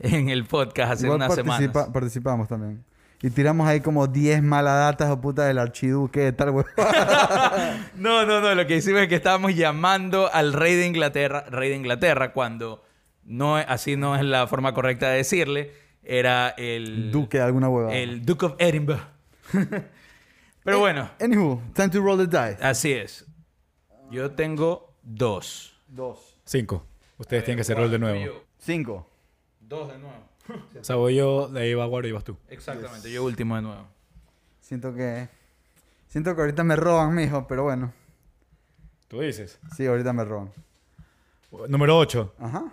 en 0.00 0.28
el 0.28 0.44
podcast 0.44 0.92
hace 0.92 1.04
Igual 1.06 1.16
unas 1.16 1.28
participa- 1.30 1.56
semanas. 1.72 1.88
participamos 1.94 2.48
también. 2.48 2.84
Y 3.22 3.30
tiramos 3.30 3.66
ahí 3.66 3.80
como 3.80 4.06
10 4.06 4.42
maladatas 4.42 5.08
o 5.10 5.18
puta 5.18 5.46
del 5.46 5.58
archiduque 5.58 6.20
de 6.20 6.32
tal. 6.32 6.50
No, 7.96 8.24
no, 8.26 8.40
no. 8.42 8.54
Lo 8.54 8.66
que 8.66 8.76
hicimos 8.76 9.00
es 9.02 9.08
que 9.08 9.14
estábamos 9.16 9.54
llamando 9.54 10.30
al 10.32 10.52
rey 10.52 10.74
de 10.74 10.86
Inglaterra, 10.86 11.44
rey 11.50 11.70
de 11.70 11.76
Inglaterra, 11.76 12.32
cuando 12.32 12.82
no, 13.24 13.56
así 13.56 13.96
no 13.96 14.16
es 14.16 14.24
la 14.24 14.46
forma 14.46 14.74
correcta 14.74 15.08
de 15.10 15.18
decirle. 15.18 15.72
Era 16.02 16.50
el 16.50 17.10
Duque 17.10 17.38
de 17.38 17.44
alguna 17.44 17.68
hueva. 17.68 17.94
el 17.94 18.24
Duke 18.24 18.46
of 18.46 18.54
Edinburgh. 18.58 19.02
Pero 20.64 20.78
bueno, 20.78 21.10
Anywho, 21.20 21.62
time 21.74 21.88
to 21.88 22.00
roll 22.00 22.18
the 22.18 22.26
dice. 22.26 22.62
así 22.62 22.92
es. 22.92 23.26
Yo 24.10 24.30
tengo 24.32 24.94
dos. 25.02 25.74
Dos. 25.88 26.36
Cinco. 26.44 26.84
Ustedes 27.18 27.44
tienen 27.44 27.58
que 27.58 27.62
hacer 27.62 27.76
rol 27.76 27.90
de 27.90 27.98
nuevo. 27.98 28.42
Cinco. 28.58 29.06
Dos 29.60 29.88
de 29.92 29.98
nuevo. 29.98 30.30
O 30.80 30.82
sea, 30.84 30.96
voy 30.96 31.14
yo, 31.14 31.46
de 31.46 31.60
ahí 31.60 31.74
va 31.74 31.86
Guaro 31.86 32.08
y 32.08 32.12
vas 32.12 32.24
tú. 32.24 32.36
Exactamente, 32.48 33.10
yo 33.12 33.22
último 33.22 33.54
de 33.54 33.62
nuevo. 33.62 33.86
Siento 34.60 34.92
que... 34.92 35.28
Siento 36.08 36.34
que 36.34 36.40
ahorita 36.40 36.64
me 36.64 36.74
roban, 36.74 37.14
mijo, 37.14 37.46
pero 37.46 37.62
bueno. 37.62 37.92
Tú 39.06 39.20
dices. 39.20 39.60
Sí, 39.76 39.86
ahorita 39.86 40.12
me 40.12 40.24
roban. 40.24 40.50
Número 41.68 41.96
8. 41.98 42.34
Ajá. 42.40 42.64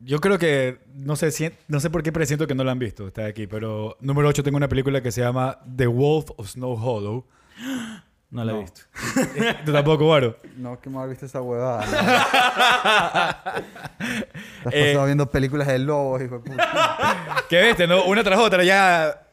Yo 0.00 0.20
creo 0.20 0.38
que, 0.38 0.78
no 0.94 1.16
sé, 1.16 1.30
si- 1.32 1.50
no 1.66 1.80
sé 1.80 1.90
por 1.90 2.02
qué 2.04 2.12
presiento 2.12 2.46
que 2.46 2.54
no 2.54 2.62
la 2.64 2.70
han 2.72 2.78
visto, 2.78 3.08
está 3.08 3.26
aquí, 3.26 3.46
pero 3.48 3.96
número 4.00 4.28
8 4.28 4.42
tengo 4.44 4.56
una 4.56 4.68
película 4.68 5.00
que 5.02 5.10
se 5.10 5.20
llama 5.22 5.58
The 5.76 5.86
Wolf 5.88 6.30
of 6.36 6.48
Snow 6.48 6.74
Hollow. 6.74 7.24
No 8.30 8.44
la 8.44 8.52
he 8.52 8.60
visto. 8.60 8.82
Tú 9.64 9.72
tampoco, 9.72 10.04
Guaro. 10.04 10.36
No, 10.58 10.78
que 10.78 10.90
me 10.90 10.98
haber 10.98 11.08
visto 11.08 11.24
esa 11.24 11.40
huevada. 11.40 11.86
¿no? 11.86 11.92
Estás 14.58 14.74
Eh, 14.74 14.84
pasado 14.92 15.06
viendo 15.06 15.30
películas 15.30 15.66
de 15.66 15.78
lobos, 15.78 16.20
hijo 16.22 16.38
de 16.38 16.50
puta. 16.50 17.44
¿Qué 17.48 17.62
viste? 17.62 17.86
No? 17.86 18.04
Una 18.04 18.22
tras 18.22 18.38
otra, 18.38 18.62
ya. 18.64 19.26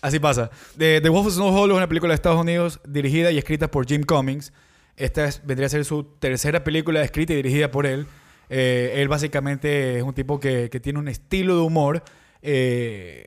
Así 0.00 0.18
pasa. 0.18 0.50
The, 0.76 1.00
The 1.00 1.08
Wolf 1.08 1.28
of 1.28 1.34
Snow 1.34 1.50
Hollow 1.54 1.76
es 1.76 1.78
una 1.78 1.86
película 1.86 2.10
de 2.10 2.14
Estados 2.16 2.40
Unidos 2.40 2.80
dirigida 2.84 3.30
y 3.30 3.38
escrita 3.38 3.70
por 3.70 3.86
Jim 3.86 4.02
Cummings. 4.02 4.52
Esta 4.96 5.24
es- 5.26 5.40
vendría 5.46 5.66
a 5.66 5.70
ser 5.70 5.84
su 5.84 6.02
tercera 6.02 6.64
película 6.64 7.00
escrita 7.02 7.32
y 7.34 7.36
dirigida 7.36 7.70
por 7.70 7.86
él. 7.86 8.08
Eh, 8.54 9.00
él 9.00 9.08
básicamente 9.08 9.96
es 9.96 10.02
un 10.02 10.12
tipo 10.12 10.38
que, 10.38 10.68
tiene 10.68 10.98
un 10.98 11.08
estilo 11.08 11.56
de 11.56 11.62
humor 11.62 12.02
eh, 12.42 13.24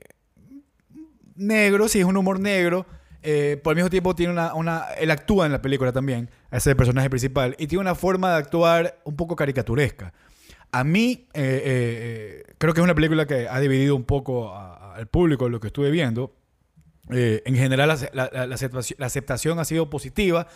negro, 1.34 1.88
sí, 1.88 1.98
es 1.98 2.04
un 2.04 2.16
humor 2.16 2.38
negro. 2.38 2.86
eh, 3.24 3.60
por 3.60 3.72
el 3.72 3.78
mismo 3.78 3.90
tiempo 3.90 4.14
tiene 4.14 4.32
una. 4.54 4.84
Él 5.00 5.10
actúa 5.10 5.46
en 5.46 5.50
la 5.50 5.60
película 5.60 5.90
también, 5.90 6.30
ese 6.52 6.70
el 6.70 6.76
personaje 6.76 7.10
principal, 7.10 7.56
y 7.58 7.66
tiene 7.66 7.80
una 7.80 7.96
forma 7.96 8.30
de 8.30 8.36
actuar 8.36 9.00
un 9.02 9.16
poco 9.16 9.34
caricaturesca. 9.34 10.12
A 10.70 10.84
mí, 10.84 11.26
creo 11.32 12.74
que 12.74 12.80
es 12.80 12.84
una 12.84 12.94
película 12.94 13.26
que 13.26 13.48
ha 13.48 13.58
dividido 13.58 13.96
un 13.96 14.04
poco 14.04 14.54
al 14.54 15.08
público 15.08 15.48
lo 15.48 15.58
que 15.58 15.68
estuve 15.68 15.90
viendo. 15.90 16.36
En 17.10 17.56
general, 17.56 17.98
la, 18.12 19.04
aceptación, 19.06 19.58
ha 19.58 19.64
sido 19.64 19.90
positiva, 19.90 20.46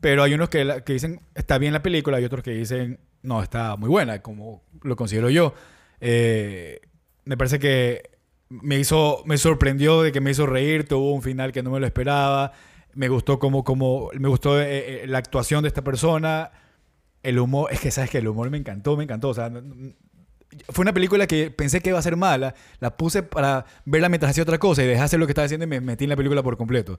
pero 0.00 0.22
hay 0.22 0.34
unos 0.34 0.50
que, 0.50 0.82
que 0.84 0.92
dicen 0.92 1.22
está 1.34 1.56
bien 1.56 1.72
la 1.72 1.82
película 1.82 2.20
y 2.20 2.24
otros 2.26 2.42
que 2.42 2.50
dicen 2.50 2.98
no, 3.22 3.42
está 3.42 3.76
muy 3.76 3.88
buena, 3.88 4.22
como 4.22 4.62
lo 4.82 4.96
considero 4.96 5.30
yo. 5.30 5.54
Eh, 6.00 6.80
me 7.24 7.36
parece 7.36 7.58
que 7.58 8.10
me 8.48 8.78
hizo, 8.78 9.22
me 9.26 9.36
sorprendió 9.38 10.02
de 10.02 10.12
que 10.12 10.20
me 10.20 10.30
hizo 10.30 10.46
reír, 10.46 10.86
tuvo 10.86 11.12
un 11.12 11.22
final 11.22 11.52
que 11.52 11.62
no 11.62 11.70
me 11.70 11.80
lo 11.80 11.86
esperaba. 11.86 12.52
Me 12.94 13.08
gustó 13.08 13.38
como, 13.38 13.64
como, 13.64 14.10
me 14.18 14.28
gustó 14.28 14.60
eh, 14.60 15.04
eh, 15.04 15.06
la 15.06 15.18
actuación 15.18 15.62
de 15.62 15.68
esta 15.68 15.82
persona. 15.82 16.50
El 17.22 17.38
humor, 17.38 17.72
es 17.72 17.80
que 17.80 17.90
sabes 17.90 18.10
que 18.10 18.18
el 18.18 18.28
humor 18.28 18.50
me 18.50 18.58
encantó, 18.58 18.96
me 18.96 19.04
encantó. 19.04 19.28
O 19.28 19.34
sea, 19.34 19.50
fue 20.70 20.82
una 20.82 20.92
película 20.92 21.26
que 21.26 21.50
pensé 21.50 21.80
que 21.80 21.90
iba 21.90 21.98
a 21.98 22.02
ser 22.02 22.16
mala. 22.16 22.54
La 22.80 22.96
puse 22.96 23.22
para 23.22 23.66
verla 23.84 24.08
mientras 24.08 24.30
hacía 24.30 24.42
otra 24.42 24.58
cosa 24.58 24.82
y 24.82 24.86
dejé 24.86 25.02
hacer 25.02 25.20
lo 25.20 25.26
que 25.26 25.32
estaba 25.32 25.44
haciendo 25.44 25.64
y 25.64 25.68
me 25.68 25.80
metí 25.80 26.04
en 26.04 26.10
la 26.10 26.16
película 26.16 26.42
por 26.42 26.56
completo. 26.56 26.98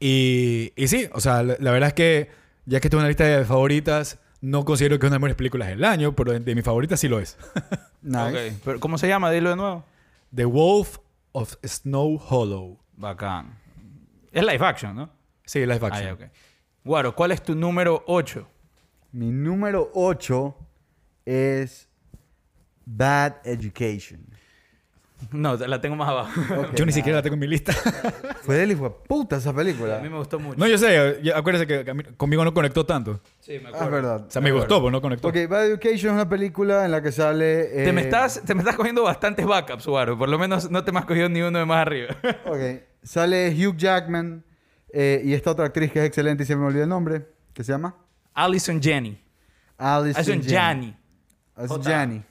Y, 0.00 0.72
y 0.76 0.88
sí, 0.88 1.08
o 1.12 1.20
sea, 1.20 1.42
la, 1.42 1.70
verdad 1.70 1.88
es 1.88 1.94
que 1.94 2.28
ya 2.66 2.80
que 2.80 2.88
es 2.88 2.94
una 2.94 3.06
lista 3.06 3.24
de 3.24 3.44
favoritas, 3.44 4.18
no 4.44 4.64
considero 4.66 4.98
que 4.98 5.06
es 5.06 5.08
una 5.08 5.14
de 5.14 5.14
las 5.14 5.20
mejores 5.22 5.36
películas 5.36 5.68
del 5.68 5.84
año, 5.84 6.14
pero 6.14 6.32
de, 6.32 6.40
de 6.40 6.54
mis 6.54 6.64
favoritas 6.64 7.00
sí 7.00 7.08
lo 7.08 7.18
es. 7.18 7.38
Nice. 8.02 8.58
Pero, 8.62 8.80
¿Cómo 8.80 8.98
se 8.98 9.08
llama? 9.08 9.30
Dilo 9.30 9.48
de 9.48 9.56
nuevo. 9.56 9.82
The 10.34 10.44
Wolf 10.44 10.98
of 11.32 11.54
Snow 11.64 12.20
Hollow. 12.28 12.78
Bacán. 12.96 13.58
Es 14.30 14.42
live 14.44 14.62
action, 14.66 14.94
¿no? 14.94 15.10
Sí, 15.46 15.60
live 15.60 15.80
action. 15.86 16.04
ya, 16.04 16.12
ok. 16.12 16.30
Guaro, 16.84 17.14
¿cuál 17.14 17.32
es 17.32 17.42
tu 17.42 17.54
número 17.54 18.04
8? 18.06 18.46
Mi 19.12 19.30
número 19.32 19.90
8 19.94 20.54
es 21.24 21.88
Bad 22.84 23.36
Education. 23.44 24.26
No, 25.32 25.56
la 25.56 25.80
tengo 25.80 25.96
más 25.96 26.08
abajo. 26.08 26.30
Yo 26.74 26.86
ni 26.86 26.92
siquiera 26.92 27.18
la 27.18 27.22
tengo 27.22 27.34
en 27.34 27.40
mi 27.40 27.46
lista. 27.46 27.72
Fue 28.42 28.56
del 28.56 28.72
hijo 28.72 28.84
de 28.84 28.90
puta 29.08 29.36
esa 29.36 29.52
película. 29.52 29.98
A 29.98 30.00
mí 30.00 30.08
me 30.08 30.18
gustó 30.18 30.38
mucho. 30.38 30.58
no, 30.58 30.66
yo 30.66 30.78
sé. 30.78 31.20
yo- 31.22 31.36
acuérdense 31.36 31.66
que 31.66 31.90
a 31.90 31.94
mí- 31.94 32.04
conmigo 32.16 32.44
no 32.44 32.52
conectó 32.54 32.84
tanto. 32.86 33.20
Sí, 33.40 33.58
me 33.58 33.70
Ah, 33.70 33.84
es 33.84 33.90
verdad. 33.90 34.24
O 34.26 34.30
sea, 34.30 34.40
me 34.42 34.52
gustó, 34.52 34.78
pero 34.80 34.90
no 34.90 35.00
conectó. 35.00 35.28
Ok, 35.28 35.34
Bad 35.48 35.66
Education 35.66 36.10
es 36.10 36.14
una 36.14 36.28
película 36.28 36.84
en 36.84 36.90
la 36.92 37.02
que 37.02 37.12
sale... 37.12 37.64
Te, 37.84 37.92
me 37.92 38.02
eh, 38.02 38.04
estás, 38.04 38.42
te 38.44 38.54
me 38.54 38.60
estás 38.60 38.76
cogiendo 38.76 39.02
bastantes 39.02 39.44
backups, 39.46 39.86
Guaro. 39.86 40.16
Por 40.18 40.28
lo 40.28 40.38
menos 40.38 40.70
no 40.70 40.82
te 40.84 40.92
me 40.92 40.98
has 41.00 41.04
cogido 41.04 41.28
ni 41.28 41.40
uno 41.42 41.58
de 41.58 41.64
más 41.64 41.78
arriba. 41.78 42.14
Ok, 42.46 42.82
sale 43.02 43.50
Hugh 43.54 43.76
Jackman 43.76 44.44
eh, 44.92 45.20
y 45.24 45.32
esta 45.34 45.50
otra 45.50 45.66
actriz 45.66 45.90
que 45.92 45.98
es 46.00 46.04
excelente 46.06 46.42
y 46.44 46.46
se 46.46 46.54
me 46.56 46.64
olvidó 46.66 46.84
el 46.84 46.88
nombre. 46.88 47.26
¿Qué 47.52 47.64
se 47.64 47.72
llama? 47.72 47.96
Alison 48.32 48.80
Jenny. 48.82 49.20
Alison 49.76 50.16
Alison 50.16 50.42
Janney. 50.42 50.50
Janney. 50.54 50.96
Alison. 51.56 51.82
Janney. 51.82 52.22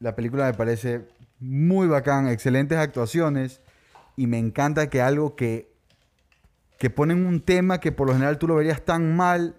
La 0.00 0.14
película 0.14 0.46
me 0.46 0.54
parece 0.54 1.08
muy 1.40 1.86
bacán, 1.86 2.28
excelentes 2.28 2.78
actuaciones 2.78 3.60
y 4.16 4.26
me 4.26 4.38
encanta 4.38 4.90
que 4.90 5.00
algo 5.00 5.36
que, 5.36 5.70
que 6.78 6.90
ponen 6.90 7.26
un 7.26 7.40
tema 7.40 7.78
que 7.80 7.92
por 7.92 8.06
lo 8.06 8.12
general 8.14 8.38
tú 8.38 8.48
lo 8.48 8.56
verías 8.56 8.82
tan 8.84 9.14
mal, 9.16 9.56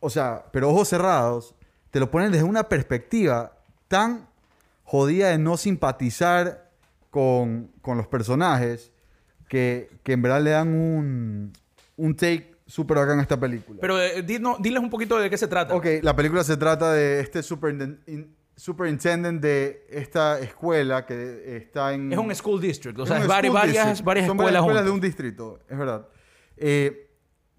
o 0.00 0.10
sea, 0.10 0.44
pero 0.52 0.70
ojos 0.70 0.88
cerrados, 0.88 1.54
te 1.90 2.00
lo 2.00 2.10
ponen 2.10 2.32
desde 2.32 2.44
una 2.44 2.68
perspectiva 2.68 3.56
tan 3.88 4.26
jodida 4.84 5.28
de 5.28 5.38
no 5.38 5.56
simpatizar 5.56 6.70
con, 7.10 7.70
con 7.80 7.96
los 7.96 8.06
personajes 8.06 8.92
que, 9.48 9.88
que 10.02 10.12
en 10.12 10.22
verdad 10.22 10.42
le 10.42 10.50
dan 10.50 10.68
un, 10.68 11.52
un 11.96 12.16
take 12.16 12.54
súper 12.66 12.98
bacán 12.98 13.18
a 13.18 13.22
esta 13.22 13.38
película. 13.40 13.78
Pero 13.80 14.00
eh, 14.00 14.22
dinos- 14.22 14.58
diles 14.60 14.82
un 14.82 14.90
poquito 14.90 15.18
de 15.18 15.30
qué 15.30 15.38
se 15.38 15.48
trata. 15.48 15.74
Ok, 15.74 15.86
la 16.02 16.14
película 16.14 16.44
se 16.44 16.56
trata 16.56 16.92
de 16.92 17.20
este 17.20 17.40
in- 18.06 18.34
superintendent 18.58 19.40
de 19.40 19.86
esta 19.88 20.40
escuela 20.40 21.06
que 21.06 21.56
está 21.56 21.94
en... 21.94 22.12
Es 22.12 22.18
un 22.18 22.34
school 22.34 22.60
district. 22.60 22.98
O 22.98 23.06
sea, 23.06 23.24
varias, 23.24 23.54
district. 23.54 24.04
varias 24.04 24.26
Son 24.26 24.36
escuelas 24.36 24.36
varias 24.36 24.60
escuelas 24.60 24.84
de 24.84 24.90
un 24.90 25.00
distrito, 25.00 25.60
es 25.68 25.78
verdad. 25.78 26.08
Eh, 26.56 27.08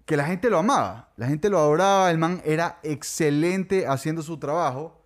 que 0.04 0.16
la 0.16 0.26
gente 0.26 0.50
lo 0.50 0.58
amaba, 0.58 1.10
la 1.16 1.26
gente 1.26 1.48
lo 1.48 1.58
adoraba, 1.58 2.10
el 2.10 2.18
man 2.18 2.42
era 2.44 2.80
excelente 2.82 3.86
haciendo 3.86 4.22
su 4.22 4.38
trabajo 4.38 5.02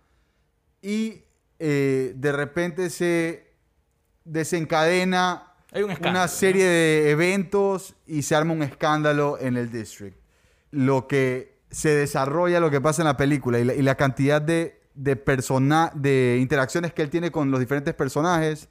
y 0.81 1.23
eh, 1.59 2.11
de 2.15 2.31
repente 2.33 2.89
se 2.89 3.53
desencadena 4.25 5.53
Hay 5.71 5.83
un 5.83 5.91
escándalo, 5.91 6.19
una 6.19 6.27
serie 6.27 6.65
de 6.65 7.11
eventos 7.11 7.95
y 8.05 8.23
se 8.23 8.35
arma 8.35 8.51
un 8.51 8.63
escándalo 8.63 9.37
en 9.39 9.55
el 9.55 9.71
district. 9.71 10.17
Lo 10.71 11.07
que 11.07 11.61
se 11.71 11.89
desarrolla, 11.95 12.59
lo 12.59 12.69
que 12.69 12.81
pasa 12.81 13.01
en 13.01 13.07
la 13.07 13.15
película 13.15 13.59
y 13.59 13.63
la, 13.63 13.73
y 13.73 13.81
la 13.81 13.95
cantidad 13.95 14.41
de, 14.41 14.84
de, 14.95 15.15
persona, 15.15 15.91
de 15.93 16.37
interacciones 16.41 16.93
que 16.93 17.01
él 17.01 17.09
tiene 17.09 17.31
con 17.31 17.51
los 17.51 17.59
diferentes 17.59 17.93
personajes 17.93 18.69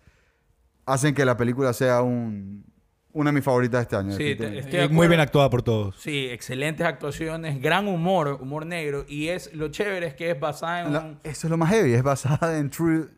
hacen 0.87 1.15
que 1.15 1.25
la 1.25 1.37
película 1.37 1.73
sea 1.73 2.03
un, 2.03 2.65
una 3.13 3.31
de 3.31 3.35
mis 3.37 3.45
favoritas 3.45 3.79
de 3.79 3.83
este 3.83 3.97
año. 3.97 4.11
Sí, 4.13 4.17
te- 4.17 4.25
definitivamente. 4.29 4.69
estoy 4.69 4.81
de 4.81 4.89
Muy 4.89 5.09
bien 5.09 5.21
actuada 5.21 5.49
por 5.51 5.63
todos. 5.63 5.97
Sí, 6.01 6.27
excelentes 6.31 6.87
actuaciones, 6.87 7.61
gran 7.63 7.89
humor, 7.89 8.39
humor 8.41 8.67
negro. 8.67 9.05
Y 9.09 9.29
es 9.29 9.55
lo 9.55 9.69
chévere 9.69 10.07
es 10.09 10.15
que 10.15 10.31
es 10.31 10.41
basada 10.41 10.83
en 10.87 10.93
La- 10.93 11.01
un 11.01 11.21
eso 11.23 11.47
es 11.47 11.51
lo 11.51 11.57
más 11.57 11.71
heavy, 11.71 11.95
es 11.95 12.03
basada 12.03 12.59
en 12.59 12.69
true, 12.71 13.09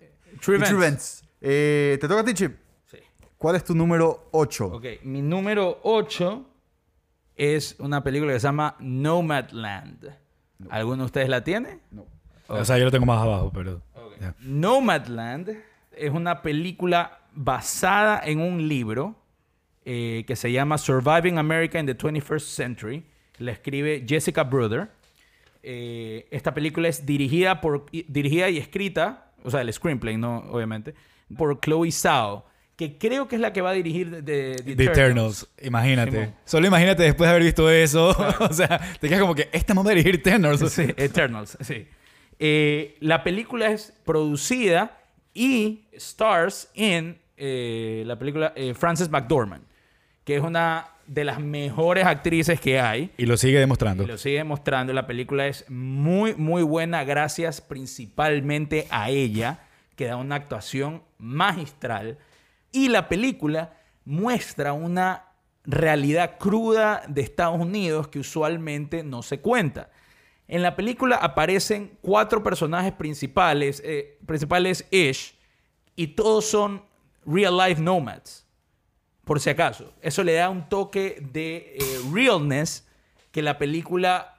True 0.40 0.56
en 0.56 0.62
events. 0.62 0.70
events. 0.72 1.24
Eh, 1.40 1.98
Te 2.00 2.06
toca 2.08 2.20
a 2.20 2.24
ti, 2.24 2.34
Chip. 2.34 2.56
Sí. 2.86 2.98
¿Cuál 3.38 3.56
es 3.56 3.64
tu 3.64 3.74
número 3.74 4.28
8? 4.32 4.66
Ok, 4.66 4.84
mi 5.04 5.22
número 5.22 5.80
8 5.82 6.44
es 7.36 7.76
una 7.78 8.02
película 8.02 8.32
que 8.32 8.40
se 8.40 8.46
llama 8.46 8.76
Nomadland. 8.80 10.08
¿Alguno 10.70 10.98
de 10.98 11.04
ustedes 11.06 11.28
la 11.28 11.42
tiene? 11.44 11.80
No. 11.90 12.06
O 12.48 12.64
sea, 12.64 12.78
yo 12.78 12.84
lo 12.84 12.90
tengo 12.90 13.06
más 13.06 13.20
abajo, 13.22 13.50
pero... 13.54 13.82
Nomadland 14.40 15.56
es 15.96 16.10
una 16.10 16.42
película 16.42 17.18
basada 17.34 18.20
en 18.24 18.40
un 18.40 18.66
libro 18.68 19.14
eh, 19.84 20.24
que 20.26 20.36
se 20.36 20.50
llama 20.52 20.78
Surviving 20.78 21.38
America 21.38 21.78
in 21.78 21.86
the 21.86 21.96
21st 21.96 22.40
Century. 22.40 23.04
La 23.38 23.52
escribe 23.52 24.04
Jessica 24.08 24.42
Bruder. 24.44 24.88
Eh, 25.62 26.26
esta 26.30 26.54
película 26.54 26.88
es 26.88 27.04
dirigida, 27.04 27.60
por, 27.60 27.86
y- 27.92 28.04
dirigida 28.08 28.48
y 28.48 28.58
escrita, 28.58 29.32
o 29.42 29.50
sea, 29.50 29.60
el 29.60 29.72
screenplay, 29.72 30.16
no, 30.16 30.38
obviamente, 30.50 30.94
por 31.36 31.60
Chloe 31.60 31.90
Zhao, 31.90 32.46
que 32.76 32.98
creo 32.98 33.26
que 33.26 33.36
es 33.36 33.40
la 33.40 33.52
que 33.52 33.60
va 33.62 33.70
a 33.70 33.72
dirigir 33.72 34.22
The 34.24 34.56
The 34.56 34.72
Eternals. 34.72 34.78
Eternals, 34.98 35.48
imagínate. 35.62 36.10
Simón. 36.12 36.34
Solo 36.44 36.66
imagínate 36.68 37.02
después 37.02 37.26
de 37.26 37.30
haber 37.30 37.42
visto 37.42 37.70
eso. 37.70 38.10
o 38.40 38.52
sea, 38.52 38.80
te 39.00 39.08
quedas 39.08 39.20
como 39.20 39.34
que 39.34 39.48
esta 39.52 39.74
mamá 39.74 39.88
de 39.90 39.96
dirigir 39.96 40.14
Eternals. 40.20 40.72
Sí, 40.72 40.82
Eternals, 40.96 41.56
sí. 41.60 41.86
Eh, 42.38 42.96
la 43.00 43.22
película 43.24 43.70
es 43.70 43.92
producida 44.04 44.98
y 45.32 45.84
stars 45.92 46.70
en 46.74 47.18
eh, 47.36 48.02
la 48.06 48.18
película 48.18 48.52
eh, 48.56 48.74
Frances 48.74 49.10
McDormand, 49.10 49.64
que 50.24 50.36
es 50.36 50.42
una 50.42 50.88
de 51.06 51.24
las 51.24 51.40
mejores 51.40 52.04
actrices 52.04 52.60
que 52.60 52.80
hay. 52.80 53.12
Y 53.16 53.26
lo 53.26 53.36
sigue 53.36 53.58
demostrando. 53.58 54.02
Y 54.02 54.06
lo 54.06 54.18
sigue 54.18 54.38
demostrando. 54.38 54.92
La 54.92 55.06
película 55.06 55.46
es 55.46 55.68
muy, 55.70 56.34
muy 56.34 56.62
buena 56.62 57.04
gracias 57.04 57.60
principalmente 57.60 58.86
a 58.90 59.10
ella, 59.10 59.60
que 59.94 60.06
da 60.06 60.16
una 60.16 60.34
actuación 60.34 61.02
magistral. 61.18 62.18
Y 62.72 62.88
la 62.88 63.08
película 63.08 63.76
muestra 64.04 64.72
una 64.72 65.24
realidad 65.64 66.38
cruda 66.38 67.02
de 67.08 67.22
Estados 67.22 67.60
Unidos 67.60 68.08
que 68.08 68.18
usualmente 68.18 69.02
no 69.02 69.22
se 69.22 69.40
cuenta. 69.40 69.90
En 70.48 70.62
la 70.62 70.76
película 70.76 71.16
aparecen 71.16 71.98
cuatro 72.00 72.42
personajes 72.42 72.92
principales, 72.92 73.82
eh, 73.84 74.18
principales 74.26 74.86
ish, 74.90 75.36
y 75.96 76.08
todos 76.08 76.44
son 76.44 76.82
real 77.24 77.56
life 77.56 77.80
nomads 77.80 78.46
por 79.24 79.40
si 79.40 79.50
acaso. 79.50 79.92
Eso 80.00 80.22
le 80.22 80.34
da 80.34 80.48
un 80.48 80.68
toque 80.68 81.20
de 81.32 81.76
eh, 81.76 82.00
realness 82.12 82.86
que 83.32 83.42
la 83.42 83.58
película 83.58 84.36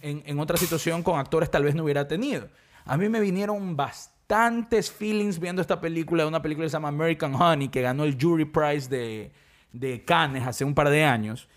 en, 0.00 0.22
en 0.26 0.40
otra 0.40 0.56
situación 0.56 1.02
con 1.02 1.18
actores 1.18 1.50
tal 1.50 1.64
vez 1.64 1.74
no 1.74 1.84
hubiera 1.84 2.08
tenido. 2.08 2.48
A 2.84 2.96
mí 2.96 3.08
me 3.08 3.20
vinieron 3.20 3.76
bastantes 3.76 4.90
feelings 4.90 5.38
viendo 5.38 5.60
esta 5.60 5.80
película, 5.80 6.26
una 6.26 6.40
película 6.40 6.64
que 6.64 6.70
se 6.70 6.76
llama 6.76 6.88
American 6.88 7.34
Honey, 7.34 7.68
que 7.68 7.82
ganó 7.82 8.04
el 8.04 8.16
Jury 8.20 8.46
Prize 8.46 8.88
de, 8.88 9.32
de 9.72 10.04
Cannes 10.04 10.46
hace 10.46 10.64
un 10.64 10.74
par 10.74 10.88
de 10.88 11.04
años. 11.04 11.48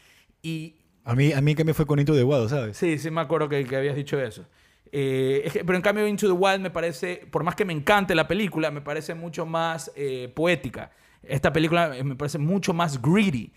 Y 0.41 0.75
A 1.06 1.13
mí, 1.13 1.32
a 1.32 1.39
mí 1.39 1.54
que 1.54 1.63
me 1.63 1.74
fue 1.76 1.86
con 1.86 2.00
Into 2.00 2.15
the 2.15 2.24
Wild, 2.24 2.50
¿sabes? 2.50 2.78
Sí, 2.78 2.98
sí 2.98 3.12
me 3.12 3.22
acuerdo 3.22 3.48
que, 3.48 3.58
habías 3.76 3.96
dicho 3.96 4.20
eso. 4.20 4.44
Eh, 4.91 5.62
pero 5.65 5.76
en 5.76 5.82
cambio 5.84 6.08
Into 6.08 6.26
the 6.26 6.34
Wild 6.34 6.62
me 6.62 6.72
parece, 6.72 7.28
por 7.30 7.44
más 7.44 7.56
que 7.56 7.63
me 7.63 7.74
encante 7.74 8.15
la 8.15 8.28
película, 8.28 8.72
me 8.72 8.82
parece 8.82 9.13
mucho 9.13 9.46
más 9.46 9.91
eh, 9.96 10.32
poética. 10.36 10.89
Esta 11.22 11.54
película 11.54 11.96
eh, 11.96 12.04
me 12.04 12.15
parece 12.15 12.39
mucho 12.39 12.74
más 12.74 13.00
greedy. 13.02 13.54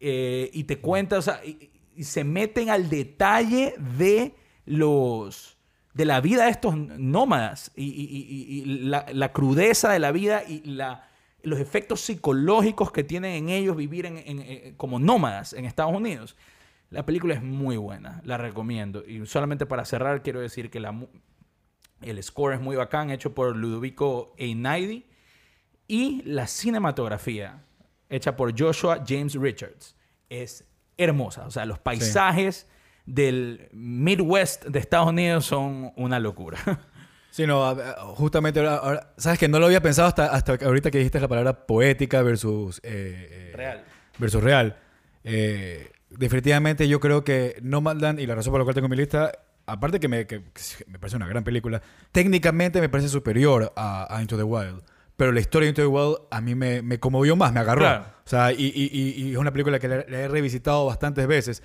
Eh, 0.00 0.50
y 0.52 0.64
te 0.64 0.78
cuenta, 0.78 1.18
o 1.18 1.22
sea, 1.22 1.40
y, 1.44 1.70
se 2.02 2.22
meten 2.22 2.70
al 2.70 2.88
detalle 2.90 3.74
de 3.96 4.34
los 4.66 5.56
de 5.94 6.04
la 6.04 6.20
vida 6.20 6.44
de 6.44 6.50
estos 6.52 6.76
nómadas 6.76 7.72
y, 7.74 8.62
la, 8.66 9.32
crudeza 9.32 9.90
de 9.90 9.98
la 9.98 10.12
vida 10.12 10.44
y 10.48 10.62
los 11.42 11.58
efectos 11.58 12.00
psicológicos 12.02 12.92
que 12.92 13.02
tienen 13.02 13.32
en 13.32 13.48
ellos 13.48 13.76
vivir 13.76 14.06
en- 14.06 14.18
en- 14.18 14.40
en- 14.40 14.74
como 14.76 15.00
nómadas 15.00 15.54
en 15.54 15.64
Estados 15.64 15.92
Unidos. 15.92 16.36
La 16.90 17.04
película 17.04 17.34
es 17.34 17.42
muy 17.42 17.76
buena, 17.76 18.20
la 18.24 18.38
recomiendo. 18.38 19.04
Y 19.06 19.24
solamente 19.26 19.66
para 19.66 19.84
cerrar, 19.84 20.22
quiero 20.22 20.40
decir 20.40 20.70
que 20.70 20.80
la, 20.80 20.94
el 22.02 22.22
score 22.22 22.54
es 22.54 22.60
muy 22.60 22.76
bacán, 22.76 23.10
hecho 23.10 23.34
por 23.34 23.54
Ludovico 23.56 24.34
Einaudi. 24.38 25.04
Y 25.86 26.22
la 26.24 26.46
cinematografía, 26.46 27.64
hecha 28.08 28.36
por 28.36 28.58
Joshua 28.58 29.04
James 29.06 29.34
Richards, 29.34 29.96
es 30.28 30.64
hermosa. 30.96 31.46
O 31.46 31.50
sea, 31.50 31.64
los 31.66 31.78
paisajes 31.78 32.66
del 33.06 33.68
Midwest 33.72 34.64
de 34.66 34.78
Estados 34.78 35.08
Unidos 35.08 35.44
son 35.46 35.92
una 35.96 36.18
locura. 36.20 36.58
Sí, 37.30 37.46
no, 37.46 37.76
justamente 38.16 38.58
ahora, 38.58 38.76
ahora- 38.76 39.14
sabes 39.18 39.38
que 39.38 39.46
no 39.48 39.60
lo 39.60 39.66
había 39.66 39.80
pensado 39.82 40.08
hasta, 40.08 40.32
hasta 40.32 40.54
ahorita 40.64 40.90
que 40.90 40.98
dijiste 40.98 41.20
la 41.20 41.28
palabra 41.28 41.66
poética 41.66 42.22
versus 42.22 42.78
eh, 42.82 43.28
eh, 43.30 43.52
Real. 43.54 43.84
Versus 44.18 44.42
real. 44.42 44.76
Eh, 45.22 45.92
definitivamente 46.10 46.88
yo 46.88 47.00
creo 47.00 47.24
que 47.24 47.56
Nomadland 47.62 48.20
y 48.20 48.26
la 48.26 48.34
razón 48.34 48.52
por 48.52 48.60
la 48.60 48.64
cual 48.64 48.74
tengo 48.74 48.88
mi 48.88 48.96
lista, 48.96 49.32
aparte 49.66 50.00
que 50.00 50.08
me, 50.08 50.26
que- 50.26 50.42
que 50.42 50.84
me 50.86 50.98
parece 50.98 51.16
una 51.16 51.26
gran 51.28 51.44
película, 51.44 51.82
técnicamente 52.12 52.80
me 52.80 52.88
parece 52.88 53.08
superior 53.08 53.72
a, 53.76 54.14
a 54.14 54.20
Into 54.22 54.36
the 54.36 54.42
Wild. 54.42 54.82
Pero 55.16 55.32
la 55.32 55.40
historia 55.40 55.66
de 55.66 55.70
Into 55.70 55.82
the 55.82 55.86
Wild 55.88 56.16
a 56.30 56.40
mí 56.40 56.54
me, 56.54 56.80
me 56.82 56.98
conmovió 57.00 57.34
más, 57.36 57.52
me 57.52 57.60
agarró. 57.60 57.80
Claro. 57.80 58.04
O 58.24 58.28
sea, 58.28 58.52
y, 58.52 58.66
y- 58.66 58.90
y- 58.92 59.22
y 59.28 59.32
es 59.32 59.36
una 59.38 59.50
película 59.52 59.78
que 59.78 59.88
la, 59.88 60.04
la 60.08 60.18
he 60.20 60.28
revisitado 60.28 60.86
bastantes 60.86 61.26
veces. 61.26 61.62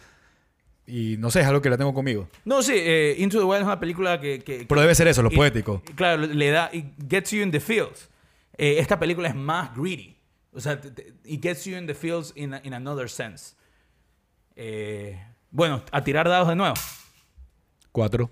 y 0.86 1.16
no 1.18 1.30
sé, 1.32 1.42
es 1.42 1.48
algo 1.48 1.62
que 1.62 1.70
la 1.70 1.78
tengo 1.78 1.94
conmigo. 1.94 2.28
No, 2.46 2.62
sí, 2.62 2.74
eh, 2.76 3.16
Into 3.20 3.38
the 3.40 3.46
Wild 3.46 3.62
es 3.62 3.66
una 3.66 3.80
película 3.80 4.20
que... 4.20 4.40
que- 4.40 4.66
Pero 4.68 4.82
debe 4.82 4.96
ser 4.96 5.08
eso, 5.08 5.22
lo 5.24 5.30
poético. 5.32 5.82
Claro, 5.96 6.24
le 6.26 6.50
da... 6.50 6.70
It 6.74 6.86
gets 7.10 7.32
you 7.32 7.42
in 7.42 7.52
the 7.52 7.60
feels. 7.60 8.10
Eh, 8.58 8.76
esta 8.80 9.00
película 9.00 9.30
es 9.30 9.36
más 9.36 9.74
greedy. 9.78 10.18
O 10.52 10.60
sea, 10.60 10.80
it 11.24 11.42
gets 11.42 11.64
you 11.66 11.78
in 11.78 11.88
the 11.88 11.94
feels 11.94 12.34
in, 12.36 12.54
a- 12.56 12.62
in 12.64 12.74
another 12.74 13.08
sense. 13.10 13.56
Eh, 14.56 15.20
bueno, 15.52 15.84
a 15.92 16.04
tirar 16.04 16.28
dados 16.28 16.48
de 16.48 16.56
nuevo. 16.56 16.76
Cuatro. 17.92 18.32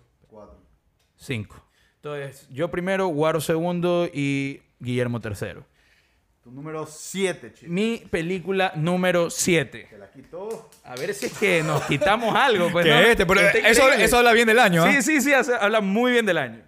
Cinco. 1.15 1.63
Entonces, 1.97 2.47
yo 2.49 2.71
primero, 2.71 3.07
Guaro 3.07 3.39
segundo 3.41 4.09
y 4.11 4.61
Guillermo 4.79 5.19
tercero. 5.19 5.65
Tu 6.43 6.49
número 6.49 6.87
7, 6.87 7.53
chico. 7.53 7.71
Mi 7.71 7.97
película 8.09 8.71
número 8.75 9.29
7. 9.29 9.87
Te 9.87 9.97
la 9.99 10.09
quito. 10.09 10.71
A 10.83 10.95
ver 10.95 11.13
si 11.13 11.27
es 11.27 11.37
que 11.37 11.61
nos 11.61 11.83
quitamos 11.83 12.33
algo. 12.33 12.71
Pues, 12.71 12.85
Que 12.87 12.91
¿no? 12.91 12.99
este, 12.99 13.25
pero 13.27 13.39
eso, 13.41 14.17
habla 14.17 14.33
bien 14.33 14.47
del 14.47 14.57
año, 14.57 14.83
¿ah? 14.83 14.91
Sí, 14.91 15.03
sí, 15.03 15.21
sí, 15.21 15.31
hace- 15.31 15.53
habla 15.53 15.81
muy 15.81 16.11
bien 16.13 16.25
del 16.25 16.39
año. 16.39 16.63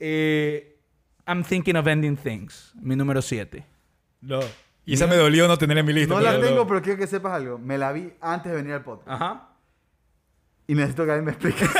Eh, 0.00 0.80
I'm 1.28 1.44
thinking 1.44 1.76
of 1.76 1.86
ending 1.86 2.16
things. 2.16 2.72
Mi 2.82 2.96
número 2.96 3.22
7. 3.22 3.64
No. 4.22 4.40
Y 4.86 4.94
esa 4.94 5.06
me 5.06 5.16
dolió 5.16 5.46
no 5.48 5.58
tener 5.58 5.76
en 5.76 5.84
mi 5.84 5.92
lista. 5.92 6.14
No 6.14 6.20
la 6.20 6.30
pero- 6.32 6.46
tengo, 6.46 6.66
pero 6.66 6.80
quiero 6.80 6.98
que 6.98 7.06
sepas 7.06 7.34
algo. 7.34 7.58
Me 7.58 7.76
la 7.76 7.92
vi 7.92 8.12
antes 8.20 8.50
de 8.52 8.56
venir 8.56 8.72
al 8.74 8.82
podcast. 8.84 9.10
Ajá. 9.10 9.48
Y 10.68 10.74
necesito 10.74 11.04
que 11.04 11.10
alguien 11.12 11.24
me 11.26 11.32
explique. 11.32 11.64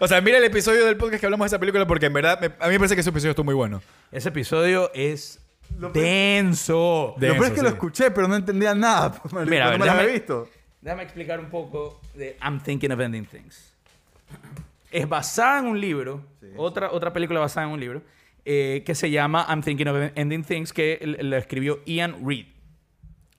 O 0.00 0.08
sea, 0.08 0.20
mira 0.20 0.38
el 0.38 0.44
episodio 0.44 0.84
del 0.84 0.96
podcast 0.96 1.20
que 1.20 1.26
hablamos 1.26 1.44
de 1.46 1.54
esa 1.54 1.58
película 1.58 1.86
porque 1.86 2.06
en 2.06 2.12
verdad 2.12 2.38
me- 2.40 2.46
a 2.58 2.66
mí 2.66 2.72
me 2.72 2.78
parece 2.78 2.94
que 2.94 3.00
ese 3.00 3.10
episodio 3.10 3.30
estuvo 3.30 3.44
muy 3.44 3.54
bueno. 3.54 3.80
Ese 4.10 4.28
episodio 4.28 4.90
es 4.94 5.40
Lo- 5.78 5.90
denso. 5.90 7.14
De- 7.16 7.28
lo 7.28 7.34
peor 7.34 7.46
es 7.46 7.52
que 7.52 7.62
lo 7.62 7.68
escuché, 7.68 8.10
pero 8.10 8.28
no 8.28 8.36
entendía 8.36 8.74
nada. 8.74 9.12
pues, 9.12 9.32
marico, 9.32 9.50
Mira, 9.50 9.64
a 9.64 9.66
no 9.66 9.70
ver, 9.72 9.80
me 9.80 9.86
la 9.86 9.92
había 9.92 10.04
déjame- 10.04 10.12
visto. 10.18 10.48
Déjame 10.80 11.02
explicar 11.04 11.38
un 11.40 11.48
poco 11.48 12.00
de 12.14 12.36
I'm 12.42 12.60
Thinking 12.60 12.90
of 12.92 13.00
Ending 13.00 13.24
Things. 13.26 13.72
Es 14.90 15.08
basada 15.08 15.60
en 15.60 15.66
un 15.66 15.80
libro, 15.80 16.22
otra, 16.56 16.90
otra 16.90 17.12
película 17.12 17.40
basada 17.40 17.66
en 17.66 17.72
un 17.72 17.80
libro, 17.80 18.02
eh, 18.44 18.82
que 18.84 18.94
se 18.94 19.10
llama 19.10 19.46
I'm 19.48 19.62
Thinking 19.62 19.88
of 19.88 20.10
Ending 20.14 20.44
Things, 20.44 20.72
que 20.72 20.98
lo 21.20 21.36
escribió 21.36 21.80
Ian 21.86 22.26
Reid. 22.26 22.46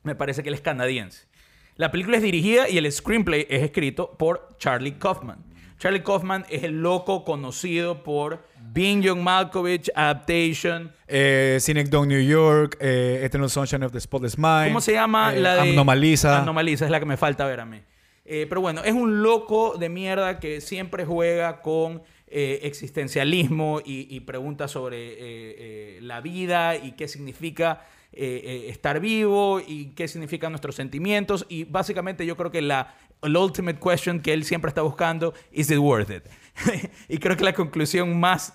Me 0.04 0.16
parece 0.16 0.44
que 0.44 0.50
él 0.50 0.56
es 0.56 0.62
canadiense. 0.62 1.28
La 1.76 1.92
película 1.92 2.18
es 2.18 2.24
dirigida 2.24 2.70
y 2.70 2.78
el 2.78 2.92
screenplay 2.92 3.48
es 3.50 3.64
escrito 3.64 4.16
por 4.18 4.50
Charlie 4.60 4.94
Kaufman. 4.94 5.44
Charlie 5.80 6.02
Kaufman 6.04 6.46
es 6.50 6.64
el 6.64 6.82
loco 6.82 7.26
conocido 7.26 8.04
por 8.04 8.46
Being 8.72 9.02
John 9.06 9.24
Malkovich, 9.24 9.90
Adaptation, 9.96 10.94
Eh, 11.08 11.60
Dog 11.90 12.08
New 12.08 12.22
York, 12.22 12.78
eh, 12.80 13.22
Eternal 13.24 13.50
Sunshine 13.50 13.84
of 13.84 13.92
the 13.92 14.00
Spotless 14.00 14.38
Mind. 14.38 14.68
¿Cómo 14.68 14.82
se 14.82 14.94
llama 14.94 15.34
Eh, 15.36 15.42
la 15.42 15.56
de 15.56 15.72
Anomaliza. 15.72 16.42
Anomaliza 16.42 16.86
es 16.86 16.92
la 16.92 17.00
que 17.00 17.06
me 17.06 17.18
falta 17.18 17.46
ver 17.46 17.60
a 17.60 17.66
mí. 17.66 17.82
Eh, 18.26 18.46
pero 18.48 18.62
bueno, 18.62 18.82
es 18.86 18.94
un 18.94 19.22
loco 19.22 19.76
de 19.78 19.90
mierda 19.90 20.40
que 20.40 20.62
siempre 20.62 21.04
juega 21.06 21.62
con 21.62 22.02
eh, 22.36 22.60
existencialismo 22.64 23.80
y, 23.86 24.08
y 24.10 24.20
pregunta 24.22 24.68
sobre 24.68 24.98
eh, 24.98 25.16
eh, 25.20 26.00
la 26.02 26.20
vida 26.22 26.76
y 26.76 26.94
qué 26.94 27.08
significa 27.08 27.86
estar 28.16 29.00
vivo 29.00 29.60
y 29.60 29.88
qué 29.96 30.08
significan 30.08 30.52
nuestros 30.52 30.76
sentimientos. 30.76 31.46
Y 31.50 31.64
básicamente 31.64 32.26
yo 32.28 32.36
creo 32.38 32.52
que 32.52 32.62
la 32.62 32.96
el 33.24 33.36
ultimate 33.38 33.80
question 33.80 34.20
que 34.20 34.34
él 34.34 34.44
siempre 34.44 34.70
está 34.70 34.82
buscando 34.84 35.34
is 35.52 35.72
it 35.72 35.78
worth 35.80 36.12
it? 36.12 36.24
y 37.10 37.18
creo 37.18 37.36
que 37.38 37.44
la 37.44 37.54
conclusión 37.54 38.20
más 38.20 38.54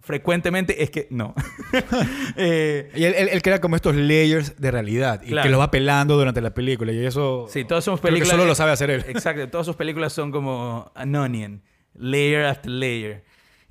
frecuentemente 0.00 0.82
es 0.82 0.90
que 0.90 1.06
no. 1.10 1.34
Eh, 2.36 2.90
Y 2.94 3.04
él, 3.04 3.14
él- 3.16 3.28
él 3.32 3.42
crea 3.42 3.60
como 3.60 3.76
estos 3.76 3.94
layers 3.94 4.58
de 4.60 4.70
realidad 4.70 5.20
y 5.22 5.28
Claro. 5.28 5.42
que 5.46 5.50
los 5.50 5.60
va 5.60 5.70
pelando 5.70 6.16
durante 6.16 6.40
la 6.40 6.54
película. 6.54 6.92
Y 6.92 7.04
eso. 7.04 7.46
Sí, 7.50 7.64
todas 7.64 7.84
sus 7.84 8.00
creo 8.00 8.02
que 8.02 8.08
películas. 8.20 8.30
solo 8.30 8.44
lo 8.46 8.54
sabe 8.54 8.72
hacer 8.72 8.90
él. 8.90 9.04
Exacto, 9.08 9.48
todas 9.48 9.66
sus 9.66 9.76
películas 9.76 10.12
son 10.12 10.30
como 10.30 10.90
an 10.94 11.14
onion, 11.14 11.62
layer 11.94 12.44
after 12.46 12.70
layer. 12.70 13.24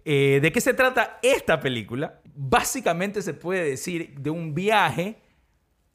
Eh, 0.06 0.40
¿De 0.42 0.52
qué 0.52 0.60
se 0.62 0.74
trata 0.74 1.20
esta 1.22 1.60
película? 1.60 2.20
Básicamente 2.36 3.22
se 3.22 3.34
puede 3.34 3.64
decir 3.64 4.16
de 4.20 4.30
un 4.30 4.54
viaje 4.54 5.22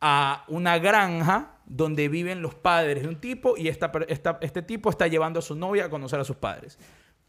a 0.00 0.44
una 0.48 0.78
granja 0.78 1.56
donde 1.66 2.08
viven 2.08 2.40
los 2.40 2.54
padres 2.54 3.02
de 3.02 3.08
un 3.08 3.20
tipo 3.20 3.56
y 3.56 3.68
esta, 3.68 3.92
este 4.40 4.62
tipo 4.62 4.88
está 4.90 5.06
llevando 5.06 5.40
a 5.40 5.42
su 5.42 5.54
novia 5.54 5.86
a 5.86 5.90
conocer 5.90 6.18
a 6.20 6.24
sus 6.24 6.36
padres. 6.36 6.78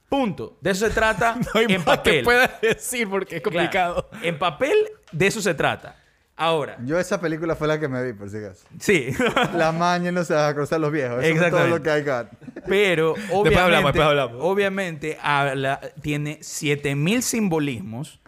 Punto. 0.08 0.58
De 0.62 0.72
eso 0.72 0.88
se 0.88 0.94
trata 0.94 1.36
No 1.54 1.60
hay 1.60 1.66
en 1.70 1.84
más 1.84 2.00
que 2.00 2.24
pueda 2.24 2.48
decir 2.62 3.10
porque 3.10 3.38
es 3.38 3.42
Claro. 3.42 3.56
complicado. 3.58 4.10
En 4.24 4.40
papel, 4.40 4.74
de 5.12 5.28
eso 5.28 5.42
se 5.42 5.54
trata. 5.54 5.96
Ahora, 6.42 6.78
Yo 6.86 6.98
esa 6.98 7.20
película 7.20 7.54
fue 7.56 7.68
la 7.68 7.80
que 7.80 7.88
me 7.90 8.02
vi, 8.04 8.14
por 8.14 8.30
si 8.30 8.38
acaso. 8.38 8.66
sí. 8.80 9.08
La 9.56 9.72
maña 9.74 10.12
no 10.12 10.24
se 10.24 10.34
va 10.34 10.48
a 10.48 10.56
cruzar 10.56 10.80
los 10.80 10.90
viejos. 10.92 11.22
Eso 11.24 11.44
es 11.46 11.52
todo 11.52 11.68
lo 11.68 11.82
que 11.84 11.90
hay 11.92 12.04
got. 12.04 12.28
Pero 12.66 13.12
obviamente, 13.32 13.60
hablamos, 13.60 13.94
después 13.94 14.08
hablamos. 14.08 14.38
obviamente 14.40 15.18
habla- 15.22 15.82
tiene 16.02 16.38
7000 16.42 17.24
simbolismos, 17.24 18.20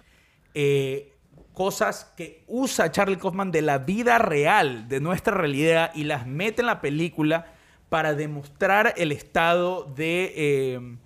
eh, 0.53 1.13
cosas 1.53 2.11
que 2.17 2.43
usa 2.47 2.91
Charlie 2.91 3.17
Kaufman 3.17 3.51
de 3.51 3.61
la 3.61 3.77
vida 3.77 4.17
real, 4.17 4.87
de 4.89 4.99
nuestra 4.99 5.33
realidad, 5.35 5.91
y 5.95 6.03
las 6.03 6.27
mete 6.27 6.61
en 6.61 6.65
la 6.67 6.81
película 6.81 7.53
para 7.89 8.13
demostrar 8.13 8.93
el 8.97 9.11
estado 9.11 9.83
de 9.95 10.33
eh, 10.35 10.97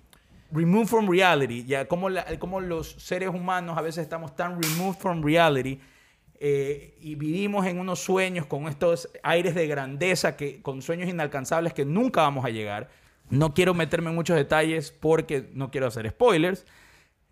remove 0.52 0.86
from 0.86 1.08
reality, 1.10 1.64
ya 1.64 1.86
como, 1.86 2.08
la- 2.08 2.24
como 2.38 2.60
los 2.60 2.92
seres 2.98 3.28
humanos 3.28 3.76
a 3.78 3.80
veces 3.80 4.02
estamos 4.02 4.34
tan 4.34 4.60
removed 4.62 4.98
from 4.98 5.22
reality 5.22 5.78
eh, 6.38 6.96
y 7.00 7.14
vivimos 7.14 7.66
en 7.66 7.78
unos 7.78 8.00
sueños 8.00 8.46
con 8.46 8.68
estos 8.68 9.08
aires 9.22 9.54
de 9.54 9.66
grandeza, 9.66 10.36
que, 10.36 10.60
con 10.60 10.82
sueños 10.82 11.08
inalcanzables 11.08 11.72
que 11.72 11.84
nunca 11.84 12.22
vamos 12.22 12.44
a 12.44 12.50
llegar. 12.50 12.88
No 13.30 13.54
quiero 13.54 13.74
meterme 13.74 14.10
en 14.10 14.16
muchos 14.16 14.36
detalles 14.36 14.92
porque 14.92 15.48
no 15.54 15.70
quiero 15.70 15.86
hacer 15.86 16.08
spoilers. 16.10 16.64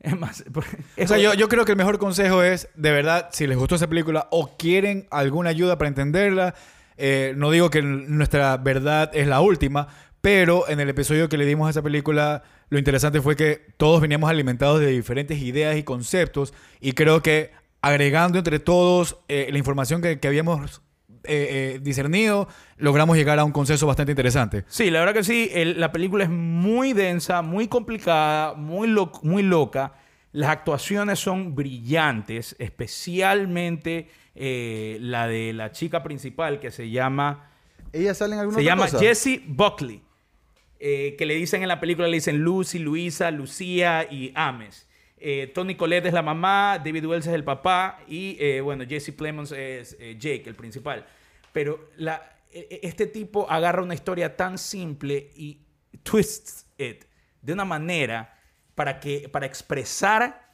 Es 0.00 0.18
más, 0.18 0.44
O 0.52 1.06
sea, 1.06 1.16
yo, 1.16 1.32
yo 1.32 1.48
creo 1.48 1.64
que 1.64 1.72
el 1.72 1.78
mejor 1.78 1.98
consejo 1.98 2.42
es, 2.42 2.68
de 2.74 2.92
verdad, 2.92 3.30
si 3.32 3.46
les 3.46 3.56
gustó 3.56 3.76
esa 3.76 3.86
película 3.86 4.28
o 4.30 4.54
quieren 4.58 5.06
alguna 5.10 5.48
ayuda 5.48 5.78
para 5.78 5.88
entenderla, 5.88 6.54
eh, 6.98 7.32
no 7.38 7.50
digo 7.50 7.70
que 7.70 7.80
nuestra 7.80 8.54
verdad 8.58 9.10
es 9.14 9.26
la 9.26 9.40
última, 9.40 9.88
pero 10.20 10.68
en 10.68 10.80
el 10.80 10.90
episodio 10.90 11.30
que 11.30 11.38
le 11.38 11.46
dimos 11.46 11.68
a 11.68 11.70
esa 11.70 11.80
película, 11.80 12.42
lo 12.68 12.78
interesante 12.78 13.22
fue 13.22 13.34
que 13.34 13.62
todos 13.78 14.02
veníamos 14.02 14.28
alimentados 14.28 14.80
de 14.80 14.88
diferentes 14.88 15.38
ideas 15.38 15.76
y 15.76 15.84
conceptos 15.84 16.52
y 16.80 16.92
creo 16.92 17.22
que 17.22 17.52
agregando 17.86 18.38
entre 18.38 18.58
todos 18.58 19.18
eh, 19.28 19.48
la 19.50 19.58
información 19.58 20.00
que, 20.02 20.18
que 20.18 20.28
habíamos 20.28 20.82
eh, 21.24 21.74
eh, 21.76 21.80
discernido, 21.82 22.48
logramos 22.76 23.16
llegar 23.16 23.38
a 23.38 23.44
un 23.44 23.52
consenso 23.52 23.86
bastante 23.86 24.12
interesante. 24.12 24.64
Sí, 24.68 24.90
la 24.90 25.00
verdad 25.00 25.14
que 25.14 25.24
sí. 25.24 25.50
el- 25.52 25.80
la 25.80 25.90
película 25.92 26.24
es 26.24 26.30
muy 26.30 26.92
densa, 26.92 27.42
muy 27.42 27.68
complicada, 27.68 28.54
muy, 28.54 28.88
lo- 28.88 29.12
muy 29.22 29.42
loca. 29.42 29.94
Las 30.32 30.50
actuaciones 30.50 31.18
son 31.20 31.54
brillantes, 31.54 32.56
especialmente 32.58 34.08
eh, 34.34 34.98
la 35.00 35.26
de 35.28 35.52
la 35.52 35.70
chica 35.72 36.02
principal 36.02 36.58
que 36.60 36.70
se 36.70 36.90
llama, 36.90 37.50
¿Ella 37.92 38.12
sale 38.14 38.34
en 38.34 38.40
alguna 38.40 38.58
se 38.58 38.64
llama 38.64 38.84
cosa? 38.86 38.98
Jessie 38.98 39.42
Buckley. 39.46 40.02
eh, 40.80 41.14
que 41.16 41.24
le 41.24 41.34
dicen 41.36 41.62
en 41.62 41.68
la 41.68 41.78
película, 41.80 42.08
le 42.08 42.16
dicen 42.16 42.38
Lucy, 42.38 42.78
Luisa, 42.80 43.30
Lucía 43.30 44.06
y 44.10 44.32
Ames. 44.34 44.88
Eh, 45.26 45.46
Tony 45.54 45.74
Collette 45.74 46.04
es 46.08 46.12
la 46.12 46.20
mamá, 46.20 46.78
David 46.84 47.06
Wells 47.06 47.26
es 47.26 47.32
el 47.32 47.44
papá 47.44 47.98
y, 48.06 48.36
eh, 48.38 48.60
bueno, 48.60 48.84
Jesse 48.86 49.10
Plemons 49.10 49.52
es 49.52 49.96
eh, 49.98 50.16
Jake, 50.18 50.42
el 50.44 50.54
principal. 50.54 51.06
Pero 51.50 51.88
la, 51.96 52.36
e- 52.52 52.68
e- 52.70 52.80
este 52.82 53.06
tipo 53.06 53.50
agarra 53.50 53.82
una 53.82 53.94
historia 53.94 54.36
tan 54.36 54.58
simple 54.58 55.30
y 55.34 55.62
twists 56.02 56.66
it 56.76 57.06
de 57.40 57.54
una 57.54 57.64
manera 57.64 58.38
para, 58.74 59.00
que, 59.00 59.30
para 59.30 59.46
expresar 59.46 60.52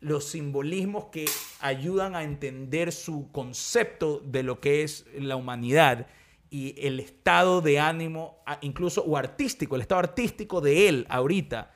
los 0.00 0.26
simbolismos 0.26 1.06
que 1.06 1.24
ayudan 1.60 2.14
a 2.14 2.24
entender 2.24 2.92
su 2.92 3.32
concepto 3.32 4.20
de 4.22 4.42
lo 4.42 4.60
que 4.60 4.82
es 4.82 5.06
la 5.18 5.36
humanidad 5.36 6.08
y 6.50 6.74
el 6.86 7.00
estado 7.00 7.62
de 7.62 7.80
ánimo, 7.80 8.44
incluso 8.60 9.02
o 9.02 9.16
artístico, 9.16 9.76
el 9.76 9.80
estado 9.80 10.00
artístico 10.00 10.60
de 10.60 10.88
él 10.90 11.06
ahorita, 11.08 11.72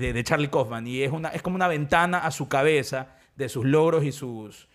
de, 0.00 0.12
de 0.12 0.24
Charlie 0.24 0.48
Kaufman. 0.48 0.86
Y 0.86 1.02
es, 1.02 1.12
una, 1.12 1.28
es 1.28 1.42
como 1.42 1.56
una 1.56 1.68
ventana 1.68 2.18
a 2.18 2.30
su 2.30 2.48
cabeza 2.48 3.16
de 3.36 3.48
sus 3.48 3.64
logros 3.64 4.04
y 4.04 4.12
sus, 4.12 4.68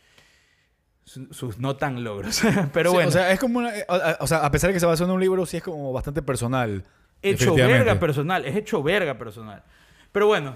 su- 1.03 1.33
sus 1.33 1.57
no 1.59 1.75
tan 1.75 2.03
logros. 2.03 2.41
Pero 2.73 2.89
Sí, 2.91 2.95
bueno, 2.95 3.09
O 3.09 3.11
sea, 3.11 3.31
es 3.31 3.39
como 3.39 3.59
una- 3.59 3.75
eh, 3.77 3.85
o- 4.19 4.27
sea, 4.27 4.39
a 4.45 4.51
pesar 4.51 4.69
de 4.69 4.73
que 4.73 4.79
se 4.79 4.85
basó 4.85 5.03
en 5.05 5.11
un 5.11 5.19
libro, 5.19 5.45
sí 5.45 5.57
es 5.57 5.63
como 5.63 5.91
bastante 5.93 6.21
personal. 6.21 6.85
hecho 7.21 7.55
verga 7.55 7.99
personal, 7.99 8.45
es 8.45 8.55
hecho 8.55 8.81
verga 8.83 9.17
personal. 9.17 9.63
Pero 10.11 10.27
bueno, 10.27 10.55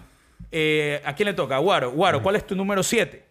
eh, 0.51 1.01
¿a 1.05 1.13
quién 1.15 1.27
le 1.27 1.33
toca? 1.33 1.57
Guaro, 1.57 1.91
Guaro, 1.91 2.21
¿cuál 2.23 2.35
es 2.35 2.45
tu 2.47 2.55
número 2.55 2.83
7? 2.83 3.25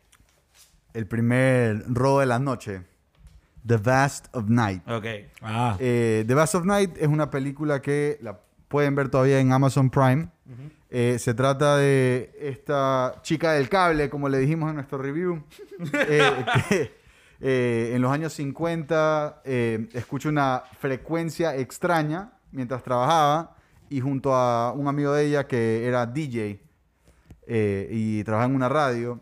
El 0.95 1.07
primer 1.07 1.85
robo 1.87 2.21
de 2.21 2.27
la 2.27 2.39
noche. 2.39 2.83
The 3.67 3.77
Vast 3.77 4.35
of 4.35 4.49
Night. 4.49 4.83
Ok. 4.89 5.05
Ah. 5.43 5.77
Eh, 5.79 6.25
The 6.27 6.35
Vast 6.35 6.55
of 6.55 6.65
Night 6.65 6.97
es 6.99 7.09
una 7.09 7.31
película 7.31 7.81
que 7.83 8.19
la 8.23 8.41
pueden 8.69 8.95
ver 8.95 9.09
todavía 9.11 9.39
en 9.39 9.53
Amazon 9.53 9.91
Prime. 9.91 10.29
Eh, 10.91 11.19
se 11.19 11.35
trata 11.35 11.77
de 11.77 12.33
esta 12.41 13.21
chica 13.23 13.53
del 13.53 13.69
cable, 13.69 14.11
como 14.11 14.29
le 14.29 14.39
dijimos 14.39 14.71
en 14.71 14.77
nuestro 14.77 14.99
review, 14.99 15.45
eh, 15.95 16.45
que 16.69 17.01
Eh, 17.43 17.93
en 17.95 18.03
los 18.03 18.13
años 18.13 18.35
50 18.35 19.41
eh, 19.45 19.89
escucho 19.95 20.29
una 20.29 20.63
frecuencia 20.79 21.57
extraña 21.57 22.33
mientras 22.53 22.83
trabajaba 22.83 23.57
y 23.89 24.01
junto 24.01 24.35
a 24.35 24.73
un 24.73 24.89
amigo 24.89 25.15
de 25.15 25.25
ella 25.25 25.47
que 25.47 25.87
era 25.87 26.05
DJ 26.05 26.61
eh, 27.47 27.89
y 27.91 28.23
trabajaba 28.25 28.51
en 28.51 28.57
una 28.57 28.69
radio, 28.69 29.21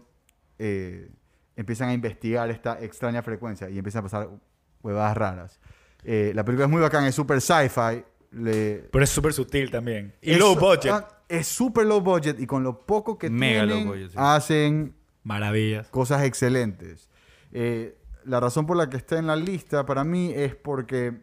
eh, 0.58 1.12
empiezan 1.54 1.90
a 1.90 1.92
investigar 1.94 2.50
esta 2.50 2.80
extraña 2.80 3.22
frecuencia 3.22 3.70
y 3.70 3.78
empiezan 3.78 4.00
a 4.00 4.02
pasar 4.02 4.28
huevadas 4.82 5.16
raras. 5.16 5.60
La 6.02 6.44
película 6.44 6.64
es 6.64 6.70
muy 6.70 6.80
bacán, 6.80 7.04
es 7.04 7.14
súper 7.14 7.40
sci-fi. 7.40 8.04
Le- 8.30 8.88
Pero 8.92 9.04
es 9.04 9.10
súper 9.10 9.32
sutil 9.32 9.70
también. 9.70 10.14
Y 10.22 10.32
es 10.32 10.38
low 10.38 10.54
budget. 10.56 10.92
ah, 10.92 11.08
Es 11.28 11.46
súper 11.46 11.86
low 11.86 12.00
budget 12.00 12.40
y 12.40 12.46
con 12.46 12.62
lo 12.62 12.86
poco 12.86 13.18
que 13.18 13.28
Mega 13.30 13.62
low 13.64 13.68
tienen, 13.76 13.88
budget, 13.88 14.10
sí. 14.10 14.16
hacen 14.16 14.94
Maravillas. 15.24 15.88
cosas 15.88 16.24
excelentes. 16.24 17.08
Eh, 17.52 17.96
la 18.24 18.40
razón 18.40 18.66
por 18.66 18.76
la 18.76 18.88
que 18.90 18.96
está 18.96 19.18
en 19.18 19.26
la 19.26 19.36
lista 19.36 19.84
para 19.86 20.04
mí 20.04 20.32
es 20.34 20.54
porque, 20.54 21.20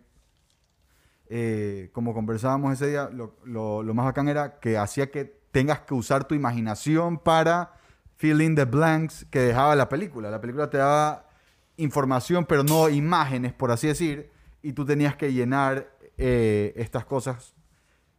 eh, 1.29 1.89
como 1.91 2.13
conversábamos 2.13 2.73
ese 2.73 2.87
día, 2.87 3.09
lo, 3.11 3.35
lo- 3.45 3.81
lo 3.83 3.93
más 3.93 4.05
bacán 4.05 4.27
era 4.27 4.59
que 4.59 4.77
hacía 4.77 5.09
que 5.09 5.25
tengas 5.51 5.79
que 5.81 5.93
usar 5.93 6.27
tu 6.27 6.35
imaginación 6.35 7.17
para 7.17 7.73
fill 8.17 8.41
in 8.41 8.55
the 8.55 8.65
blanks 8.65 9.25
que 9.29 9.39
dejaba 9.39 9.75
la 9.75 9.89
película. 9.89 10.29
La 10.29 10.39
película 10.41 10.69
te 10.69 10.77
daba 10.77 11.27
información, 11.77 12.45
pero 12.45 12.63
no 12.63 12.89
imágenes, 12.89 13.53
por 13.53 13.71
así 13.71 13.87
decir, 13.87 14.29
y 14.61 14.73
tú 14.73 14.85
tenías 14.85 15.15
que 15.15 15.33
llenar 15.33 15.89
eh, 16.17 16.73
estas 16.75 17.05
cosas 17.05 17.53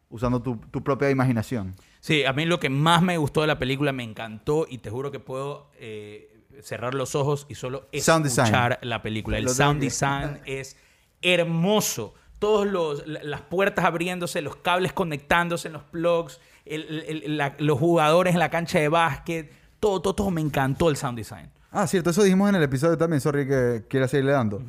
usando 0.08 0.40
tu, 0.40 0.56
tu 0.56 0.82
propia 0.84 1.10
imaginación. 1.10 1.74
Sí, 2.00 2.24
a 2.24 2.32
mí 2.32 2.44
lo 2.46 2.60
que 2.60 2.68
más 2.70 3.02
me 3.02 3.18
gustó 3.18 3.40
de 3.40 3.48
la 3.48 3.58
película 3.58 3.92
me 3.92 4.04
encantó 4.04 4.66
y 4.68 4.78
te 4.78 4.90
juro 4.90 5.10
que 5.10 5.18
puedo 5.18 5.70
eh, 5.78 6.32
cerrar 6.62 6.94
los 6.94 7.14
ojos 7.14 7.46
y 7.48 7.54
solo 7.56 7.88
escuchar 7.92 8.78
la 8.82 9.02
película. 9.02 9.38
El 9.38 9.44
Lo 9.44 9.50
sound 9.50 9.80
design 9.80 10.40
es 10.46 10.76
hermoso. 11.22 12.14
Todos 12.38 12.66
los 12.66 13.06
la- 13.06 13.22
las 13.22 13.40
puertas 13.42 13.84
abriéndose, 13.84 14.42
los 14.42 14.56
cables 14.56 14.92
conectándose 14.92 15.68
en 15.68 15.72
los 15.74 15.82
plugs, 15.84 16.38
el- 16.64 17.04
el- 17.24 17.36
la- 17.36 17.56
los 17.58 17.78
jugadores 17.78 18.34
en 18.34 18.38
la 18.40 18.50
cancha 18.50 18.78
de 18.78 18.88
básquet, 18.88 19.50
todo, 19.80 20.00
todo, 20.02 20.14
todo 20.14 20.30
me 20.30 20.40
encantó 20.42 20.88
el 20.90 20.96
sound 20.96 21.16
design. 21.18 21.50
Ah, 21.70 21.86
cierto, 21.86 22.10
eso 22.10 22.22
dijimos 22.22 22.48
en 22.50 22.54
el 22.56 22.62
episodio 22.62 22.96
también, 22.96 23.20
sorry 23.20 23.46
que 23.48 23.84
quiera 23.88 24.06
seguirle 24.06 24.32
dando. 24.32 24.62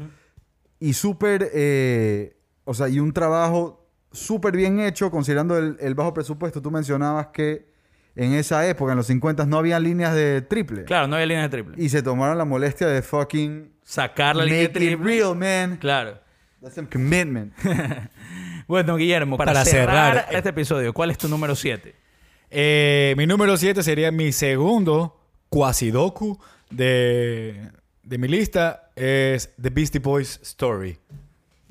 Y 0.80 0.94
súper, 0.94 1.50
eh, 1.54 2.37
o 2.70 2.74
sea, 2.74 2.90
y 2.90 3.00
un 3.00 3.14
trabajo 3.14 3.88
súper 4.12 4.56
bien 4.56 4.80
hecho 4.82 5.10
considerando 5.10 5.58
el, 5.58 5.78
el 5.80 5.96
bajo 5.96 6.14
presupuesto. 6.14 6.62
Tú 6.62 6.70
mencionabas 6.70 7.28
que 7.28 7.72
en 8.16 8.34
esa 8.34 8.68
época, 8.68 8.92
en 8.92 8.98
los 8.98 9.08
50, 9.08 9.46
no 9.46 9.58
había 9.58 9.80
líneas 9.80 10.14
de 10.14 10.42
triple. 10.42 10.84
Claro, 10.84 11.08
no 11.08 11.16
había 11.16 11.28
línea 11.28 11.44
de 11.44 11.50
triple. 11.50 11.76
Y 11.82 11.88
se 11.90 12.02
tomaron 12.04 12.38
la 12.38 12.46
molestia 12.46 12.88
de 12.88 13.02
fucking 13.02 13.72
Sacar 13.84 14.36
la 14.36 14.44
línea 14.44 14.62
de 14.62 14.68
make 14.68 14.80
it 14.84 14.90
triple. 14.90 15.06
real, 15.06 15.36
man. 15.36 15.78
Claro. 15.78 16.20
That's 16.62 16.76
some 16.76 16.88
commitment. 16.90 17.54
Bueno, 18.68 18.98
Guillermo, 18.98 19.38
para, 19.38 19.54
Para 19.54 19.64
cerrar, 19.64 20.14
cerrar, 20.18 20.36
este 20.36 20.50
episodio, 20.50 20.94
¿cuál 20.94 21.10
es 21.10 21.18
tu 21.18 21.30
número 21.30 21.56
7? 21.56 21.96
Eh, 22.52 23.14
mi 23.16 23.26
número 23.26 23.56
7 23.56 23.82
sería 23.82 24.12
mi 24.12 24.34
segundo 24.34 25.22
Quasidoku 25.48 26.38
de, 26.70 27.72
de 28.04 28.18
mi 28.18 28.28
lista. 28.28 28.92
Es 28.94 29.54
The 29.62 29.70
Beastie 29.70 30.02
Boys 30.02 30.42
Story. 30.44 31.00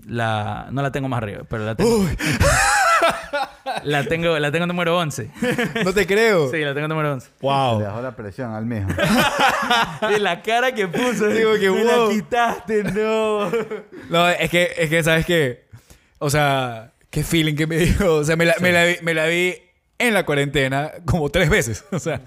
La, 0.07 0.69
no 0.71 0.83
la 0.83 0.92
tengo 0.92 1.09
más 1.09 1.19
arriba, 1.19 1.42
pero 1.49 1.64
la 1.64 1.75
tengo. 1.75 1.97
Uy, 1.97 2.16
La 3.85 4.05
tengo, 4.05 4.38
la 4.38 4.51
tengo 4.51 4.66
número 4.66 4.97
11. 4.99 5.31
no 5.85 5.92
te 5.92 6.07
creo. 6.07 6.51
Sí, 6.51 6.61
la 6.61 6.73
tengo 6.75 6.88
número 6.88 7.12
11. 7.12 7.29
Le 7.29 7.35
Wow. 7.40 7.81
dejó 7.81 8.01
la 8.01 8.16
presión 8.16 8.53
al 8.55 8.64
mismo. 8.64 8.88
Y 10.16 10.21
la 10.21 10.42
cara 10.42 10.73
que 10.73 10.87
puso. 10.88 11.27
Digo 11.29 11.55
que, 11.55 11.71
me 11.71 11.85
wow. 11.85 12.09
la 12.09 12.14
quitaste, 12.14 12.85
no. 12.85 13.51
No, 14.09 14.29
es 14.29 14.51
que, 14.51 14.73
es 14.79 14.88
que, 14.88 15.03
¿sabes 15.03 15.27
qué? 15.27 15.66
O 16.19 16.31
sea, 16.31 16.92
qué 17.11 17.23
feeling 17.23 17.55
que 17.55 17.66
me 17.66 17.77
dio. 17.79 18.14
O 18.16 18.25
sea, 18.25 18.37
me 18.37 18.45
la, 18.47 18.55
me 18.61 18.73
la 18.73 18.85
vi, 18.85 18.97
me 19.03 19.14
la 19.14 19.27
vi 19.27 19.55
en 19.99 20.14
la 20.14 20.25
cuarentena 20.25 20.92
como 21.05 21.29
tres 21.31 21.51
veces. 21.51 21.85
O 21.92 21.99
sea, 21.99 22.23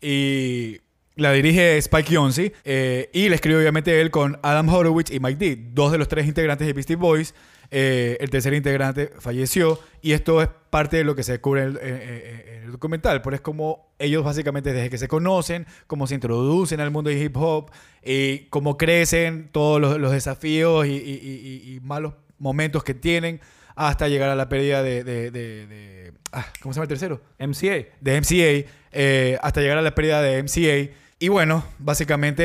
y 0.00 0.80
la 1.18 1.32
dirige 1.32 1.76
Spike 1.78 2.16
Jonze 2.16 2.52
eh, 2.64 3.10
y 3.12 3.28
la 3.28 3.34
escribe 3.34 3.58
obviamente 3.58 4.00
él 4.00 4.10
con 4.10 4.38
Adam 4.42 4.68
Horowitz 4.68 5.10
y 5.10 5.20
Mike 5.20 5.36
D, 5.44 5.58
dos 5.72 5.92
de 5.92 5.98
los 5.98 6.08
tres 6.08 6.26
integrantes 6.26 6.66
de 6.66 6.72
Beastie 6.72 6.96
Boys. 6.96 7.34
Eh, 7.70 8.16
el 8.20 8.30
tercer 8.30 8.54
integrante 8.54 9.10
falleció 9.18 9.78
y 10.00 10.12
esto 10.12 10.40
es 10.40 10.48
parte 10.70 10.96
de 10.96 11.04
lo 11.04 11.14
que 11.14 11.22
se 11.22 11.32
descubre 11.32 11.62
en 11.64 11.68
el, 11.68 11.76
en- 11.78 11.94
en- 11.96 12.48
en 12.56 12.64
el 12.64 12.72
documental, 12.72 13.20
pero 13.20 13.36
es 13.36 13.42
como 13.42 13.92
ellos 13.98 14.24
básicamente 14.24 14.72
desde 14.72 14.88
que 14.88 14.96
se 14.96 15.06
conocen, 15.06 15.66
cómo 15.86 16.06
se 16.06 16.14
introducen 16.14 16.80
al 16.80 16.90
mundo 16.90 17.10
de 17.10 17.18
hip 17.22 17.36
hop 17.36 17.70
y 18.02 18.46
cómo 18.50 18.78
crecen, 18.78 19.50
todos 19.52 19.80
los, 19.82 19.98
los 19.98 20.12
desafíos 20.12 20.86
y, 20.86 20.92
y- 20.92 20.94
y- 20.96 21.70
y- 21.72 21.76
y 21.76 21.80
malos 21.80 22.14
momentos 22.38 22.84
que 22.84 22.94
tienen 22.94 23.40
hasta 23.76 24.08
llegar 24.08 24.30
a 24.30 24.34
la 24.34 24.48
pérdida 24.48 24.82
de... 24.82 25.04
de- 25.04 25.30
de- 25.30 25.66
de- 25.66 26.12
ah, 26.32 26.46
¿Cómo 26.62 26.72
se 26.72 26.78
llama 26.78 26.84
el 26.84 26.88
tercero? 26.88 27.20
MCA. 27.38 27.86
de 28.00 28.20
MCA 28.20 28.70
eh, 28.92 29.38
hasta 29.42 29.60
llegar 29.60 29.76
a 29.78 29.82
la 29.82 29.94
pérdida 29.94 30.22
de 30.22 30.42
MCA. 30.42 30.94
Y 31.18 31.28
bueno, 31.28 31.64
básicamente 31.78 32.42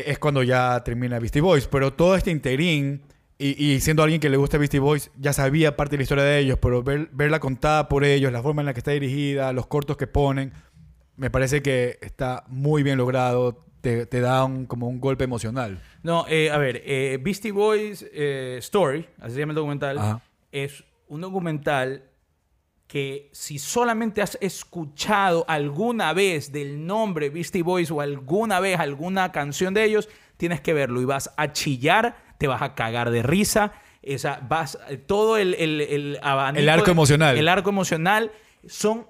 eh, 0.00 0.04
es 0.10 0.18
cuando 0.18 0.42
ya 0.42 0.82
termina 0.84 1.18
Beastie 1.18 1.40
Boys. 1.40 1.66
Pero 1.68 1.92
todo 1.92 2.16
este 2.16 2.30
interín, 2.30 3.02
y, 3.38 3.64
y 3.64 3.80
siendo 3.80 4.02
alguien 4.02 4.20
que 4.20 4.28
le 4.28 4.36
gusta 4.36 4.58
Beastie 4.58 4.80
Boys, 4.80 5.10
ya 5.18 5.32
sabía 5.32 5.76
parte 5.76 5.92
de 5.92 5.98
la 5.98 6.02
historia 6.02 6.24
de 6.24 6.38
ellos, 6.38 6.58
pero 6.60 6.82
ver- 6.82 7.08
verla 7.12 7.38
contada 7.38 7.88
por 7.88 8.04
ellos, 8.04 8.32
la 8.32 8.42
forma 8.42 8.62
en 8.62 8.66
la 8.66 8.74
que 8.74 8.80
está 8.80 8.90
dirigida, 8.90 9.52
los 9.52 9.66
cortos 9.66 9.96
que 9.96 10.06
ponen, 10.06 10.52
me 11.16 11.30
parece 11.30 11.62
que 11.62 11.98
está 12.00 12.44
muy 12.48 12.82
bien 12.82 12.98
logrado. 12.98 13.62
Te, 13.80 14.04
te 14.06 14.20
da 14.20 14.42
un- 14.44 14.66
como 14.66 14.88
un 14.88 14.98
golpe 15.00 15.22
emocional. 15.22 15.80
No, 16.02 16.26
eh, 16.28 16.50
a 16.50 16.58
ver, 16.58 16.82
eh, 16.84 17.20
Beastie 17.22 17.52
Boys 17.52 18.04
eh, 18.12 18.56
Story, 18.58 19.06
así 19.20 19.34
se 19.34 19.40
llama 19.40 19.52
el 19.52 19.56
documental, 19.56 19.98
Ajá. 19.98 20.22
es 20.50 20.82
un 21.06 21.20
documental 21.20 22.02
que 22.86 23.28
si 23.32 23.58
solamente 23.58 24.22
has 24.22 24.38
escuchado 24.40 25.44
alguna 25.48 26.12
vez 26.12 26.52
del 26.52 26.86
nombre 26.86 27.30
Beastie 27.30 27.62
Boys 27.62 27.90
o 27.90 28.00
alguna 28.00 28.60
vez 28.60 28.78
alguna 28.78 29.32
canción 29.32 29.74
de 29.74 29.84
ellos, 29.84 30.08
tienes 30.36 30.60
que 30.60 30.72
verlo 30.72 31.00
y 31.00 31.04
vas 31.04 31.32
a 31.36 31.52
chillar, 31.52 32.16
te 32.38 32.46
vas 32.46 32.62
a 32.62 32.74
cagar 32.74 33.10
de 33.10 33.22
risa, 33.22 33.72
esa, 34.02 34.40
vas, 34.48 34.78
todo 35.06 35.36
el, 35.36 35.54
el, 35.54 35.80
el 35.80 36.18
abanico 36.22 36.60
El 36.62 36.68
arco 36.68 36.90
emocional. 36.90 37.36
El 37.36 37.48
arco 37.48 37.70
emocional 37.70 38.30
son 38.68 39.06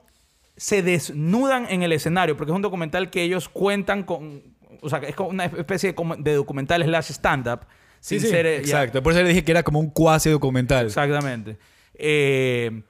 se 0.57 0.83
desnudan 0.83 1.67
en 1.69 1.83
el 1.83 1.93
escenario, 1.93 2.35
porque 2.35 2.51
es 2.53 2.57
un 2.57 2.63
documental 2.63 3.11
que 3.11 3.23
ellos 3.23 3.51
cuentan 3.51 4.05
con, 4.05 4.43
o 4.81 4.89
sea, 4.89 5.01
es 5.01 5.15
como 5.15 5.29
una 5.29 5.45
especie 5.45 5.93
de, 5.93 6.15
de 6.19 6.33
documental 6.35 6.83
slash 6.83 7.11
stand-up. 7.13 7.61
Sí, 8.01 8.19
sin 8.21 8.29
sí, 8.29 8.35
ser, 8.35 8.47
ya- 8.47 8.57
exacto. 8.61 9.03
Por 9.03 9.13
eso 9.13 9.23
le 9.23 9.29
dije 9.29 9.45
que 9.45 9.51
era 9.51 9.63
como 9.63 9.81
un 9.81 9.91
cuasi 9.91 10.31
documental. 10.31 10.87
Exactamente. 10.87 11.59
Eh, 11.93 12.83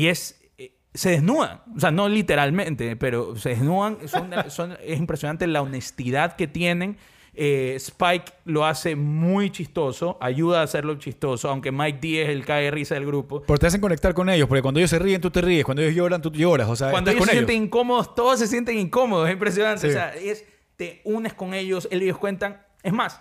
y 0.00 0.08
es. 0.08 0.40
eh, 0.58 0.74
Se 0.94 1.10
desnudan. 1.10 1.62
O 1.76 1.80
sea, 1.80 1.90
no 1.90 2.08
literalmente, 2.08 2.96
pero 2.96 3.36
se 3.36 3.50
desnudan. 3.50 3.98
Son, 4.08 4.30
son- 4.50 4.76
es 4.84 4.98
impresionante 4.98 5.46
la 5.46 5.62
honestidad 5.62 6.36
que 6.36 6.46
tienen. 6.46 6.96
Eh, 7.38 7.74
Spike 7.76 8.32
lo 8.46 8.64
hace 8.64 8.96
muy 8.96 9.50
chistoso, 9.50 10.16
ayuda 10.22 10.60
a 10.60 10.62
hacerlo 10.62 10.94
chistoso, 10.98 11.50
aunque 11.50 11.70
Mike 11.70 11.98
D 12.00 12.22
es 12.22 12.28
el 12.30 12.46
cae 12.46 12.64
de 12.64 12.70
risa 12.70 12.94
del 12.94 13.04
grupo. 13.04 13.42
Porque 13.42 13.60
te 13.60 13.66
hacen 13.66 13.82
conectar 13.82 14.14
con 14.14 14.30
ellos, 14.30 14.48
porque 14.48 14.62
cuando 14.62 14.80
ellos 14.80 14.88
se 14.88 14.98
ríen, 14.98 15.20
tú 15.20 15.30
te 15.30 15.42
ríes. 15.42 15.62
Cuando 15.62 15.82
ellos 15.82 15.94
lloran, 15.94 16.22
tú 16.22 16.30
lloras. 16.32 16.66
O 16.70 16.74
sea, 16.76 16.90
Cuando 16.90 17.10
ellos 17.10 17.24
se 17.26 17.32
ellos. 17.32 17.44
sienten 17.46 17.64
incómodos, 17.64 18.14
todos 18.14 18.38
se 18.38 18.46
sienten 18.46 18.78
incómodos. 18.78 19.28
Es 19.28 19.34
impresionante. 19.34 19.82
Sí. 19.82 19.88
O 19.88 19.90
sea, 19.92 20.14
es, 20.14 20.46
te 20.76 21.02
unes 21.04 21.34
con 21.34 21.52
ellos, 21.52 21.86
ellos 21.90 22.16
cuentan. 22.16 22.62
Es 22.82 22.94
más, 22.94 23.20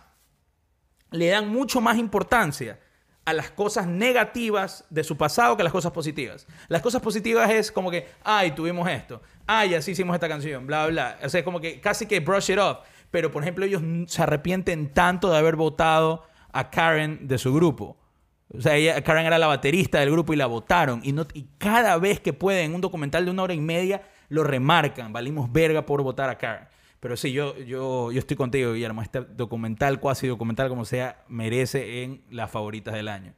le 1.11 1.27
dan 1.27 1.49
mucho 1.49 1.81
más 1.81 1.97
importancia 1.97 2.79
a 3.25 3.33
las 3.33 3.49
cosas 3.51 3.88
negativas 3.88 4.85
de 4.89 5.03
su 5.03 5.17
pasado 5.17 5.55
que 5.55 5.61
a 5.61 5.65
las 5.65 5.73
cosas 5.73 5.91
positivas. 5.91 6.45
Las 6.67 6.81
cosas 6.81 7.01
positivas 7.01 7.49
es 7.49 7.71
como 7.71 7.89
que, 7.91 8.07
ay, 8.23 8.51
tuvimos 8.51 8.88
esto, 8.89 9.21
ay, 9.47 9.73
así 9.73 9.91
hicimos 9.91 10.13
esta 10.13 10.27
canción, 10.27 10.67
bla, 10.67 10.88
bla. 10.88 11.17
O 11.23 11.29
sea, 11.29 11.39
es 11.39 11.43
como 11.43 11.59
que 11.59 11.79
casi 11.81 12.05
que 12.05 12.19
brush 12.19 12.51
it 12.51 12.59
off. 12.59 12.79
Pero, 13.11 13.31
por 13.31 13.43
ejemplo, 13.43 13.65
ellos 13.65 13.81
se 14.07 14.21
arrepienten 14.21 14.93
tanto 14.93 15.31
de 15.31 15.38
haber 15.38 15.55
votado 15.55 16.23
a 16.51 16.69
Karen 16.69 17.27
de 17.27 17.38
su 17.38 17.53
grupo. 17.53 17.97
O 18.55 18.61
sea, 18.61 18.75
ella- 18.75 19.01
Karen 19.03 19.25
era 19.25 19.39
la 19.39 19.47
baterista 19.47 19.99
del 19.99 20.11
grupo 20.11 20.33
y 20.33 20.35
la 20.35 20.45
votaron. 20.45 21.01
Y, 21.03 21.11
no, 21.13 21.25
y 21.33 21.47
cada 21.57 21.97
vez 21.97 22.19
que 22.19 22.33
pueden, 22.33 22.65
en 22.65 22.75
un 22.75 22.81
documental 22.81 23.25
de 23.25 23.31
una 23.31 23.43
hora 23.43 23.53
y 23.53 23.59
media, 23.61 24.03
lo 24.29 24.43
remarcan. 24.43 25.13
Valimos 25.13 25.51
verga 25.51 25.85
por 25.85 26.03
votar 26.03 26.29
a 26.29 26.38
Karen. 26.38 26.67
Pero 27.06 27.18
sí, 27.18 27.32
yo, 27.32 27.56
yo, 27.60 28.12
yo 28.12 28.18
estoy 28.18 28.36
contigo, 28.36 28.74
Guillermo. 28.74 29.04
Este 29.04 29.22
documental, 29.22 30.00
cuasi 30.00 30.26
documental, 30.26 30.70
como 30.70 30.86
sea, 30.86 31.24
merece 31.28 32.02
en 32.02 32.24
las 32.32 32.50
favoritas 32.50 32.96
del 32.96 33.10
año. 33.10 33.36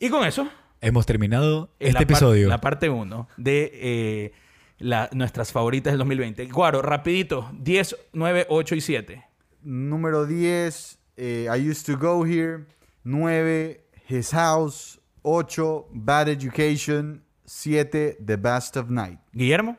Y 0.00 0.08
con 0.08 0.26
eso, 0.26 0.48
Hemos 0.80 1.04
terminado 1.04 1.68
este 1.78 1.92
la 1.92 1.98
par- 1.98 2.02
episodio. 2.04 2.48
la 2.48 2.58
parte 2.62 2.88
1 2.88 3.28
de 3.36 3.70
eh, 3.74 4.32
la- 4.78 5.10
nuestras 5.12 5.52
favoritas 5.52 5.92
del 5.92 5.98
2020. 5.98 6.46
Guaro, 6.46 6.80
rapidito. 6.80 7.50
10, 7.58 7.94
9, 8.14 8.46
8 8.48 8.74
y 8.74 8.80
7. 8.80 9.22
Número 9.60 10.24
10, 10.24 10.98
eh, 11.18 11.48
I 11.54 11.70
Used 11.70 11.84
to 11.84 11.98
Go 11.98 12.24
Here. 12.26 12.64
9, 13.04 13.82
His 14.08 14.30
House. 14.30 14.98
8, 15.20 15.88
Bad 15.92 16.30
Education. 16.30 17.22
7, 17.44 18.16
The 18.24 18.36
Best 18.36 18.78
of 18.78 18.88
Night. 18.88 19.20
Guillermo. 19.34 19.76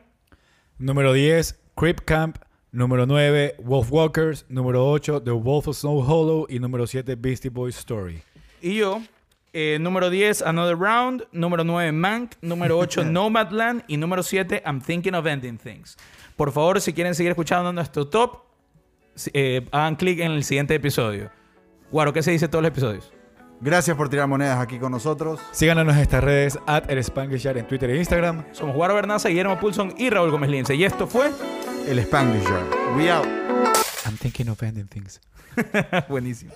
Número 0.78 1.12
10, 1.12 1.58
Crip 1.74 2.02
Camp. 2.04 2.38
Número 2.70 3.06
9, 3.06 3.56
Wolf 3.60 3.90
Walkers. 3.90 4.44
Número 4.48 4.86
8, 4.90 5.22
The 5.22 5.30
Wolf 5.30 5.68
of 5.68 5.76
Snow 5.76 6.00
Hollow. 6.00 6.46
Y 6.48 6.58
número 6.58 6.86
7, 6.86 7.14
Beastie 7.16 7.48
Boys 7.48 7.78
Story. 7.78 8.22
Y 8.60 8.76
yo, 8.76 9.00
eh, 9.52 9.78
número 9.80 10.10
10, 10.10 10.42
Another 10.42 10.76
Round. 10.76 11.26
Número 11.32 11.64
9, 11.64 11.92
Mank. 11.92 12.32
Número 12.42 12.78
8, 12.78 13.04
Nomadland. 13.10 13.84
Y 13.88 13.96
número 13.96 14.22
7, 14.22 14.62
I'm 14.66 14.80
Thinking 14.80 15.14
of 15.14 15.26
Ending 15.26 15.56
Things. 15.56 15.96
Por 16.36 16.52
favor, 16.52 16.80
si 16.80 16.92
quieren 16.92 17.14
seguir 17.14 17.30
escuchando 17.30 17.72
nuestro 17.72 18.06
top, 18.06 18.42
eh, 19.32 19.66
hagan 19.72 19.96
clic 19.96 20.20
en 20.20 20.32
el 20.32 20.44
siguiente 20.44 20.74
episodio. 20.74 21.30
Guaro, 21.90 22.12
¿qué 22.12 22.22
se 22.22 22.30
dice 22.30 22.44
en 22.44 22.50
todos 22.50 22.62
los 22.62 22.70
episodios? 22.70 23.12
Gracias 23.60 23.96
por 23.96 24.08
tirar 24.08 24.28
monedas 24.28 24.60
aquí 24.60 24.78
con 24.78 24.92
nosotros. 24.92 25.40
Síganos 25.50 25.82
en 25.82 25.94
nuestras 25.96 26.22
redes 26.22 26.58
at 26.66 26.88
el 26.88 26.98
en 26.98 27.66
Twitter 27.66 27.90
e 27.90 27.96
Instagram. 27.96 28.44
Somos 28.52 28.76
Guaro 28.76 28.94
Bernaza, 28.94 29.30
Guillermo 29.30 29.58
Pulson 29.58 29.94
y 29.98 30.10
Raúl 30.10 30.30
Gómez 30.30 30.50
Lince. 30.50 30.76
Y 30.76 30.84
esto 30.84 31.06
fue... 31.08 31.32
El 31.88 32.04
Spanglish. 32.04 32.44
We 32.96 33.08
out. 33.08 33.24
I'm 34.04 34.18
thinking 34.18 34.50
of 34.50 34.62
ending 34.62 34.88
things. 34.88 35.20
Buenísimo. 36.06 36.52